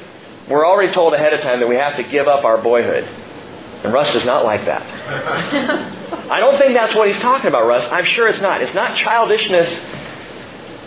we're 0.50 0.66
already 0.66 0.92
told 0.92 1.14
ahead 1.14 1.32
of 1.32 1.40
time 1.40 1.60
that 1.60 1.68
we 1.68 1.76
have 1.76 1.96
to 1.96 2.02
give 2.02 2.26
up 2.26 2.44
our 2.44 2.60
boyhood. 2.60 3.04
And 3.04 3.92
Russ 3.92 4.12
does 4.12 4.26
not 4.26 4.44
like 4.44 4.66
that. 4.66 4.82
I 6.30 6.40
don't 6.40 6.58
think 6.58 6.74
that's 6.74 6.94
what 6.94 7.08
he's 7.08 7.20
talking 7.20 7.46
about, 7.46 7.66
Russ. 7.66 7.88
I'm 7.90 8.04
sure 8.04 8.28
it's 8.28 8.40
not. 8.40 8.60
It's 8.60 8.74
not 8.74 8.96
childishness. 8.96 9.68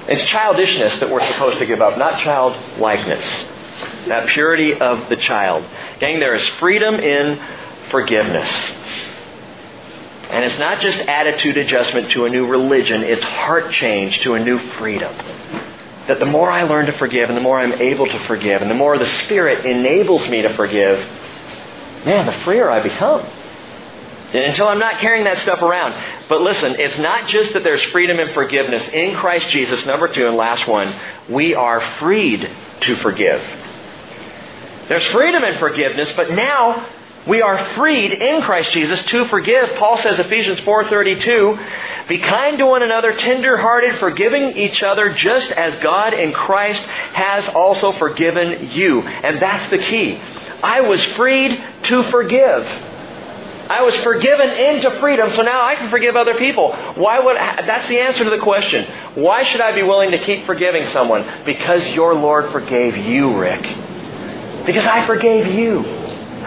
It's 0.10 0.26
childishness 0.28 1.00
that 1.00 1.10
we're 1.10 1.26
supposed 1.26 1.60
to 1.60 1.66
give 1.66 1.82
up, 1.82 1.98
not 1.98 2.22
childlikeness. 2.22 3.26
That 4.08 4.28
purity 4.28 4.74
of 4.74 5.10
the 5.10 5.16
child. 5.16 5.66
Gang, 6.00 6.20
there 6.20 6.36
is 6.36 6.48
freedom 6.60 6.96
in 6.96 7.42
forgiveness. 7.90 8.50
And 10.30 10.44
it's 10.46 10.60
not 10.60 10.82
just 10.82 11.00
attitude 11.08 11.58
adjustment 11.58 12.12
to 12.12 12.26
a 12.26 12.30
new 12.30 12.48
religion, 12.48 13.02
it's 13.04 13.24
heart 13.24 13.72
change 13.72 14.20
to 14.22 14.34
a 14.34 14.44
new 14.44 14.60
freedom. 14.78 15.14
That 16.08 16.20
the 16.20 16.26
more 16.26 16.52
I 16.52 16.64
learn 16.64 16.88
to 16.88 16.98
forgive 16.98 17.30
and 17.30 17.38
the 17.38 17.42
more 17.42 17.60
I'm 17.60 17.74
able 17.74 18.06
to 18.06 18.20
forgive 18.28 18.62
and 18.62 18.70
the 18.70 18.76
more 18.76 18.98
the 18.98 19.06
Spirit 19.24 19.66
enables 19.66 20.28
me 20.30 20.42
to 20.42 20.54
forgive, 20.56 21.00
man, 22.06 22.26
the 22.26 22.34
freer 22.44 22.70
I 22.70 22.82
become. 22.82 23.26
Until 24.34 24.68
I'm 24.68 24.80
not 24.80 25.00
carrying 25.00 25.26
that 25.26 25.38
stuff 25.44 25.62
around. 25.62 25.94
But 26.28 26.42
listen, 26.42 26.76
it's 26.80 27.00
not 27.00 27.30
just 27.30 27.54
that 27.54 27.64
there's 27.64 27.84
freedom 27.84 28.20
and 28.20 28.34
forgiveness. 28.34 28.84
In 28.92 29.16
Christ 29.16 29.50
Jesus, 29.50 29.86
number 29.86 30.08
two 30.08 30.28
and 30.28 30.36
last 30.36 30.68
one, 30.68 30.92
we 31.30 31.54
are 31.54 31.82
freed 32.00 32.50
to 32.82 32.96
forgive. 32.98 33.42
There's 34.90 35.10
freedom 35.12 35.44
in 35.44 35.60
forgiveness, 35.60 36.12
but 36.16 36.32
now 36.32 36.90
we 37.26 37.42
are 37.42 37.64
freed 37.76 38.12
in 38.12 38.42
Christ 38.42 38.72
Jesus 38.72 39.04
to 39.06 39.26
forgive. 39.26 39.76
Paul 39.76 39.98
says 39.98 40.20
Ephesians 40.20 40.60
4:32, 40.62 41.58
"Be 42.08 42.18
kind 42.18 42.58
to 42.58 42.66
one 42.66 42.84
another, 42.84 43.14
tender-hearted, 43.14 43.96
forgiving 43.98 44.58
each 44.58 44.84
other 44.84 45.10
just 45.10 45.52
as 45.54 45.76
God 45.78 46.14
in 46.14 46.34
Christ 46.34 46.84
has 47.14 47.48
also 47.56 47.94
forgiven 47.94 48.72
you." 48.74 49.04
And 49.24 49.40
that's 49.40 49.70
the 49.70 49.78
key. 49.78 50.20
I 50.62 50.82
was 50.82 51.04
freed 51.16 51.58
to 51.84 52.04
forgive. 52.04 52.68
I 53.70 53.84
was 53.84 53.96
forgiven 54.04 54.50
into 54.50 54.92
freedom, 55.00 55.30
so 55.32 55.42
now 55.42 55.64
I 55.64 55.76
can 55.76 55.90
forgive 55.90 56.18
other 56.18 56.34
people. 56.34 56.76
Why 56.96 57.20
would 57.20 57.38
that's 57.38 57.88
the 57.88 58.02
answer 58.02 58.26
to 58.26 58.30
the 58.30 58.40
question. 58.40 58.86
Why 59.16 59.44
should 59.46 59.62
I 59.62 59.72
be 59.72 59.84
willing 59.84 60.12
to 60.12 60.18
keep 60.18 60.46
forgiving 60.46 60.86
someone? 60.88 61.26
Because 61.46 61.88
your 61.94 62.14
Lord 62.14 62.52
forgave 62.52 62.98
you, 62.98 63.30
Rick. 63.30 63.66
Because 64.66 64.86
I 64.86 65.06
forgave 65.06 65.48
you 65.48 66.03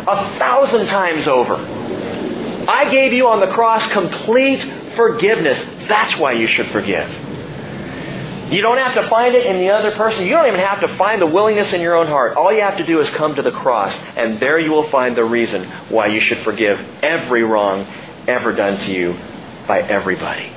a 0.07 0.39
thousand 0.39 0.87
times 0.87 1.27
over. 1.27 1.55
I 1.57 2.91
gave 2.91 3.13
you 3.13 3.29
on 3.29 3.41
the 3.41 3.49
cross 3.49 3.91
complete 3.93 4.95
forgiveness. 4.97 5.89
That's 5.89 6.17
why 6.17 6.33
you 6.33 6.47
should 6.47 6.69
forgive. 6.71 7.09
You 8.53 8.63
don't 8.63 8.79
have 8.79 8.95
to 8.95 9.09
find 9.09 9.35
it 9.35 9.45
in 9.45 9.59
the 9.59 9.71
other 9.71 9.97
person. 9.97 10.25
You 10.25 10.31
don't 10.31 10.47
even 10.47 10.61
have 10.61 10.81
to 10.81 10.97
find 10.97 11.21
the 11.21 11.27
willingness 11.27 11.73
in 11.73 11.81
your 11.81 11.97
own 11.97 12.07
heart. 12.07 12.37
All 12.37 12.53
you 12.53 12.63
have 12.63 12.77
to 12.77 12.87
do 12.87 13.01
is 13.01 13.11
come 13.11 13.35
to 13.35 13.43
the 13.43 13.51
cross, 13.51 13.93
and 14.17 14.39
there 14.41 14.59
you 14.61 14.71
will 14.71 14.89
find 14.91 15.17
the 15.17 15.25
reason 15.25 15.65
why 15.89 16.07
you 16.07 16.21
should 16.21 16.39
forgive 16.45 16.79
every 17.03 17.43
wrong 17.43 17.85
ever 18.29 18.53
done 18.53 18.79
to 18.87 18.93
you 18.93 19.15
by 19.67 19.81
everybody. 19.81 20.53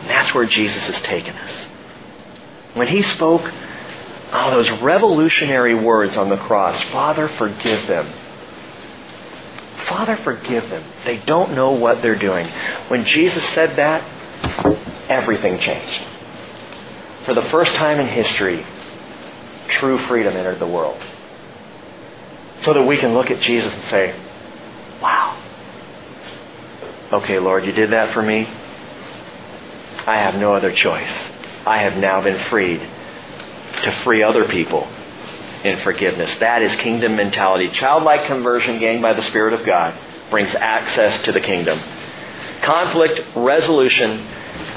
And 0.00 0.10
that's 0.10 0.34
where 0.34 0.46
Jesus 0.46 0.82
has 0.82 1.00
taken 1.02 1.36
us. 1.36 1.52
When 2.74 2.88
he 2.88 3.02
spoke 3.02 3.48
Oh, 4.30 4.50
those 4.50 4.82
revolutionary 4.82 5.74
words 5.74 6.16
on 6.16 6.28
the 6.28 6.36
cross 6.36 6.80
Father, 6.90 7.28
forgive 7.38 7.86
them. 7.86 8.12
Father, 9.88 10.18
forgive 10.18 10.68
them. 10.68 10.84
They 11.04 11.16
don't 11.18 11.54
know 11.54 11.70
what 11.70 12.02
they're 12.02 12.18
doing. 12.18 12.46
When 12.88 13.06
Jesus 13.06 13.42
said 13.54 13.76
that, 13.76 14.02
everything 15.08 15.58
changed. 15.60 16.06
For 17.24 17.34
the 17.34 17.48
first 17.50 17.74
time 17.74 17.98
in 17.98 18.06
history, 18.06 18.66
true 19.70 19.98
freedom 20.06 20.36
entered 20.36 20.58
the 20.58 20.66
world. 20.66 21.02
So 22.64 22.74
that 22.74 22.82
we 22.82 22.98
can 22.98 23.14
look 23.14 23.30
at 23.30 23.40
Jesus 23.40 23.72
and 23.72 23.84
say, 23.84 24.20
wow. 25.00 25.42
Okay, 27.12 27.38
Lord, 27.38 27.64
you 27.64 27.72
did 27.72 27.92
that 27.92 28.12
for 28.12 28.20
me. 28.20 28.46
I 30.06 30.20
have 30.20 30.34
no 30.34 30.54
other 30.54 30.74
choice. 30.74 31.10
I 31.66 31.82
have 31.82 31.96
now 31.96 32.22
been 32.22 32.38
freed 32.50 32.80
to 33.82 34.02
free 34.04 34.22
other 34.22 34.46
people 34.46 34.86
in 35.64 35.80
forgiveness. 35.80 36.38
That 36.38 36.62
is 36.62 36.74
kingdom 36.76 37.16
mentality. 37.16 37.68
Childlike 37.70 38.26
conversion 38.26 38.78
gained 38.78 39.02
by 39.02 39.14
the 39.14 39.22
Spirit 39.22 39.54
of 39.54 39.66
God 39.66 39.98
brings 40.30 40.54
access 40.54 41.22
to 41.24 41.32
the 41.32 41.40
kingdom. 41.40 41.80
Conflict 42.62 43.20
resolution 43.36 44.10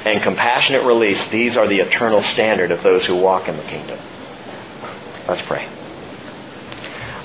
and 0.06 0.22
compassionate 0.24 0.84
release, 0.86 1.30
these 1.30 1.58
are 1.58 1.68
the 1.68 1.80
eternal 1.80 2.24
standard 2.24 2.72
of 2.72 2.82
those 2.84 3.06
who 3.06 3.16
walk 3.16 3.48
in 3.48 3.58
the 3.58 3.64
kingdom. 3.64 4.00
Let's 5.28 5.46
pray. 5.46 5.70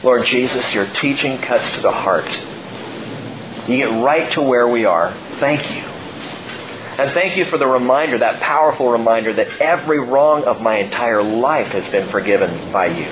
Lord 0.03 0.27
Jesus, 0.27 0.73
your 0.75 0.87
teaching 0.87 1.39
cuts 1.39 1.69
to 1.75 1.81
the 1.81 1.93
heart. 1.93 2.29
You 3.69 3.77
get 3.79 4.05
right 4.05 4.31
to 4.33 4.43
where 4.43 4.69
we 4.69 4.85
are. 4.85 5.13
Thank 5.41 5.71
you. 5.71 5.96
And 6.99 7.13
thank 7.13 7.37
you 7.37 7.45
for 7.47 7.59
the 7.59 7.67
reminder, 7.67 8.19
that 8.19 8.41
powerful 8.41 8.89
reminder 8.89 9.35
that 9.35 9.61
every 9.61 9.99
wrong 9.99 10.45
of 10.45 10.63
my 10.63 10.79
entire 10.79 11.23
life 11.23 11.67
has 11.69 11.87
been 11.89 12.09
forgiven 12.11 12.73
by 12.73 12.87
you. 12.87 13.11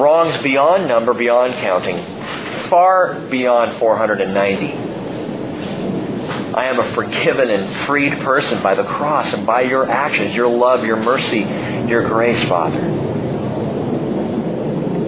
Wrongs 0.00 0.36
beyond 0.42 0.88
number, 0.88 1.14
beyond 1.14 1.54
counting, 1.54 2.04
far 2.68 3.20
beyond 3.30 3.78
490. 3.78 4.72
I 6.54 6.66
am 6.66 6.80
a 6.80 6.92
forgiven 6.94 7.48
and 7.48 7.86
freed 7.86 8.18
person 8.20 8.60
by 8.60 8.74
the 8.74 8.84
cross 8.84 9.32
and 9.32 9.46
by 9.46 9.60
your 9.62 9.88
actions, 9.88 10.34
your 10.34 10.48
love, 10.48 10.84
your 10.84 10.96
mercy, 10.96 11.40
your 11.88 12.08
grace, 12.08 12.42
Father. 12.48 12.80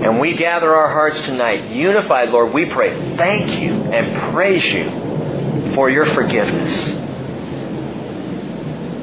And 0.05 0.21
we 0.21 0.37
gather 0.37 0.73
our 0.73 0.93
hearts 0.93 1.19
tonight, 1.23 1.71
unified, 1.71 2.29
Lord, 2.29 2.53
we 2.55 2.67
pray, 2.67 3.17
thank 3.17 3.61
you 3.61 3.73
and 3.73 4.33
praise 4.35 4.65
you 4.65 5.75
for 5.75 5.91
your 5.91 6.07
forgiveness. 6.15 7.04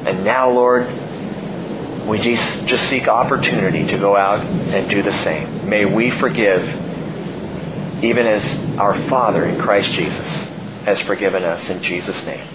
And 0.06 0.24
now, 0.24 0.50
Lord, 0.50 0.86
we 2.08 2.18
just, 2.18 2.88
seek 2.88 3.06
opportunity 3.06 3.86
to 3.86 3.98
go 3.98 4.16
out 4.16 4.44
and 4.44 4.90
do 4.90 5.02
the 5.02 5.16
same. 5.22 5.68
May 5.68 5.84
we 5.84 6.10
forgive 6.18 6.62
even 8.02 8.26
as 8.26 8.78
our 8.78 9.08
Father 9.08 9.44
in 9.46 9.60
Christ 9.60 9.90
Jesus 9.92 10.26
has 10.84 11.00
forgiven 11.02 11.44
us 11.44 11.68
in 11.68 11.82
Jesus' 11.82 12.20
name. 12.24 12.48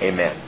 Amen. 0.00 0.47